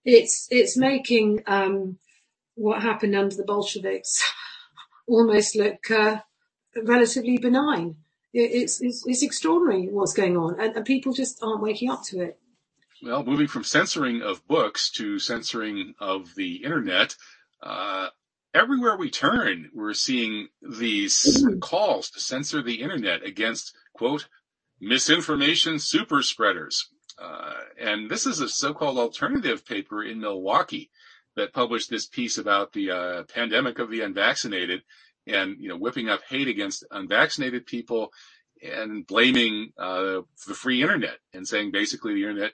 it's, 0.04 0.46
it's 0.50 0.76
making, 0.76 1.42
um, 1.46 1.98
what 2.54 2.82
happened 2.82 3.16
under 3.16 3.34
the 3.34 3.44
Bolsheviks 3.44 4.22
almost 5.08 5.56
look, 5.56 5.90
uh, 5.90 6.18
relatively 6.84 7.38
benign. 7.38 7.96
it's, 8.32 8.80
it's, 8.80 9.04
it's 9.06 9.22
extraordinary 9.22 9.88
what's 9.88 10.14
going 10.14 10.36
on 10.36 10.60
and, 10.60 10.76
and 10.76 10.84
people 10.84 11.12
just 11.12 11.42
aren't 11.42 11.62
waking 11.62 11.90
up 11.90 12.04
to 12.04 12.20
it. 12.20 12.38
Well, 13.02 13.24
moving 13.24 13.46
from 13.46 13.62
censoring 13.62 14.22
of 14.22 14.46
books 14.48 14.90
to 14.92 15.20
censoring 15.20 15.94
of 16.00 16.34
the 16.34 16.64
internet, 16.64 17.14
uh, 17.62 18.08
everywhere 18.54 18.96
we 18.96 19.10
turn, 19.10 19.70
we're 19.74 19.94
seeing 19.94 20.48
these 20.62 21.42
mm-hmm. 21.42 21.58
calls 21.58 22.10
to 22.10 22.20
censor 22.20 22.62
the 22.62 22.80
internet 22.80 23.24
against, 23.24 23.74
quote, 23.94 24.28
misinformation 24.80 25.78
super 25.78 26.22
spreaders. 26.22 26.88
Uh, 27.20 27.54
and 27.80 28.10
this 28.10 28.26
is 28.26 28.40
a 28.40 28.48
so-called 28.48 28.98
alternative 28.98 29.66
paper 29.66 30.04
in 30.04 30.20
Milwaukee 30.20 30.90
that 31.36 31.52
published 31.52 31.90
this 31.90 32.06
piece 32.06 32.38
about 32.38 32.72
the 32.72 32.90
uh, 32.90 33.22
pandemic 33.24 33.78
of 33.78 33.90
the 33.90 34.00
unvaccinated 34.00 34.82
and, 35.26 35.56
you 35.58 35.68
know, 35.68 35.76
whipping 35.76 36.08
up 36.08 36.20
hate 36.28 36.48
against 36.48 36.84
unvaccinated 36.90 37.66
people 37.66 38.12
and 38.62 39.06
blaming 39.06 39.72
uh, 39.78 40.20
the 40.46 40.54
free 40.54 40.82
internet 40.82 41.18
and 41.32 41.46
saying 41.46 41.70
basically 41.70 42.14
the 42.14 42.22
internet 42.22 42.52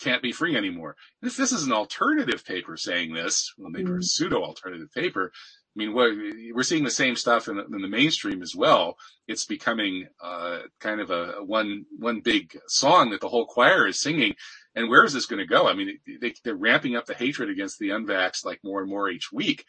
can't 0.00 0.22
be 0.22 0.32
free 0.32 0.56
anymore. 0.56 0.96
And 1.22 1.30
if 1.30 1.36
this 1.36 1.52
is 1.52 1.64
an 1.64 1.72
alternative 1.72 2.44
paper 2.44 2.76
saying 2.76 3.12
this, 3.12 3.52
well, 3.56 3.70
maybe 3.70 3.90
mm. 3.90 3.98
a 3.98 4.02
pseudo 4.02 4.42
alternative 4.42 4.88
paper, 4.92 5.32
I 5.76 5.78
mean, 5.78 5.92
we're 5.92 6.62
seeing 6.62 6.84
the 6.84 6.90
same 6.90 7.16
stuff 7.16 7.48
in 7.48 7.56
the, 7.56 7.64
in 7.66 7.82
the 7.82 7.88
mainstream 7.88 8.40
as 8.40 8.54
well. 8.56 8.96
It's 9.28 9.44
becoming 9.44 10.06
uh, 10.22 10.60
kind 10.80 11.00
of 11.00 11.10
a, 11.10 11.44
one 11.44 11.84
one 11.98 12.20
big 12.20 12.58
song 12.66 13.10
that 13.10 13.20
the 13.20 13.28
whole 13.28 13.44
choir 13.44 13.86
is 13.86 14.00
singing. 14.00 14.34
And 14.74 14.88
where 14.88 15.04
is 15.04 15.12
this 15.12 15.26
going 15.26 15.40
to 15.40 15.46
go? 15.46 15.68
I 15.68 15.74
mean, 15.74 15.98
they, 16.20 16.32
they're 16.44 16.56
ramping 16.56 16.96
up 16.96 17.04
the 17.04 17.14
hatred 17.14 17.50
against 17.50 17.78
the 17.78 17.90
unvaxxed 17.90 18.46
like 18.46 18.60
more 18.64 18.80
and 18.80 18.88
more 18.88 19.10
each 19.10 19.30
week. 19.32 19.66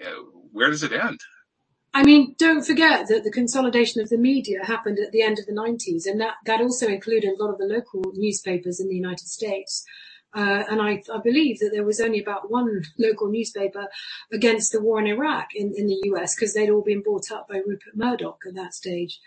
Uh, 0.00 0.10
where 0.52 0.70
does 0.70 0.84
it 0.84 0.92
end? 0.92 1.20
I 1.92 2.04
mean, 2.04 2.36
don't 2.38 2.64
forget 2.64 3.08
that 3.08 3.24
the 3.24 3.32
consolidation 3.32 4.00
of 4.00 4.10
the 4.10 4.16
media 4.16 4.64
happened 4.64 4.98
at 4.98 5.10
the 5.10 5.22
end 5.22 5.38
of 5.40 5.46
the 5.46 5.52
90s, 5.52 6.06
and 6.06 6.20
that, 6.20 6.34
that 6.46 6.60
also 6.60 6.86
included 6.86 7.30
a 7.30 7.42
lot 7.42 7.50
of 7.50 7.58
the 7.58 7.64
local 7.64 8.12
newspapers 8.14 8.78
in 8.78 8.88
the 8.88 8.94
United 8.94 9.26
States. 9.26 9.84
Uh, 10.32 10.62
and 10.70 10.80
I, 10.80 11.02
I, 11.12 11.18
believe 11.24 11.58
that 11.58 11.70
there 11.72 11.84
was 11.84 12.00
only 12.00 12.20
about 12.20 12.52
one 12.52 12.82
local 12.96 13.28
newspaper 13.28 13.88
against 14.32 14.70
the 14.70 14.80
war 14.80 15.00
in 15.00 15.08
Iraq 15.08 15.48
in, 15.56 15.72
in 15.76 15.88
the 15.88 16.00
US 16.12 16.36
because 16.36 16.54
they'd 16.54 16.70
all 16.70 16.84
been 16.84 17.02
bought 17.02 17.32
up 17.32 17.48
by 17.48 17.56
Rupert 17.56 17.96
Murdoch 17.96 18.38
at 18.46 18.54
that 18.54 18.72
stage. 18.72 19.18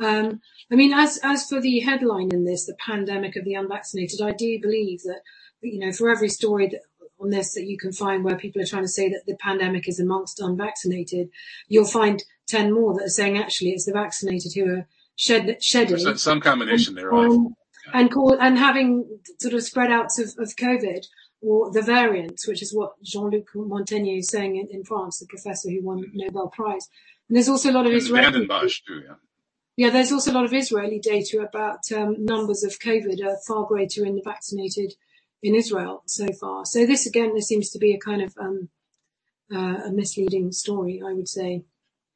Um, 0.00 0.40
I 0.70 0.74
mean, 0.74 0.92
as 0.92 1.20
as 1.22 1.48
for 1.48 1.60
the 1.60 1.78
headline 1.80 2.30
in 2.32 2.44
this, 2.44 2.66
the 2.66 2.76
pandemic 2.84 3.36
of 3.36 3.44
the 3.44 3.54
unvaccinated, 3.54 4.20
I 4.20 4.32
do 4.32 4.58
believe 4.60 5.02
that 5.02 5.20
you 5.60 5.78
know 5.78 5.92
for 5.92 6.10
every 6.10 6.28
story 6.28 6.66
that 6.68 6.82
on 7.20 7.30
this 7.30 7.54
that 7.54 7.66
you 7.66 7.76
can 7.76 7.92
find 7.92 8.24
where 8.24 8.36
people 8.36 8.62
are 8.62 8.66
trying 8.66 8.84
to 8.84 8.88
say 8.88 9.08
that 9.08 9.24
the 9.26 9.36
pandemic 9.36 9.88
is 9.88 9.98
amongst 9.98 10.40
unvaccinated, 10.40 11.28
you'll 11.68 11.84
find 11.84 12.22
10 12.48 12.72
more 12.72 12.94
that 12.94 13.04
are 13.04 13.10
saying 13.10 13.38
actually 13.38 13.70
it's 13.70 13.86
the 13.86 13.92
vaccinated 13.92 14.52
who 14.54 14.70
are 14.70 14.88
shed, 15.16 15.62
shedding. 15.62 15.98
Some, 15.98 16.18
some 16.18 16.40
combination 16.40 16.92
and, 16.92 16.98
thereof. 16.98 17.24
Um, 17.24 17.54
yeah. 17.86 18.00
And, 18.00 18.10
call, 18.10 18.38
and 18.40 18.58
having 18.58 19.20
sort 19.38 19.54
of 19.54 19.62
spread 19.62 19.90
outs 19.90 20.18
of, 20.18 20.28
of 20.38 20.54
COVID 20.56 21.04
or 21.40 21.70
the 21.72 21.82
variants, 21.82 22.46
which 22.46 22.62
is 22.62 22.74
what 22.74 22.92
Jean-Luc 23.02 23.48
Montagnier 23.54 24.18
is 24.18 24.28
saying 24.28 24.56
in, 24.56 24.68
in, 24.70 24.84
France, 24.84 25.18
the 25.18 25.26
professor 25.26 25.70
who 25.70 25.82
won 25.82 26.04
Nobel 26.14 26.48
Prize. 26.48 26.88
And 27.28 27.36
there's 27.36 27.48
also 27.48 27.70
a 27.70 27.72
lot 27.72 27.86
of 27.86 27.92
and 27.92 28.00
Israeli. 28.00 28.46
too, 28.46 29.02
yeah. 29.06 29.14
Yeah, 29.76 29.90
there's 29.90 30.10
also 30.10 30.32
a 30.32 30.34
lot 30.34 30.44
of 30.44 30.52
Israeli 30.52 30.98
data 30.98 31.38
about 31.38 31.92
um, 31.92 32.16
numbers 32.24 32.64
of 32.64 32.80
COVID 32.80 33.24
are 33.24 33.36
far 33.46 33.64
greater 33.64 34.04
in 34.04 34.16
the 34.16 34.22
vaccinated 34.24 34.94
in 35.42 35.54
Israel 35.54 36.02
so 36.06 36.26
far. 36.40 36.64
So 36.64 36.86
this 36.86 37.06
again, 37.06 37.32
there 37.32 37.40
seems 37.40 37.70
to 37.70 37.78
be 37.78 37.94
a 37.94 37.98
kind 37.98 38.22
of 38.22 38.34
um, 38.40 38.68
uh, 39.52 39.86
a 39.86 39.90
misleading 39.92 40.52
story, 40.52 41.02
I 41.04 41.12
would 41.12 41.28
say. 41.28 41.64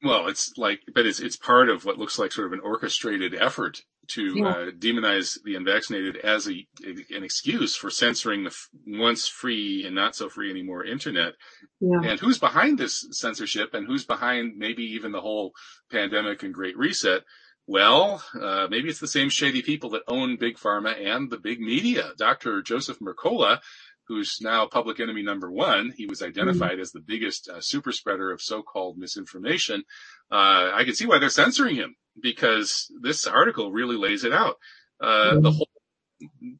Well, 0.02 0.26
it's 0.26 0.52
like, 0.56 0.80
but 0.92 1.06
it's 1.06 1.20
it's 1.20 1.36
part 1.36 1.68
of 1.68 1.84
what 1.84 1.98
looks 1.98 2.18
like 2.18 2.32
sort 2.32 2.48
of 2.48 2.52
an 2.52 2.60
orchestrated 2.60 3.34
effort 3.34 3.82
to 4.08 4.34
yeah. 4.36 4.48
uh, 4.48 4.70
demonize 4.72 5.38
the 5.44 5.54
unvaccinated 5.54 6.16
as 6.16 6.48
a 6.48 6.66
an 6.84 7.22
excuse 7.22 7.76
for 7.76 7.88
censoring 7.88 8.42
the 8.42 8.50
f- 8.50 8.68
once 8.84 9.28
free 9.28 9.84
and 9.86 9.94
not 9.94 10.16
so 10.16 10.28
free 10.28 10.50
anymore 10.50 10.84
internet. 10.84 11.34
Yeah. 11.80 12.00
And 12.02 12.18
who's 12.18 12.38
behind 12.38 12.78
this 12.78 13.06
censorship, 13.12 13.74
and 13.74 13.86
who's 13.86 14.04
behind 14.04 14.56
maybe 14.56 14.82
even 14.82 15.12
the 15.12 15.20
whole 15.20 15.52
pandemic 15.90 16.42
and 16.42 16.52
Great 16.52 16.76
Reset? 16.76 17.22
Well, 17.66 18.22
uh, 18.40 18.66
maybe 18.68 18.88
it's 18.88 18.98
the 18.98 19.06
same 19.06 19.28
shady 19.28 19.62
people 19.62 19.90
that 19.90 20.02
own 20.08 20.36
big 20.36 20.56
pharma 20.56 21.00
and 21.00 21.30
the 21.30 21.38
big 21.38 21.60
media. 21.60 22.12
Dr. 22.18 22.60
Joseph 22.62 22.98
Mercola, 22.98 23.60
who's 24.08 24.38
now 24.40 24.66
public 24.66 24.98
enemy 24.98 25.22
number 25.22 25.50
one, 25.50 25.92
he 25.96 26.06
was 26.06 26.22
identified 26.22 26.72
mm-hmm. 26.72 26.80
as 26.80 26.90
the 26.90 27.00
biggest 27.00 27.48
uh, 27.48 27.60
super 27.60 27.92
spreader 27.92 28.32
of 28.32 28.42
so-called 28.42 28.98
misinformation. 28.98 29.84
Uh, 30.30 30.72
I 30.74 30.82
can 30.84 30.94
see 30.94 31.06
why 31.06 31.18
they're 31.18 31.30
censoring 31.30 31.76
him 31.76 31.94
because 32.20 32.92
this 33.00 33.26
article 33.26 33.70
really 33.70 33.96
lays 33.96 34.24
it 34.24 34.32
out. 34.32 34.56
Mm-hmm. 35.00 35.42
The 35.42 35.50
whole 35.52 35.68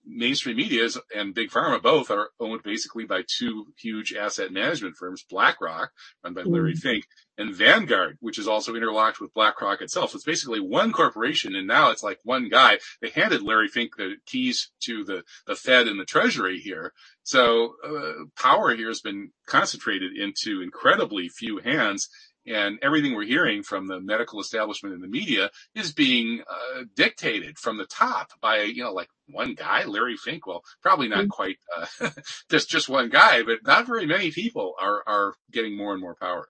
mainstream 0.05 0.57
media 0.57 0.89
and 1.15 1.35
big 1.35 1.51
pharma 1.51 1.83
both 1.83 2.11
are 2.11 2.31
owned 2.41 2.63
basically 2.63 3.05
by 3.05 3.23
two 3.27 3.67
huge 3.79 4.15
asset 4.15 4.53
management 4.53 4.97
firms, 4.97 5.25
BlackRock, 5.29 5.91
run 6.25 6.35
by 6.35 6.43
Larry 6.43 6.75
mm. 6.75 6.79
Fink, 6.79 7.05
and 7.39 7.55
Vanguard, 7.55 8.19
which 8.21 8.39
is 8.39 8.47
also 8.47 8.75
interlocked 8.75 9.21
with 9.21 9.35
BlackRock 9.35 9.81
itself. 9.81 10.11
So 10.11 10.17
it's 10.17 10.25
basically 10.25 10.61
one 10.61 10.93
corporation, 10.93 11.55
and 11.55 11.67
now 11.67 11.91
it's 11.91 12.03
like 12.03 12.19
one 12.25 12.49
guy. 12.49 12.79
They 13.01 13.11
handed 13.11 13.43
Larry 13.43 13.69
Fink 13.69 13.97
the 13.97 14.17
keys 14.27 14.71
to 14.85 15.05
the, 15.05 15.23
the 15.47 15.57
Fed 15.57 15.89
and 15.89 15.99
the 15.99 16.05
Treasury 16.05 16.59
here. 16.59 16.93
So 17.23 17.75
uh, 17.85 18.25
power 18.37 18.75
here 18.75 18.89
has 18.89 19.01
been 19.01 19.31
concentrated 19.47 20.17
into 20.17 20.61
incredibly 20.63 21.29
few 21.29 21.59
hands 21.59 22.09
and 22.47 22.79
everything 22.83 23.15
we're 23.15 23.25
hearing 23.25 23.63
from 23.63 23.87
the 23.87 24.01
medical 24.01 24.41
establishment 24.41 24.95
and 24.95 25.03
the 25.03 25.09
media 25.09 25.51
is 25.75 25.93
being 25.93 26.43
uh, 26.49 26.83
dictated 26.97 27.59
from 27.59 27.79
the 27.79 27.87
top 27.87 28.31
by 28.41 28.63
you 28.63 28.83
know 28.83 28.93
like 28.93 29.09
one 29.29 29.55
guy 29.55 29.85
larry 29.85 30.17
fink 30.17 30.47
well 30.47 30.63
probably 30.83 31.09
not 31.09 31.21
mm-hmm. 31.21 31.29
quite 31.29 31.57
uh, 31.77 32.11
just 32.51 32.69
just 32.69 32.89
one 32.89 33.09
guy 33.09 33.43
but 33.43 33.59
not 33.65 33.87
very 33.87 34.07
many 34.07 34.31
people 34.31 34.75
are 34.81 35.03
are 35.07 35.35
getting 35.53 35.77
more 35.77 35.93
and 35.93 36.01
more 36.01 36.17
power 36.17 36.49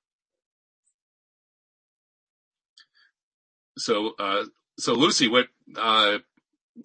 so 3.78 4.14
uh, 4.18 4.44
so 4.78 4.94
lucy 4.94 5.28
what 5.28 5.48
uh, 5.76 6.18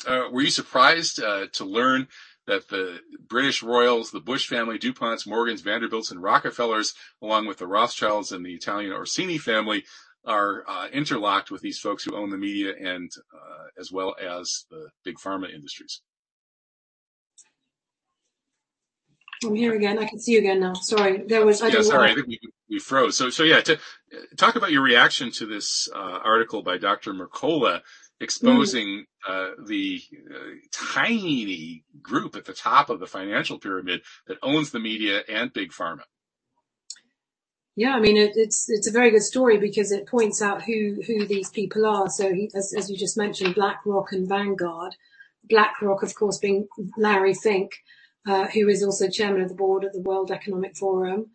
uh, 0.06 0.24
were 0.32 0.42
you 0.42 0.52
surprised 0.52 1.22
uh, 1.22 1.48
to 1.54 1.66
learn 1.66 2.08
that 2.46 2.70
the 2.70 3.00
British 3.28 3.62
royals, 3.62 4.12
the 4.12 4.22
Bush 4.22 4.48
family, 4.48 4.80
DuPonts, 4.80 5.28
Morgans, 5.28 5.62
Vanderbilts, 5.62 6.12
and 6.12 6.24
Rockefellers, 6.24 6.94
along 7.22 7.46
with 7.46 7.58
the 7.58 7.68
Rothschilds 7.68 8.32
and 8.32 8.46
the 8.46 8.54
Italian 8.54 8.94
Orsini 8.94 9.38
family, 9.38 9.84
are 10.26 10.64
uh, 10.68 10.88
interlocked 10.92 11.52
with 11.52 11.62
these 11.62 11.80
folks 11.80 12.04
who 12.04 12.16
own 12.16 12.30
the 12.30 12.38
media 12.38 12.74
and 12.80 13.12
uh, 13.34 13.68
as 13.80 13.92
well 13.92 14.16
as 14.22 14.66
the 14.70 14.90
big 15.04 15.16
pharma 15.18 15.54
industries. 15.54 16.02
I'm 19.46 19.56
here 19.56 19.76
again. 19.76 20.00
I 20.00 20.06
can 20.06 20.20
see 20.20 20.34
you 20.34 20.40
again 20.40 20.60
now. 20.60 20.74
Sorry, 20.74 21.24
there 21.28 21.46
was. 21.46 21.62
I 21.62 21.68
yeah, 21.68 21.82
sorry. 21.82 22.12
I 22.12 22.16
think 22.16 22.28
we, 22.28 22.40
we 22.70 22.80
froze. 22.80 23.18
So, 23.18 23.30
so 23.30 23.44
yeah. 23.44 23.62
To 23.62 23.80
talk 24.38 24.56
about 24.56 24.72
your 24.72 24.82
reaction 24.82 25.32
to 25.34 25.46
this 25.46 25.88
uh, 25.94 26.20
article 26.24 26.64
by 26.64 26.78
Dr. 26.78 27.14
Mercola 27.14 27.82
exposing 28.20 29.06
mm. 29.28 29.52
uh, 29.52 29.52
the 29.66 30.02
uh, 30.34 30.40
tiny 30.72 31.84
group 32.02 32.36
at 32.36 32.46
the 32.46 32.54
top 32.54 32.90
of 32.90 33.00
the 33.00 33.06
financial 33.06 33.60
pyramid 33.60 34.02
that 34.28 34.38
owns 34.42 34.72
the 34.72 34.80
media 34.80 35.22
and 35.30 35.54
big 35.54 35.72
pharma. 35.72 36.02
Yeah, 37.76 37.92
I 37.92 38.00
mean 38.00 38.18
it, 38.18 38.32
it's 38.36 38.66
it's 38.70 38.88
a 38.88 38.92
very 38.92 39.12
good 39.12 39.22
story 39.22 39.60
because 39.60 39.92
it 39.92 40.08
points 40.08 40.42
out 40.42 40.64
who 40.64 41.00
who 41.06 41.28
these 41.28 41.52
people 41.52 41.86
are. 41.86 42.10
So 42.10 42.34
he, 42.34 42.50
as 42.56 42.74
as 42.76 42.90
you 42.90 42.98
just 42.98 43.18
mentioned, 43.18 43.54
BlackRock 43.54 44.12
and 44.12 44.28
Vanguard. 44.28 44.96
BlackRock, 45.48 46.02
of 46.02 46.14
course, 46.16 46.40
being 46.40 46.68
Larry 46.98 47.36
Fink, 47.36 47.72
uh, 48.28 48.48
who 48.48 48.68
is 48.68 48.84
also 48.84 49.10
chairman 49.10 49.42
of 49.42 49.50
the 49.50 49.56
board 49.56 49.86
at 49.86 49.94
the 49.94 50.02
World 50.02 50.32
Economic 50.32 50.76
Forum, 50.76 51.28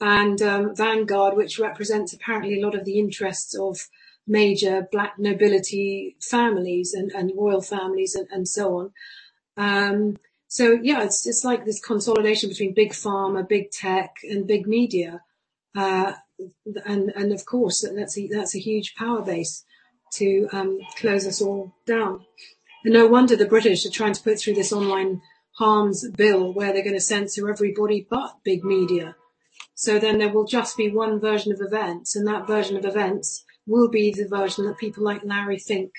and 0.00 0.40
um, 0.40 0.76
Vanguard, 0.76 1.36
which 1.36 1.58
represents 1.58 2.12
apparently 2.12 2.60
a 2.60 2.64
lot 2.64 2.76
of 2.76 2.84
the 2.84 2.98
interests 2.98 3.58
of 3.58 3.88
major 4.26 4.86
black 4.92 5.14
nobility 5.18 6.16
families 6.20 6.94
and, 6.94 7.10
and 7.12 7.32
royal 7.34 7.62
families 7.62 8.14
and, 8.14 8.28
and 8.30 8.46
so 8.46 8.78
on. 8.78 8.92
Um, 9.56 10.16
so 10.46 10.78
yeah, 10.82 11.02
it's 11.02 11.26
it's 11.26 11.44
like 11.44 11.64
this 11.64 11.80
consolidation 11.80 12.48
between 12.48 12.72
big 12.72 12.92
pharma, 12.92 13.46
big 13.46 13.70
tech, 13.70 14.16
and 14.22 14.46
big 14.46 14.66
media, 14.66 15.22
uh, 15.76 16.12
and 16.86 17.10
and 17.16 17.32
of 17.32 17.44
course 17.44 17.84
that's 17.94 18.16
a, 18.16 18.28
that's 18.28 18.54
a 18.54 18.60
huge 18.60 18.94
power 18.94 19.22
base 19.22 19.64
to 20.14 20.48
um, 20.52 20.78
close 20.96 21.26
us 21.26 21.42
all 21.42 21.74
down. 21.84 22.24
And 22.84 22.94
no 22.94 23.08
wonder 23.08 23.34
the 23.34 23.44
British 23.44 23.84
are 23.84 23.90
trying 23.90 24.14
to 24.14 24.22
put 24.22 24.38
through 24.38 24.54
this 24.54 24.72
online 24.72 25.20
harms 25.58 26.08
bill 26.16 26.52
where 26.52 26.72
they're 26.72 26.84
going 26.84 26.94
to 26.94 27.00
censor 27.00 27.50
everybody 27.50 28.06
but 28.08 28.36
big 28.44 28.64
media. 28.64 29.16
So 29.74 29.98
then 29.98 30.18
there 30.18 30.32
will 30.32 30.46
just 30.46 30.76
be 30.76 30.90
one 30.90 31.20
version 31.20 31.52
of 31.52 31.60
events, 31.60 32.16
and 32.16 32.26
that 32.26 32.46
version 32.46 32.76
of 32.76 32.84
events 32.84 33.44
will 33.66 33.88
be 33.88 34.12
the 34.12 34.26
version 34.28 34.66
that 34.66 34.78
people 34.78 35.04
like 35.04 35.22
Larry 35.24 35.58
Fink 35.58 35.90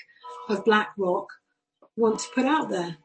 of 0.48 0.64
BlackRock 0.64 1.28
want 1.96 2.20
to 2.20 2.28
put 2.34 2.44
out 2.44 2.68
there. 2.70 2.96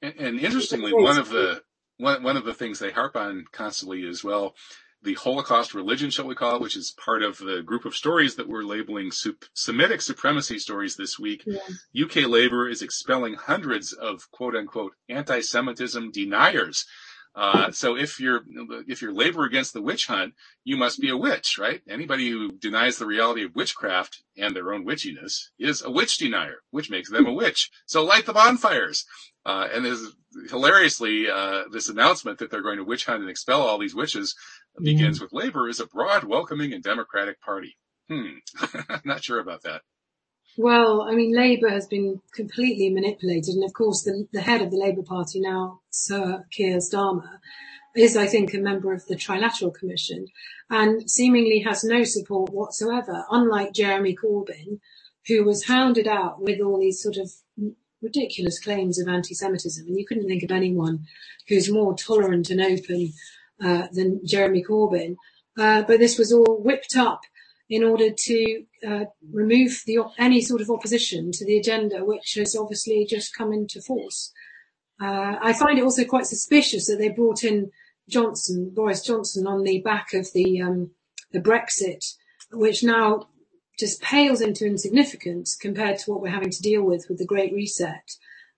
And, 0.00 0.14
and 0.18 0.40
interestingly, 0.40 0.92
one 0.92 1.18
of 1.18 1.28
the 1.30 1.62
one, 1.98 2.22
one 2.22 2.36
of 2.36 2.44
the 2.44 2.54
things 2.54 2.78
they 2.78 2.90
harp 2.90 3.16
on 3.16 3.46
constantly 3.52 4.02
is 4.02 4.22
well, 4.22 4.54
the 5.06 5.14
Holocaust 5.14 5.72
religion, 5.72 6.10
shall 6.10 6.26
we 6.26 6.34
call 6.34 6.56
it, 6.56 6.60
which 6.60 6.76
is 6.76 6.94
part 7.02 7.22
of 7.22 7.38
the 7.38 7.62
group 7.62 7.84
of 7.86 7.94
stories 7.94 8.34
that 8.36 8.48
we're 8.48 8.64
labeling 8.64 9.10
Semitic 9.54 10.02
supremacy 10.02 10.58
stories 10.58 10.96
this 10.96 11.18
week. 11.18 11.44
Yeah. 11.46 12.04
UK 12.04 12.28
Labour 12.28 12.68
is 12.68 12.82
expelling 12.82 13.34
hundreds 13.34 13.92
of 13.92 14.30
quote 14.32 14.54
unquote 14.54 14.92
anti-Semitism 15.08 16.10
deniers 16.10 16.84
uh, 17.36 17.70
so 17.70 17.96
if 17.96 18.18
you're 18.18 18.40
if 18.88 19.02
you're 19.02 19.12
labor 19.12 19.44
against 19.44 19.74
the 19.74 19.82
witch 19.82 20.06
hunt, 20.06 20.32
you 20.64 20.74
must 20.74 20.98
be 20.98 21.10
a 21.10 21.16
witch, 21.16 21.58
right? 21.58 21.82
Anybody 21.86 22.30
who 22.30 22.50
denies 22.52 22.96
the 22.96 23.04
reality 23.04 23.44
of 23.44 23.54
witchcraft 23.54 24.22
and 24.38 24.56
their 24.56 24.72
own 24.72 24.86
witchiness 24.86 25.48
is 25.58 25.82
a 25.82 25.90
witch 25.90 26.16
denier, 26.16 26.62
which 26.70 26.90
makes 26.90 27.10
them 27.10 27.26
a 27.26 27.32
witch. 27.32 27.70
So 27.84 28.02
light 28.02 28.24
the 28.24 28.32
bonfires. 28.32 29.04
Uh, 29.44 29.68
and 29.72 29.84
this 29.84 30.00
hilariously, 30.50 31.28
uh, 31.30 31.64
this 31.70 31.90
announcement 31.90 32.38
that 32.38 32.50
they're 32.50 32.62
going 32.62 32.78
to 32.78 32.84
witch 32.84 33.04
hunt 33.04 33.20
and 33.20 33.30
expel 33.30 33.60
all 33.60 33.78
these 33.78 33.94
witches. 33.94 34.34
Begins 34.82 35.20
with 35.20 35.32
labor 35.32 35.68
is 35.68 35.80
a 35.80 35.86
broad, 35.86 36.24
welcoming, 36.24 36.72
and 36.72 36.82
democratic 36.82 37.40
party. 37.40 37.76
Hmm. 38.08 38.38
Not 39.04 39.24
sure 39.24 39.40
about 39.40 39.62
that. 39.62 39.82
Well, 40.58 41.02
I 41.02 41.14
mean, 41.14 41.36
Labour 41.36 41.68
has 41.68 41.86
been 41.86 42.22
completely 42.32 42.88
manipulated, 42.88 43.54
and 43.54 43.64
of 43.64 43.74
course, 43.74 44.02
the, 44.04 44.26
the 44.32 44.40
head 44.40 44.62
of 44.62 44.70
the 44.70 44.78
Labour 44.78 45.02
Party 45.02 45.38
now, 45.38 45.80
Sir 45.90 46.44
Keir 46.50 46.78
Starmer, 46.78 47.40
is, 47.94 48.16
I 48.16 48.26
think, 48.26 48.54
a 48.54 48.58
member 48.58 48.92
of 48.92 49.04
the 49.06 49.16
Trilateral 49.16 49.74
Commission, 49.74 50.26
and 50.70 51.10
seemingly 51.10 51.60
has 51.60 51.84
no 51.84 52.04
support 52.04 52.52
whatsoever. 52.52 53.24
Unlike 53.30 53.74
Jeremy 53.74 54.16
Corbyn, 54.16 54.80
who 55.26 55.44
was 55.44 55.64
hounded 55.64 56.06
out 56.06 56.40
with 56.40 56.60
all 56.60 56.80
these 56.80 57.02
sort 57.02 57.16
of 57.16 57.30
ridiculous 58.00 58.58
claims 58.58 58.98
of 58.98 59.08
anti-Semitism, 59.08 59.86
and 59.86 59.98
you 59.98 60.06
couldn't 60.06 60.28
think 60.28 60.42
of 60.42 60.50
anyone 60.50 61.06
who's 61.48 61.70
more 61.70 61.94
tolerant 61.94 62.48
and 62.48 62.60
open 62.60 63.12
uh, 63.62 63.86
than 63.92 64.20
Jeremy 64.24 64.62
Corbyn. 64.62 65.16
Uh, 65.58 65.82
but 65.82 65.98
this 65.98 66.18
was 66.18 66.32
all 66.32 66.60
whipped 66.62 66.96
up 66.96 67.20
in 67.68 67.82
order 67.82 68.10
to 68.16 68.64
uh, 68.86 69.04
remove 69.32 69.82
the, 69.86 69.98
any 70.18 70.40
sort 70.40 70.60
of 70.60 70.70
opposition 70.70 71.30
to 71.32 71.44
the 71.44 71.58
agenda, 71.58 72.04
which 72.04 72.34
has 72.34 72.54
obviously 72.54 73.06
just 73.08 73.34
come 73.34 73.52
into 73.52 73.80
force. 73.80 74.32
Uh, 75.02 75.36
I 75.42 75.52
find 75.52 75.78
it 75.78 75.82
also 75.82 76.04
quite 76.04 76.26
suspicious 76.26 76.86
that 76.86 76.98
they 76.98 77.08
brought 77.08 77.42
in 77.42 77.70
Johnson, 78.08 78.70
Boris 78.74 79.02
Johnson, 79.02 79.46
on 79.46 79.62
the 79.62 79.80
back 79.80 80.14
of 80.14 80.28
the 80.32 80.60
um, 80.60 80.92
the 81.32 81.40
Brexit, 81.40 82.14
which 82.52 82.84
now 82.84 83.28
just 83.78 84.00
pales 84.00 84.40
into 84.40 84.64
insignificance 84.64 85.56
compared 85.56 85.98
to 85.98 86.10
what 86.10 86.22
we're 86.22 86.30
having 86.30 86.50
to 86.50 86.62
deal 86.62 86.82
with 86.82 87.06
with 87.08 87.18
the 87.18 87.26
Great 87.26 87.52
Reset. 87.52 88.16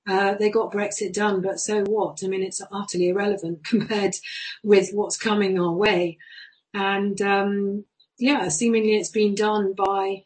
Uh, 0.09 0.35
they 0.35 0.51
got 0.51 0.73
Brexit 0.73 1.13
done, 1.13 1.43
but 1.43 1.61
so 1.61 1.85
what? 1.85 2.21
I 2.25 2.29
mean, 2.29 2.43
it's 2.43 2.63
utterly 2.73 3.09
irrelevant 3.09 3.65
compared 3.65 4.15
with 4.63 4.91
what's 4.93 5.19
coming 5.19 5.61
our 5.61 5.73
way. 5.73 6.19
And 6.73 7.21
um, 7.21 7.85
yeah, 8.19 8.49
seemingly 8.49 8.97
it's 8.97 9.11
been 9.11 9.35
done 9.35 9.75
by 9.75 10.23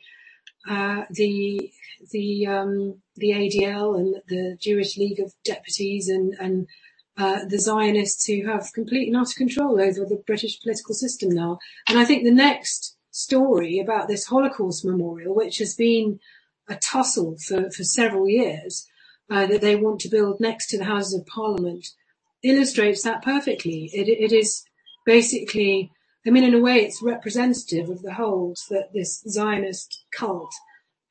uh, 0.68 1.04
the 1.10 1.72
the 2.10 2.46
um, 2.46 3.02
the 3.16 3.30
ADL 3.30 3.98
and 3.98 4.16
the 4.28 4.56
Jewish 4.60 4.96
League 4.96 5.20
of 5.20 5.32
Deputies 5.44 6.08
and 6.08 6.34
and 6.38 6.66
uh, 7.16 7.44
the 7.46 7.58
Zionists 7.58 8.26
who 8.26 8.46
have 8.46 8.72
complete 8.72 9.08
and 9.08 9.16
utter 9.16 9.34
control 9.36 9.80
over 9.80 10.04
the 10.04 10.22
British 10.26 10.60
political 10.60 10.94
system 10.94 11.30
now. 11.30 11.58
And 11.88 11.98
I 11.98 12.04
think 12.04 12.24
the 12.24 12.30
next 12.30 12.96
story 13.10 13.78
about 13.78 14.08
this 14.08 14.26
Holocaust 14.26 14.84
memorial, 14.84 15.34
which 15.34 15.58
has 15.58 15.74
been 15.74 16.20
a 16.68 16.76
tussle 16.76 17.36
for, 17.46 17.70
for 17.70 17.84
several 17.84 18.28
years, 18.28 18.86
uh, 19.30 19.46
that 19.46 19.60
they 19.60 19.76
want 19.76 20.00
to 20.00 20.08
build 20.08 20.40
next 20.40 20.68
to 20.68 20.78
the 20.78 20.84
Houses 20.84 21.14
of 21.14 21.26
Parliament, 21.26 21.86
illustrates 22.42 23.02
that 23.02 23.22
perfectly. 23.22 23.90
It, 23.92 24.08
it 24.08 24.32
is 24.32 24.64
basically 25.06 25.90
I 26.26 26.30
mean, 26.30 26.44
in 26.44 26.54
a 26.54 26.60
way, 26.60 26.84
it's 26.84 27.02
representative 27.02 27.88
of 27.88 28.02
the 28.02 28.14
hold 28.14 28.56
that 28.70 28.92
this 28.94 29.22
Zionist 29.28 30.04
cult 30.16 30.54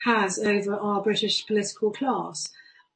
has 0.03 0.39
over 0.39 0.73
our 0.73 1.01
British 1.01 1.45
political 1.45 1.91
class. 1.91 2.47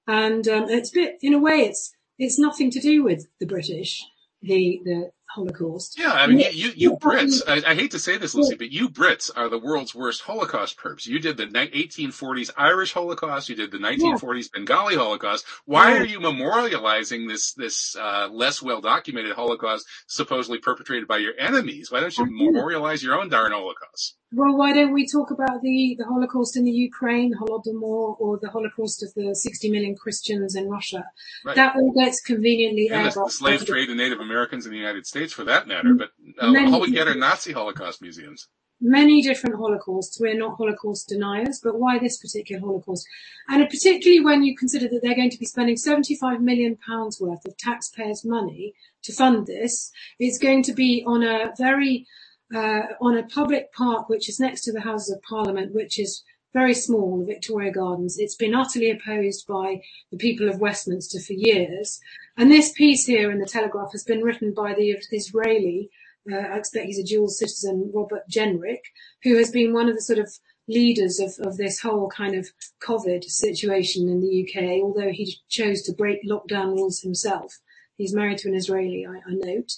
And 0.07 0.47
um, 0.47 0.69
it's 0.69 0.91
a 0.91 0.93
bit, 0.93 1.17
in 1.21 1.33
a 1.33 1.39
way, 1.39 1.61
it's 1.61 1.91
it's 2.17 2.39
nothing 2.39 2.71
to 2.71 2.79
do 2.79 3.03
with 3.03 3.27
the 3.39 3.45
British, 3.45 4.01
the 4.41 4.79
the 4.85 5.11
Holocaust. 5.33 5.99
Yeah, 5.99 6.11
I 6.11 6.27
mean, 6.27 6.39
you, 6.39 6.49
you, 6.51 6.71
you 6.75 6.97
Brits, 6.97 7.41
I, 7.47 7.71
I, 7.71 7.75
hate 7.75 7.91
to 7.91 7.99
say 7.99 8.17
this, 8.17 8.33
Lucy, 8.35 8.55
but 8.55 8.71
you 8.71 8.89
Brits 8.89 9.29
are 9.35 9.49
the 9.49 9.59
world's 9.59 9.93
worst 9.93 10.21
Holocaust 10.21 10.77
perps. 10.77 11.05
You 11.05 11.19
did 11.19 11.37
the 11.37 11.45
1840s 11.45 12.51
Irish 12.57 12.93
Holocaust, 12.93 13.49
you 13.49 13.55
did 13.55 13.71
the 13.71 13.77
1940s 13.77 14.51
Bengali 14.51 14.95
Holocaust. 14.95 15.45
Why 15.65 15.91
yeah. 15.93 16.01
are 16.01 16.05
you 16.05 16.19
memorializing 16.19 17.27
this, 17.27 17.53
this, 17.53 17.95
uh, 17.95 18.29
less 18.31 18.61
well 18.61 18.81
documented 18.81 19.35
Holocaust 19.35 19.85
supposedly 20.07 20.59
perpetrated 20.59 21.07
by 21.07 21.17
your 21.17 21.33
enemies? 21.37 21.91
Why 21.91 21.99
don't 21.99 22.17
you 22.17 22.25
memorialize 22.29 23.03
your 23.03 23.19
own 23.19 23.29
darn 23.29 23.51
Holocaust? 23.51 24.15
Well, 24.35 24.57
why 24.57 24.73
don't 24.73 24.91
we 24.91 25.07
talk 25.07 25.31
about 25.31 25.61
the, 25.61 25.95
the 25.97 26.03
Holocaust 26.03 26.57
in 26.57 26.65
the 26.65 26.71
Ukraine, 26.71 27.33
Holodomor, 27.39 28.19
or 28.19 28.37
the 28.41 28.49
Holocaust 28.49 29.01
of 29.01 29.13
the 29.13 29.33
60 29.33 29.71
million 29.71 29.95
Christians 29.95 30.55
in 30.55 30.69
Russia? 30.69 31.05
Right. 31.45 31.55
That 31.55 31.77
all 31.77 31.93
gets 31.93 32.19
conveniently 32.19 32.89
and 32.89 33.05
the, 33.05 33.11
the 33.11 33.29
slave 33.29 33.65
trade 33.65 33.89
of 33.89 33.95
Native 33.95 34.19
Americans 34.19 34.65
in 34.65 34.73
the 34.73 34.77
United 34.77 35.05
States, 35.05 35.14
for 35.33 35.43
that 35.45 35.67
matter. 35.67 35.93
But 35.93 36.09
uh, 36.41 36.71
all 36.71 36.81
we 36.81 36.91
get 36.91 37.07
are 37.07 37.15
Nazi 37.15 37.53
Holocaust 37.53 38.01
museums. 38.01 38.47
Many 38.81 39.21
different 39.21 39.55
Holocausts. 39.55 40.19
We're 40.19 40.37
not 40.37 40.57
Holocaust 40.57 41.07
deniers, 41.07 41.61
but 41.63 41.79
why 41.79 41.97
this 41.97 42.17
particular 42.17 42.59
Holocaust? 42.59 43.07
And 43.47 43.67
particularly 43.69 44.23
when 44.23 44.43
you 44.43 44.55
consider 44.55 44.89
that 44.89 44.99
they're 45.01 45.15
going 45.15 45.29
to 45.29 45.39
be 45.39 45.45
spending 45.45 45.77
75 45.77 46.41
million 46.41 46.77
pounds 46.85 47.21
worth 47.21 47.45
of 47.45 47.57
taxpayers' 47.57 48.25
money 48.25 48.73
to 49.03 49.13
fund 49.13 49.47
this, 49.47 49.91
it's 50.19 50.37
going 50.37 50.61
to 50.63 50.73
be 50.73 51.05
on 51.07 51.23
a 51.23 51.53
very 51.57 52.05
uh, 52.53 52.81
on 53.01 53.17
a 53.17 53.23
public 53.23 53.73
park 53.73 54.07
which 54.09 54.29
is 54.29 54.39
next 54.39 54.63
to 54.63 54.71
the 54.71 54.81
Houses 54.81 55.15
of 55.15 55.21
Parliament, 55.23 55.73
which 55.73 55.97
is 55.97 56.23
very 56.55 56.73
small, 56.73 57.19
the 57.19 57.25
Victoria 57.25 57.69
Gardens. 57.69 58.17
It's 58.17 58.37
been 58.37 58.55
utterly 58.55 58.89
opposed 58.89 59.45
by 59.45 59.81
the 60.09 60.17
people 60.17 60.47
of 60.47 60.61
Westminster 60.61 61.19
for 61.19 61.33
years. 61.33 61.99
And 62.37 62.49
this 62.49 62.71
piece 62.71 63.05
here 63.05 63.29
in 63.29 63.39
the 63.39 63.45
Telegraph 63.45 63.91
has 63.91 64.05
been 64.05 64.23
written 64.23 64.53
by 64.53 64.73
the 64.73 64.95
Israeli, 65.11 65.89
uh, 66.31 66.37
I 66.37 66.57
expect 66.57 66.85
he's 66.85 66.97
a 66.97 67.03
dual 67.03 67.27
citizen, 67.27 67.91
Robert 67.93 68.23
Jenrick, 68.31 68.83
who 69.23 69.35
has 69.35 69.51
been 69.51 69.73
one 69.73 69.89
of 69.89 69.95
the 69.95 70.01
sort 70.01 70.17
of 70.17 70.31
leaders 70.69 71.19
of, 71.19 71.33
of 71.45 71.57
this 71.57 71.81
whole 71.81 72.07
kind 72.07 72.33
of 72.33 72.47
COVID 72.81 73.25
situation 73.25 74.07
in 74.07 74.21
the 74.21 74.47
UK, 74.47 74.81
although 74.81 75.11
he 75.11 75.37
chose 75.49 75.81
to 75.83 75.93
break 75.93 76.25
lockdown 76.25 76.67
rules 76.67 77.01
himself. 77.01 77.59
He's 77.97 78.15
married 78.15 78.37
to 78.39 78.47
an 78.47 78.55
Israeli, 78.55 79.05
I, 79.05 79.17
I 79.17 79.33
note. 79.33 79.73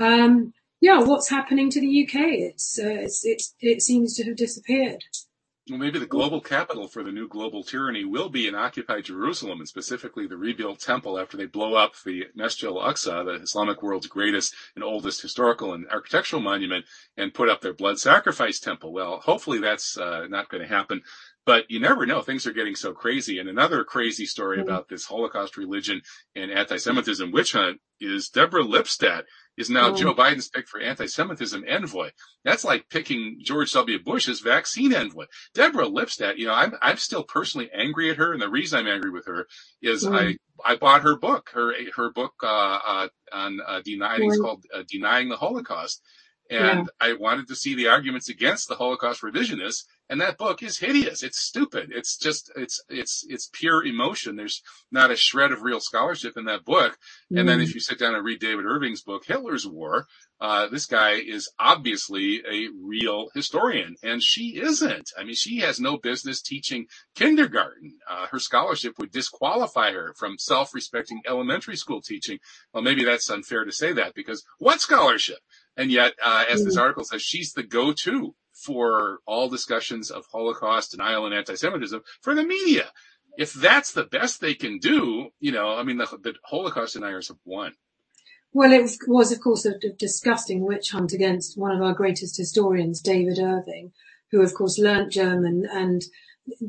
Um, 0.00 0.52
yeah, 0.80 0.98
what's 0.98 1.30
happening 1.30 1.70
to 1.70 1.80
the 1.80 2.04
UK? 2.04 2.16
It's, 2.50 2.76
uh, 2.76 2.88
it's, 2.88 3.24
it's, 3.24 3.54
it 3.60 3.82
seems 3.82 4.16
to 4.16 4.24
have 4.24 4.36
disappeared. 4.36 5.04
Well, 5.68 5.78
maybe 5.78 5.98
the 5.98 6.06
global 6.06 6.40
capital 6.40 6.88
for 6.88 7.02
the 7.02 7.12
new 7.12 7.28
global 7.28 7.62
tyranny 7.62 8.04
will 8.04 8.30
be 8.30 8.46
in 8.46 8.54
occupied 8.54 9.04
Jerusalem, 9.04 9.58
and 9.58 9.68
specifically 9.68 10.26
the 10.26 10.36
rebuilt 10.36 10.80
temple 10.80 11.18
after 11.18 11.36
they 11.36 11.44
blow 11.44 11.74
up 11.74 11.92
the 12.04 12.24
Masjid 12.34 12.70
al-Aqsa, 12.70 13.24
the 13.26 13.42
Islamic 13.42 13.82
world's 13.82 14.06
greatest 14.06 14.54
and 14.74 14.82
oldest 14.82 15.20
historical 15.20 15.74
and 15.74 15.86
architectural 15.88 16.40
monument, 16.40 16.86
and 17.18 17.34
put 17.34 17.50
up 17.50 17.60
their 17.60 17.74
blood 17.74 17.98
sacrifice 17.98 18.58
temple. 18.58 18.92
Well, 18.92 19.20
hopefully 19.20 19.58
that's 19.58 19.98
uh, 19.98 20.26
not 20.28 20.48
going 20.48 20.62
to 20.62 20.68
happen. 20.68 21.02
But 21.48 21.70
you 21.70 21.80
never 21.80 22.04
know. 22.04 22.20
Things 22.20 22.46
are 22.46 22.52
getting 22.52 22.74
so 22.74 22.92
crazy. 22.92 23.38
And 23.38 23.48
another 23.48 23.82
crazy 23.82 24.26
story 24.26 24.58
mm-hmm. 24.58 24.68
about 24.68 24.90
this 24.90 25.06
Holocaust 25.06 25.56
religion 25.56 26.02
and 26.36 26.50
anti-Semitism 26.50 27.32
witch 27.32 27.52
hunt 27.52 27.80
is 28.02 28.28
Deborah 28.28 28.62
Lipstadt 28.62 29.22
is 29.56 29.70
now 29.70 29.94
Joe 29.94 30.14
Biden's 30.14 30.50
pick 30.50 30.68
for 30.68 30.78
anti-Semitism 30.78 31.64
envoy. 31.66 32.10
That's 32.44 32.66
like 32.66 32.90
picking 32.90 33.38
George 33.42 33.72
W. 33.72 33.98
Bush 33.98 34.28
as 34.28 34.40
vaccine 34.40 34.92
envoy. 34.92 35.24
Deborah 35.54 35.86
Lipstadt, 35.86 36.36
you 36.36 36.48
know, 36.48 36.52
I'm, 36.52 36.74
I'm 36.82 36.98
still 36.98 37.24
personally 37.24 37.70
angry 37.72 38.10
at 38.10 38.18
her. 38.18 38.34
And 38.34 38.42
the 38.42 38.50
reason 38.50 38.80
I'm 38.80 38.86
angry 38.86 39.10
with 39.10 39.24
her 39.24 39.46
is 39.80 40.04
mm. 40.04 40.36
I, 40.66 40.72
I 40.72 40.76
bought 40.76 41.00
her 41.00 41.16
book, 41.16 41.48
her, 41.54 41.72
her 41.96 42.12
book, 42.12 42.34
uh, 42.42 42.46
uh, 42.46 43.08
on, 43.32 43.58
uh, 43.66 43.80
denying, 43.82 44.28
it's 44.28 44.38
called 44.38 44.64
uh, 44.74 44.82
Denying 44.86 45.30
the 45.30 45.36
Holocaust. 45.36 46.02
And 46.50 46.90
yeah. 47.00 47.08
I 47.08 47.14
wanted 47.14 47.48
to 47.48 47.56
see 47.56 47.74
the 47.74 47.88
arguments 47.88 48.28
against 48.28 48.68
the 48.68 48.74
Holocaust 48.74 49.22
revisionists 49.22 49.84
and 50.08 50.20
that 50.20 50.38
book 50.38 50.62
is 50.62 50.78
hideous. 50.78 51.22
It's 51.22 51.38
stupid. 51.38 51.90
It's 51.94 52.16
just, 52.16 52.50
it's, 52.56 52.82
it's, 52.88 53.24
it's 53.28 53.50
pure 53.52 53.84
emotion. 53.84 54.36
There's 54.36 54.62
not 54.90 55.10
a 55.10 55.16
shred 55.16 55.52
of 55.52 55.62
real 55.62 55.80
scholarship 55.80 56.36
in 56.36 56.44
that 56.46 56.64
book. 56.64 56.98
Mm. 57.32 57.40
And 57.40 57.48
then 57.48 57.60
if 57.60 57.70
mm. 57.70 57.74
you 57.74 57.80
sit 57.80 57.98
down 57.98 58.14
and 58.14 58.24
read 58.24 58.40
David 58.40 58.64
Irving's 58.64 59.02
book, 59.02 59.24
Hitler's 59.26 59.66
War, 59.66 60.06
uh, 60.40 60.68
this 60.68 60.86
guy 60.86 61.14
is 61.14 61.50
obviously 61.58 62.42
a 62.48 62.68
real 62.80 63.28
historian 63.34 63.96
and 64.02 64.22
she 64.22 64.60
isn't. 64.60 65.10
I 65.18 65.24
mean, 65.24 65.34
she 65.34 65.58
has 65.58 65.80
no 65.80 65.98
business 65.98 66.40
teaching 66.40 66.86
kindergarten. 67.14 67.98
Uh, 68.08 68.26
her 68.28 68.38
scholarship 68.38 68.98
would 68.98 69.10
disqualify 69.10 69.92
her 69.92 70.14
from 70.16 70.38
self-respecting 70.38 71.22
elementary 71.26 71.76
school 71.76 72.00
teaching. 72.00 72.38
Well, 72.72 72.84
maybe 72.84 73.04
that's 73.04 73.30
unfair 73.30 73.64
to 73.64 73.72
say 73.72 73.92
that 73.94 74.14
because 74.14 74.44
what 74.58 74.80
scholarship? 74.80 75.38
And 75.76 75.90
yet, 75.92 76.14
uh, 76.24 76.44
as 76.48 76.64
this 76.64 76.76
mm. 76.76 76.80
article 76.80 77.04
says, 77.04 77.22
she's 77.22 77.52
the 77.52 77.62
go-to 77.62 78.34
for 78.64 79.18
all 79.26 79.48
discussions 79.48 80.10
of 80.10 80.26
Holocaust 80.26 80.90
denial 80.90 81.26
and 81.26 81.34
anti-Semitism 81.34 82.02
for 82.20 82.34
the 82.34 82.44
media. 82.44 82.86
If 83.38 83.52
that's 83.52 83.92
the 83.92 84.04
best 84.04 84.40
they 84.40 84.54
can 84.54 84.78
do, 84.78 85.28
you 85.38 85.52
know, 85.52 85.76
I 85.76 85.84
mean, 85.84 85.98
the, 85.98 86.06
the 86.20 86.34
Holocaust 86.44 86.94
deniers 86.94 87.28
have 87.28 87.38
won. 87.44 87.74
Well, 88.52 88.72
it 88.72 88.82
was, 88.82 88.98
was, 89.06 89.30
of 89.30 89.40
course, 89.40 89.64
a 89.64 89.78
disgusting 89.98 90.64
witch 90.64 90.90
hunt 90.90 91.12
against 91.12 91.56
one 91.56 91.70
of 91.76 91.82
our 91.82 91.92
greatest 91.92 92.36
historians, 92.36 93.00
David 93.00 93.38
Irving, 93.38 93.92
who, 94.30 94.42
of 94.42 94.54
course, 94.54 94.78
learnt 94.78 95.12
German 95.12 95.66
and 95.70 96.02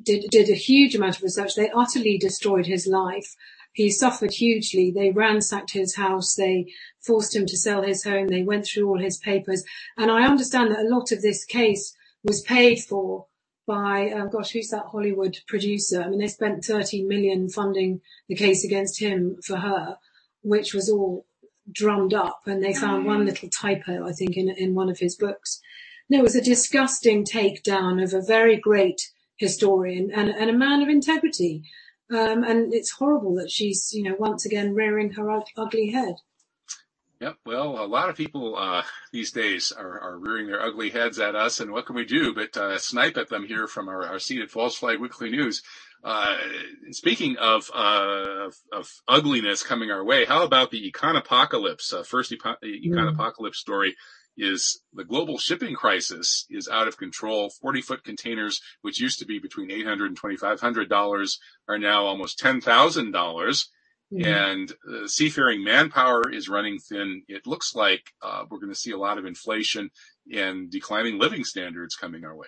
did, 0.04 0.30
did 0.30 0.50
a 0.50 0.56
huge 0.56 0.94
amount 0.94 1.18
of 1.18 1.24
research. 1.24 1.56
They 1.56 1.72
utterly 1.72 2.18
destroyed 2.18 2.68
his 2.68 2.86
life. 2.86 3.36
He 3.74 3.90
suffered 3.90 4.34
hugely. 4.34 4.92
They 4.92 5.12
ransacked 5.12 5.72
his 5.72 5.96
house. 5.96 6.36
They 6.36 6.74
forced 7.02 7.36
him 7.36 7.46
to 7.46 7.58
sell 7.58 7.84
his 7.84 8.04
home. 8.04 8.28
They 8.28 8.44
went 8.44 8.66
through 8.66 8.88
all 8.88 9.00
his 9.00 9.18
papers. 9.18 9.64
And 9.98 10.12
I 10.12 10.26
understand 10.26 10.72
that 10.72 10.86
a 10.86 10.90
lot 10.90 11.12
of 11.12 11.22
this 11.22 11.46
case 11.46 11.96
was 12.24 12.42
paid 12.42 12.80
for 12.80 13.28
by, 13.66 14.10
um, 14.10 14.30
gosh, 14.32 14.52
who's 14.52 14.70
that 14.70 14.88
Hollywood 14.92 15.38
producer? 15.48 16.02
I 16.02 16.10
mean, 16.10 16.20
they 16.20 16.28
spent 16.28 16.66
13 16.66 17.08
million 17.08 17.50
funding 17.50 18.02
the 18.28 18.36
case 18.36 18.66
against 18.66 19.00
him 19.00 19.38
for 19.46 19.58
her, 19.58 19.98
which 20.42 20.74
was 20.74 20.90
all 20.90 21.26
drummed 21.72 22.16
up 22.16 22.42
and 22.48 22.64
they 22.64 22.74
found 22.74 23.06
one 23.06 23.26
little 23.26 23.48
typo, 23.50 24.08
I 24.08 24.12
think, 24.12 24.36
in, 24.38 24.50
in 24.50 24.74
one 24.74 24.90
of 24.90 24.98
his 24.98 25.16
books. 25.16 25.62
And 26.10 26.20
it 26.20 26.24
was 26.24 26.36
a 26.36 26.42
disgusting 26.42 27.24
takedown 27.24 28.04
of 28.04 28.14
a 28.14 28.26
very 28.26 28.58
great 28.58 29.12
historian 29.38 30.10
and, 30.12 30.30
and 30.30 30.50
a 30.50 30.58
man 30.58 30.82
of 30.82 30.90
integrity. 30.90 31.64
Um, 32.12 32.44
and 32.44 32.74
it's 32.74 32.92
horrible 32.92 33.36
that 33.36 33.52
she's, 33.52 33.92
you 33.94 34.04
know, 34.04 34.16
once 34.18 34.46
again 34.46 34.74
rearing 34.74 35.12
her 35.12 35.30
ugly 35.58 35.92
head. 35.92 36.16
Yep. 37.22 37.36
Well, 37.46 37.84
a 37.84 37.86
lot 37.86 38.10
of 38.10 38.16
people 38.16 38.56
uh, 38.56 38.84
these 39.12 39.32
days 39.32 39.74
are, 39.74 40.00
are, 40.00 40.18
rearing 40.18 40.48
their 40.48 40.62
ugly 40.62 40.90
heads 40.90 41.20
at 41.20 41.36
us, 41.36 41.60
and 41.60 41.72
what 41.72 41.86
can 41.86 41.98
we 41.98 42.06
do 42.06 42.34
but 42.34 42.56
uh, 42.56 42.78
snipe 42.78 43.18
at 43.18 43.28
them 43.28 43.46
here 43.46 43.68
from 43.68 43.90
our, 43.90 44.06
our 44.06 44.20
seat 44.20 44.42
at 44.42 44.50
False 44.50 44.78
Flag 44.78 45.02
Weekly 45.02 45.30
News? 45.30 45.62
Uh, 46.02 46.38
speaking 46.92 47.36
of, 47.36 47.70
uh, 47.76 48.46
of, 48.46 48.56
of 48.72 48.90
ugliness 49.06 49.64
coming 49.64 49.92
our 49.92 50.04
way, 50.04 50.24
how 50.24 50.46
about 50.46 50.72
the 50.72 50.90
econopocalypse? 50.90 51.92
Uh, 51.94 52.04
first 52.04 52.32
epo- 52.32 52.56
econopocalypse 52.64 53.56
story 53.56 53.98
is 54.40 54.82
the 54.94 55.04
global 55.04 55.38
shipping 55.38 55.76
crisis 55.76 56.46
is 56.50 56.68
out 56.68 56.88
of 56.88 56.98
control. 56.98 57.50
40 57.50 57.82
foot 57.82 58.04
containers, 58.04 58.62
which 58.82 59.00
used 59.00 59.20
to 59.20 59.26
be 59.26 59.40
between 59.40 59.72
800 59.72 60.08
and 60.08 60.18
2500 60.18 60.90
dollars, 60.90 61.40
are 61.68 61.78
now 61.78 62.06
almost 62.06 62.40
ten 62.40 62.62
thousand 62.62 63.12
dollars. 63.12 63.70
Mm-hmm. 64.12 64.26
And 64.26 64.72
uh, 64.72 65.08
seafaring 65.08 65.64
manpower 65.64 66.32
is 66.32 66.50
running 66.50 66.80
thin. 66.80 67.22
It 67.28 67.46
looks 67.46 67.76
like 67.76 68.12
uh, 68.24 68.46
we're 68.50 68.58
going 68.58 68.74
to 68.74 68.80
see 68.80 68.92
a 68.92 68.98
lot 68.98 69.20
of 69.20 69.26
inflation 69.26 69.92
and 70.34 70.72
declining 70.72 71.20
living 71.20 71.44
standards 71.44 71.96
coming 71.96 72.26
our 72.26 72.36
way. 72.36 72.48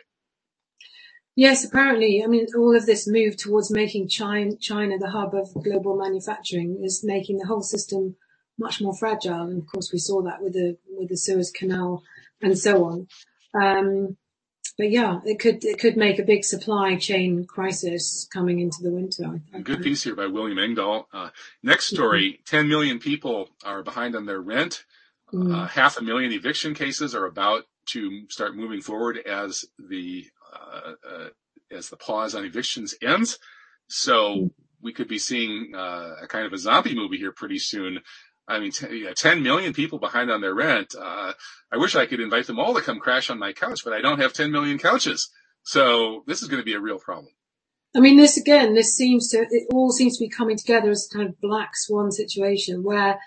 Yes, 1.35 1.63
apparently. 1.63 2.23
I 2.23 2.27
mean, 2.27 2.47
all 2.57 2.75
of 2.75 2.85
this 2.85 3.07
move 3.07 3.37
towards 3.37 3.71
making 3.71 4.09
China, 4.09 4.55
China 4.59 4.97
the 4.97 5.11
hub 5.11 5.33
of 5.33 5.53
global 5.63 5.95
manufacturing 5.97 6.81
is 6.83 7.03
making 7.03 7.37
the 7.37 7.45
whole 7.45 7.61
system 7.61 8.15
much 8.57 8.81
more 8.81 8.95
fragile. 8.95 9.41
And 9.41 9.61
of 9.61 9.67
course, 9.67 9.91
we 9.91 9.99
saw 9.99 10.21
that 10.23 10.41
with 10.41 10.53
the 10.53 10.77
with 10.97 11.09
the 11.09 11.17
Suez 11.17 11.51
Canal 11.51 12.03
and 12.41 12.57
so 12.57 12.85
on. 12.85 13.07
Um, 13.53 14.17
but 14.77 14.89
yeah, 14.89 15.19
it 15.25 15.39
could 15.39 15.63
it 15.63 15.79
could 15.79 15.97
make 15.97 16.19
a 16.19 16.23
big 16.23 16.43
supply 16.43 16.95
chain 16.95 17.45
crisis 17.45 18.27
coming 18.31 18.59
into 18.59 18.81
the 18.81 18.91
winter. 18.91 19.41
Good 19.63 19.83
piece 19.83 20.03
here 20.03 20.15
by 20.15 20.27
William 20.27 20.57
Engdahl. 20.57 21.07
Uh, 21.13 21.29
next 21.61 21.87
story: 21.87 22.33
mm-hmm. 22.33 22.57
10 22.57 22.67
million 22.67 22.99
people 22.99 23.49
are 23.63 23.83
behind 23.83 24.15
on 24.15 24.25
their 24.25 24.41
rent. 24.41 24.85
Mm-hmm. 25.33 25.53
Uh, 25.53 25.67
half 25.67 25.97
a 25.97 26.03
million 26.03 26.31
eviction 26.31 26.73
cases 26.73 27.15
are 27.15 27.25
about 27.25 27.63
to 27.87 28.29
start 28.29 28.55
moving 28.55 28.81
forward 28.81 29.17
as 29.17 29.65
the 29.77 30.25
uh, 30.53 30.93
uh 31.07 31.29
as 31.69 31.89
the 31.89 31.97
pause 31.97 32.35
on 32.35 32.45
evictions 32.45 32.95
ends. 33.01 33.39
So 33.87 34.35
mm-hmm. 34.35 34.47
we 34.81 34.93
could 34.93 35.07
be 35.07 35.19
seeing 35.19 35.73
uh, 35.75 36.15
a 36.21 36.27
kind 36.27 36.45
of 36.45 36.53
a 36.53 36.57
zombie 36.57 36.95
movie 36.95 37.17
here 37.17 37.31
pretty 37.31 37.59
soon 37.59 37.99
I 38.51 38.59
mean, 38.59 38.71
t- 38.71 39.03
yeah, 39.03 39.13
10 39.15 39.41
million 39.41 39.73
people 39.73 39.97
behind 39.97 40.29
on 40.29 40.41
their 40.41 40.53
rent. 40.53 40.93
Uh, 40.99 41.33
I 41.71 41.77
wish 41.77 41.95
I 41.95 42.05
could 42.05 42.19
invite 42.19 42.47
them 42.47 42.59
all 42.59 42.73
to 42.73 42.81
come 42.81 42.99
crash 42.99 43.29
on 43.29 43.39
my 43.39 43.53
couch, 43.53 43.83
but 43.85 43.93
I 43.93 44.01
don't 44.01 44.19
have 44.19 44.33
10 44.33 44.51
million 44.51 44.77
couches. 44.77 45.29
So 45.63 46.23
this 46.27 46.41
is 46.41 46.49
going 46.49 46.61
to 46.61 46.65
be 46.65 46.73
a 46.73 46.79
real 46.79 46.99
problem. 46.99 47.33
I 47.95 47.99
mean, 47.99 48.17
this 48.17 48.37
again, 48.37 48.73
this 48.73 48.93
seems 48.93 49.29
to, 49.29 49.45
it 49.49 49.67
all 49.71 49.91
seems 49.91 50.17
to 50.17 50.25
be 50.25 50.29
coming 50.29 50.57
together 50.57 50.89
as 50.89 51.09
a 51.09 51.15
kind 51.15 51.29
of 51.29 51.39
black 51.39 51.71
swan 51.75 52.11
situation 52.11 52.83
where 52.83 53.19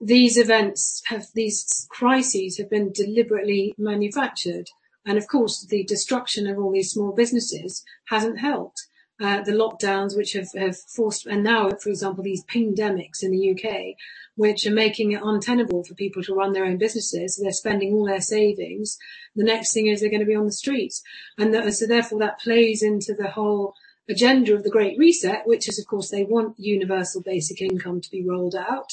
these 0.00 0.36
events 0.36 1.02
have, 1.06 1.26
these 1.34 1.86
crises 1.90 2.58
have 2.58 2.68
been 2.68 2.92
deliberately 2.92 3.74
manufactured. 3.78 4.66
And 5.06 5.16
of 5.16 5.26
course, 5.28 5.66
the 5.66 5.84
destruction 5.84 6.46
of 6.46 6.58
all 6.58 6.72
these 6.72 6.90
small 6.90 7.12
businesses 7.12 7.84
hasn't 8.08 8.40
helped. 8.40 8.86
Uh, 9.22 9.40
the 9.42 9.52
lockdowns, 9.52 10.16
which 10.16 10.32
have, 10.32 10.48
have 10.56 10.76
forced, 10.76 11.26
and 11.26 11.44
now, 11.44 11.70
for 11.80 11.90
example, 11.90 12.24
these 12.24 12.44
pingdemics 12.46 13.22
in 13.22 13.30
the 13.30 13.52
UK, 13.52 13.94
which 14.34 14.66
are 14.66 14.72
making 14.72 15.12
it 15.12 15.20
untenable 15.22 15.84
for 15.84 15.94
people 15.94 16.24
to 16.24 16.34
run 16.34 16.52
their 16.52 16.64
own 16.64 16.76
businesses. 16.76 17.38
They're 17.40 17.52
spending 17.52 17.92
all 17.92 18.06
their 18.06 18.20
savings. 18.20 18.98
The 19.36 19.44
next 19.44 19.72
thing 19.72 19.86
is 19.86 20.00
they're 20.00 20.10
going 20.10 20.20
to 20.20 20.26
be 20.26 20.34
on 20.34 20.46
the 20.46 20.52
streets. 20.52 21.02
And 21.38 21.72
so 21.72 21.86
therefore 21.86 22.18
that 22.18 22.40
plays 22.40 22.82
into 22.82 23.14
the 23.14 23.30
whole 23.30 23.74
agenda 24.08 24.54
of 24.54 24.64
the 24.64 24.70
Great 24.70 24.98
Reset, 24.98 25.46
which 25.46 25.68
is, 25.68 25.78
of 25.78 25.86
course, 25.86 26.10
they 26.10 26.24
want 26.24 26.58
universal 26.58 27.22
basic 27.22 27.60
income 27.60 28.00
to 28.00 28.10
be 28.10 28.26
rolled 28.26 28.56
out, 28.56 28.92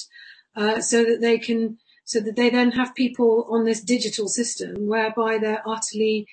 uh, 0.56 0.80
so 0.80 1.04
that 1.06 1.22
they 1.22 1.40
can, 1.40 1.80
so 2.04 2.20
that 2.20 2.36
they 2.36 2.52
then 2.52 2.72
have 2.72 2.94
people 2.94 3.48
on 3.50 3.66
this 3.66 3.82
digital 3.82 4.28
system 4.28 4.88
whereby 4.88 5.40
they're 5.40 5.68
utterly 5.68 6.28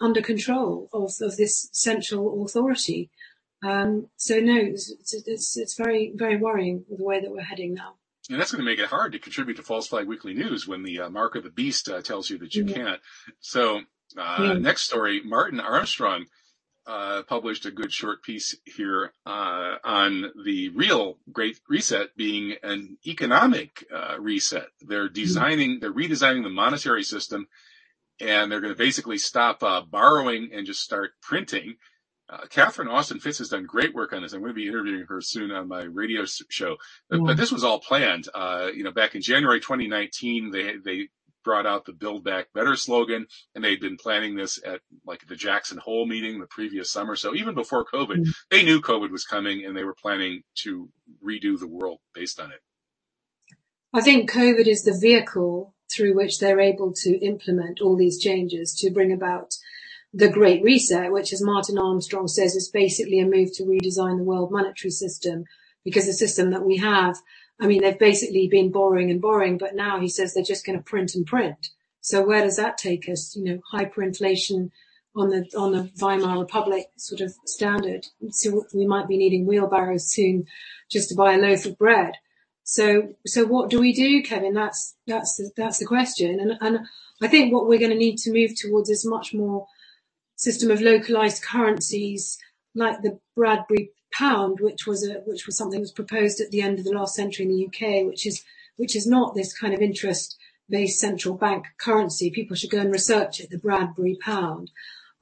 under 0.00 0.22
control 0.22 0.88
of, 0.92 1.12
of 1.20 1.36
this 1.36 1.68
central 1.72 2.44
authority. 2.44 3.10
Um, 3.62 4.08
so 4.16 4.38
no, 4.38 4.56
it's, 4.56 4.92
it's, 5.26 5.56
it's 5.56 5.76
very, 5.76 6.12
very 6.14 6.36
worrying 6.36 6.84
the 6.88 7.04
way 7.04 7.20
that 7.20 7.30
we're 7.30 7.42
heading 7.42 7.74
now. 7.74 7.94
And 8.30 8.38
that's 8.38 8.52
going 8.52 8.64
to 8.64 8.70
make 8.70 8.78
it 8.78 8.86
hard 8.86 9.12
to 9.12 9.18
contribute 9.18 9.56
to 9.56 9.62
False 9.62 9.88
Flag 9.88 10.06
Weekly 10.06 10.34
News 10.34 10.68
when 10.68 10.82
the 10.82 11.00
uh, 11.00 11.10
mark 11.10 11.34
of 11.34 11.44
the 11.44 11.50
beast 11.50 11.88
uh, 11.88 12.02
tells 12.02 12.28
you 12.28 12.38
that 12.38 12.54
you 12.54 12.64
mm-hmm. 12.64 12.74
can't. 12.74 13.00
So, 13.40 13.80
uh, 14.18 14.36
yeah. 14.38 14.52
next 14.54 14.82
story, 14.82 15.22
Martin 15.24 15.60
Armstrong 15.60 16.26
uh, 16.86 17.22
published 17.24 17.66
a 17.66 17.70
good 17.70 17.92
short 17.92 18.22
piece 18.22 18.56
here 18.64 19.12
uh, 19.26 19.76
on 19.84 20.30
the 20.44 20.70
real 20.70 21.18
Great 21.32 21.58
Reset 21.68 22.16
being 22.16 22.54
an 22.62 22.98
economic 23.06 23.86
uh, 23.94 24.16
reset. 24.18 24.68
They're 24.80 25.06
mm-hmm. 25.06 25.14
designing, 25.14 25.78
they're 25.80 25.92
redesigning 25.92 26.42
the 26.42 26.50
monetary 26.50 27.02
system, 27.02 27.46
and 28.20 28.50
they're 28.50 28.60
going 28.60 28.72
to 28.72 28.78
basically 28.78 29.18
stop 29.18 29.62
uh, 29.62 29.82
borrowing 29.82 30.50
and 30.52 30.66
just 30.66 30.82
start 30.82 31.12
printing. 31.22 31.76
Uh, 32.30 32.46
Catherine 32.50 32.88
Austin 32.88 33.20
Fitts 33.20 33.38
has 33.38 33.48
done 33.48 33.64
great 33.64 33.94
work 33.94 34.12
on 34.12 34.22
this. 34.22 34.34
I'm 34.34 34.40
going 34.40 34.50
to 34.50 34.54
be 34.54 34.68
interviewing 34.68 35.06
her 35.08 35.20
soon 35.22 35.50
on 35.50 35.66
my 35.66 35.82
radio 35.82 36.24
show. 36.26 36.76
But, 37.08 37.24
but 37.24 37.36
this 37.38 37.50
was 37.50 37.64
all 37.64 37.80
planned. 37.80 38.28
Uh, 38.34 38.68
you 38.74 38.84
know, 38.84 38.92
back 38.92 39.14
in 39.14 39.22
January 39.22 39.60
2019, 39.60 40.50
they 40.50 40.76
they 40.76 41.08
brought 41.42 41.66
out 41.66 41.86
the 41.86 41.94
Build 41.94 42.24
Back 42.24 42.52
Better 42.52 42.76
slogan, 42.76 43.26
and 43.54 43.64
they'd 43.64 43.80
been 43.80 43.96
planning 43.96 44.36
this 44.36 44.60
at 44.62 44.80
like 45.06 45.26
the 45.26 45.36
Jackson 45.36 45.78
Hole 45.78 46.06
meeting 46.06 46.40
the 46.40 46.46
previous 46.46 46.90
summer. 46.90 47.16
So 47.16 47.34
even 47.34 47.54
before 47.54 47.86
COVID, 47.86 48.16
mm-hmm. 48.16 48.30
they 48.50 48.62
knew 48.62 48.82
COVID 48.82 49.10
was 49.10 49.24
coming, 49.24 49.64
and 49.64 49.74
they 49.74 49.84
were 49.84 49.94
planning 49.94 50.42
to 50.64 50.90
redo 51.24 51.58
the 51.58 51.68
world 51.68 52.00
based 52.14 52.38
on 52.38 52.52
it. 52.52 52.60
I 53.94 54.02
think 54.02 54.30
COVID 54.30 54.66
is 54.66 54.82
the 54.82 54.98
vehicle 55.00 55.74
through 55.90 56.14
which 56.14 56.38
they're 56.38 56.60
able 56.60 56.92
to 56.92 57.18
implement 57.24 57.80
all 57.80 57.96
these 57.96 58.18
changes 58.18 58.74
to 58.80 58.90
bring 58.90 59.10
about 59.10 59.54
the 60.12 60.30
Great 60.30 60.62
Reset, 60.62 61.12
which 61.12 61.32
as 61.32 61.42
Martin 61.42 61.78
Armstrong 61.78 62.28
says 62.28 62.54
is 62.54 62.70
basically 62.70 63.20
a 63.20 63.26
move 63.26 63.50
to 63.54 63.64
redesign 63.64 64.16
the 64.16 64.24
world 64.24 64.50
monetary 64.50 64.90
system 64.90 65.44
because 65.84 66.06
the 66.06 66.12
system 66.12 66.50
that 66.50 66.64
we 66.64 66.76
have 66.78 67.16
I 67.60 67.66
mean, 67.66 67.82
they've 67.82 67.98
basically 67.98 68.48
been 68.48 68.70
borrowing 68.70 69.10
and 69.10 69.20
borrowing, 69.20 69.58
but 69.58 69.74
now 69.74 70.00
he 70.00 70.08
says 70.08 70.32
they're 70.32 70.44
just 70.44 70.64
going 70.64 70.78
to 70.78 70.84
print 70.84 71.14
and 71.14 71.26
print. 71.26 71.70
So 72.00 72.24
where 72.24 72.42
does 72.42 72.56
that 72.56 72.78
take 72.78 73.08
us? 73.08 73.34
You 73.36 73.44
know, 73.44 73.60
hyperinflation 73.72 74.70
on 75.16 75.30
the 75.30 75.48
on 75.56 75.72
the 75.72 75.90
Weimar 76.00 76.38
Republic 76.38 76.86
sort 76.96 77.20
of 77.20 77.34
standard. 77.46 78.06
So 78.30 78.64
we 78.72 78.86
might 78.86 79.08
be 79.08 79.16
needing 79.16 79.46
wheelbarrows 79.46 80.12
soon 80.12 80.46
just 80.90 81.08
to 81.08 81.16
buy 81.16 81.34
a 81.34 81.38
loaf 81.38 81.66
of 81.66 81.76
bread. 81.76 82.12
So 82.62 83.14
so 83.26 83.44
what 83.44 83.70
do 83.70 83.80
we 83.80 83.92
do, 83.92 84.22
Kevin? 84.22 84.54
That's 84.54 84.94
that's 85.06 85.36
the, 85.36 85.50
that's 85.56 85.78
the 85.78 85.86
question. 85.86 86.38
And 86.38 86.56
and 86.60 86.86
I 87.20 87.26
think 87.26 87.52
what 87.52 87.66
we're 87.66 87.80
going 87.80 87.90
to 87.90 87.96
need 87.96 88.18
to 88.18 88.32
move 88.32 88.52
towards 88.54 88.88
is 88.88 89.04
much 89.04 89.34
more 89.34 89.66
system 90.38 90.70
of 90.70 90.80
localized 90.80 91.42
currencies 91.42 92.38
like 92.74 93.02
the 93.02 93.18
Bradbury 93.36 93.90
pound, 94.12 94.60
which 94.60 94.86
was 94.86 95.06
a 95.06 95.14
which 95.26 95.44
was 95.44 95.58
something 95.58 95.80
that 95.80 95.82
was 95.82 95.92
proposed 95.92 96.40
at 96.40 96.50
the 96.50 96.62
end 96.62 96.78
of 96.78 96.84
the 96.84 96.92
last 96.92 97.14
century 97.14 97.44
in 97.44 97.52
the 97.52 97.66
UK, 97.66 98.06
which 98.06 98.26
is 98.26 98.42
which 98.76 98.96
is 98.96 99.06
not 99.06 99.34
this 99.34 99.56
kind 99.56 99.74
of 99.74 99.80
interest 99.80 100.38
based 100.70 101.00
central 101.00 101.34
bank 101.34 101.66
currency. 101.78 102.30
People 102.30 102.56
should 102.56 102.70
go 102.70 102.80
and 102.80 102.92
research 102.92 103.40
it, 103.40 103.50
the 103.50 103.58
Bradbury 103.58 104.16
pound, 104.20 104.70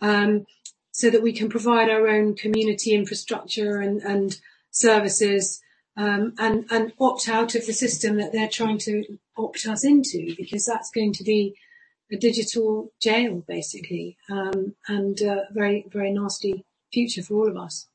um, 0.01 0.45
so 0.93 1.11
that 1.11 1.23
we 1.23 1.33
can 1.33 1.49
provide 1.49 1.89
our 1.89 2.09
own 2.09 2.35
community 2.35 2.93
infrastructure 2.93 3.79
and, 3.79 4.03
and 4.03 4.39
services 4.71 5.61
um, 5.97 6.35
and 6.39 6.67
and 6.71 6.93
opt 7.01 7.29
out 7.29 7.55
of 7.55 7.67
the 7.67 7.73
system 7.73 8.19
that 8.19 8.33
they're 8.33 8.49
trying 8.49 8.79
to 8.79 9.19
opt 9.39 9.67
us 9.67 9.85
into, 9.85 10.35
because 10.37 10.67
that's 10.67 10.91
going 10.91 11.14
to 11.14 11.25
be 11.25 11.57
a 12.11 12.17
digital 12.17 12.93
jail 13.01 13.43
basically, 13.47 14.17
um, 14.31 14.75
and 14.89 15.21
a 15.21 15.47
very 15.53 15.87
very 15.91 16.13
nasty 16.13 16.65
future 16.93 17.23
for 17.23 17.35
all 17.35 17.49
of 17.49 17.57
us. 17.57 17.89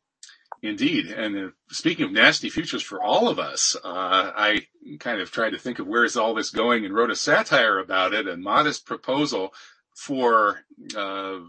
Indeed. 0.64 1.07
And 1.07 1.38
uh, 1.38 1.49
speaking 1.72 2.05
of 2.05 2.12
nasty 2.12 2.49
futures 2.49 2.84
for 2.84 3.01
all 3.01 3.30
of 3.30 3.39
us, 3.39 3.76
uh, 3.84 4.32
I 4.36 4.68
kind 4.99 5.20
of 5.20 5.32
tried 5.32 5.51
to 5.51 5.57
think 5.57 5.80
of 5.80 5.88
where 5.88 6.03
is 6.03 6.16
all 6.16 6.36
this 6.36 6.51
going 6.51 6.86
and 6.86 6.93
wrote 6.93 7.09
a 7.09 7.16
satire 7.16 7.80
about 7.80 8.14
it, 8.14 8.28
a 8.28 8.38
modest 8.38 8.86
proposal 8.86 9.53
for 9.95 10.64
uh, 10.95 11.39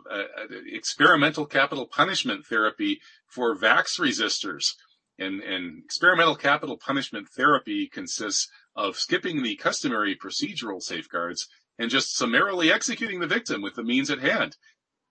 experimental 0.67 1.45
capital 1.45 1.87
punishment 1.87 2.47
therapy 2.47 3.01
for 3.27 3.55
vax 3.55 4.01
resistors. 4.01 4.75
And, 5.19 5.41
and 5.43 5.85
experimental 5.85 6.35
capital 6.35 6.79
punishment 6.79 7.29
therapy 7.29 7.87
consists 7.87 8.49
of 8.75 8.97
skipping 8.97 9.43
the 9.43 9.57
customary 9.57 10.17
procedural 10.17 10.83
safeguards 10.83 11.49
and 11.83 11.91
just 11.91 12.17
summarily 12.17 12.73
executing 12.73 13.21
the 13.21 13.27
victim 13.27 13.61
with 13.61 13.75
the 13.75 13.83
means 13.83 14.09
at 14.09 14.21
hand 14.21 14.57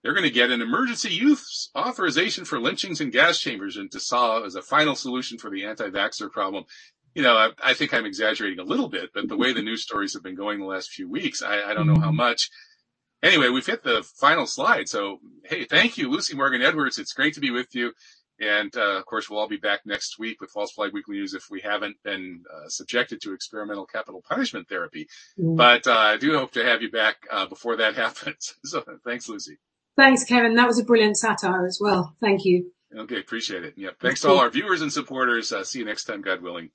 they're 0.02 0.14
going 0.14 0.24
to 0.24 0.30
get 0.30 0.50
an 0.50 0.60
emergency 0.60 1.10
use 1.10 1.70
authorization 1.76 2.44
for 2.44 2.60
lynchings 2.60 3.00
and 3.00 3.12
gas 3.12 3.38
chambers 3.38 3.76
and 3.76 3.90
to 3.92 4.00
solve 4.00 4.44
as 4.44 4.54
a 4.54 4.62
final 4.62 4.94
solution 4.94 5.38
for 5.38 5.50
the 5.50 5.64
anti-vaxxer 5.64 6.30
problem. 6.30 6.64
You 7.14 7.22
know, 7.22 7.34
I, 7.34 7.50
I, 7.62 7.74
think 7.74 7.94
I'm 7.94 8.06
exaggerating 8.06 8.58
a 8.58 8.64
little 8.64 8.88
bit, 8.88 9.10
but 9.14 9.28
the 9.28 9.36
way 9.36 9.52
the 9.52 9.62
news 9.62 9.82
stories 9.82 10.14
have 10.14 10.22
been 10.22 10.34
going 10.34 10.58
the 10.58 10.66
last 10.66 10.90
few 10.90 11.08
weeks, 11.08 11.42
I, 11.42 11.62
I 11.62 11.74
don't 11.74 11.86
know 11.86 12.00
how 12.00 12.08
mm-hmm. 12.08 12.16
much. 12.16 12.50
Anyway, 13.22 13.48
we've 13.50 13.66
hit 13.66 13.84
the 13.84 14.02
final 14.18 14.46
slide. 14.46 14.88
So, 14.88 15.18
hey, 15.44 15.64
thank 15.64 15.98
you, 15.98 16.10
Lucy 16.10 16.34
Morgan 16.34 16.62
Edwards. 16.62 16.98
It's 16.98 17.12
great 17.12 17.34
to 17.34 17.40
be 17.40 17.50
with 17.50 17.68
you. 17.74 17.92
And 18.42 18.76
uh, 18.76 18.98
of 18.98 19.06
course, 19.06 19.30
we'll 19.30 19.38
all 19.38 19.48
be 19.48 19.56
back 19.56 19.82
next 19.86 20.18
week 20.18 20.40
with 20.40 20.50
False 20.50 20.72
Flag 20.72 20.92
Weekly 20.92 21.14
News 21.16 21.32
if 21.32 21.44
we 21.48 21.60
haven't 21.60 21.96
been 22.02 22.42
uh, 22.52 22.68
subjected 22.68 23.20
to 23.22 23.34
experimental 23.34 23.86
capital 23.86 24.20
punishment 24.28 24.68
therapy. 24.68 25.06
Mm. 25.38 25.56
But 25.56 25.86
uh, 25.86 25.92
I 25.96 26.16
do 26.16 26.36
hope 26.36 26.50
to 26.52 26.64
have 26.64 26.82
you 26.82 26.90
back 26.90 27.16
uh, 27.30 27.46
before 27.46 27.76
that 27.76 27.94
happens. 28.04 28.54
So 28.64 28.82
thanks, 29.04 29.28
Lucy. 29.28 29.58
Thanks, 29.96 30.24
Kevin. 30.24 30.54
That 30.56 30.66
was 30.66 30.78
a 30.78 30.84
brilliant 30.84 31.18
satire 31.18 31.66
as 31.66 31.78
well. 31.80 32.16
Thank 32.20 32.44
you. 32.44 32.72
Okay, 32.96 33.20
appreciate 33.20 33.64
it. 33.64 33.74
Yep. 33.76 34.00
Thanks 34.00 34.20
to 34.22 34.28
all 34.28 34.38
our 34.38 34.50
viewers 34.50 34.82
and 34.82 34.92
supporters. 34.92 35.52
Uh, 35.52 35.64
see 35.64 35.78
you 35.78 35.84
next 35.84 36.04
time, 36.04 36.20
God 36.20 36.42
willing. 36.42 36.70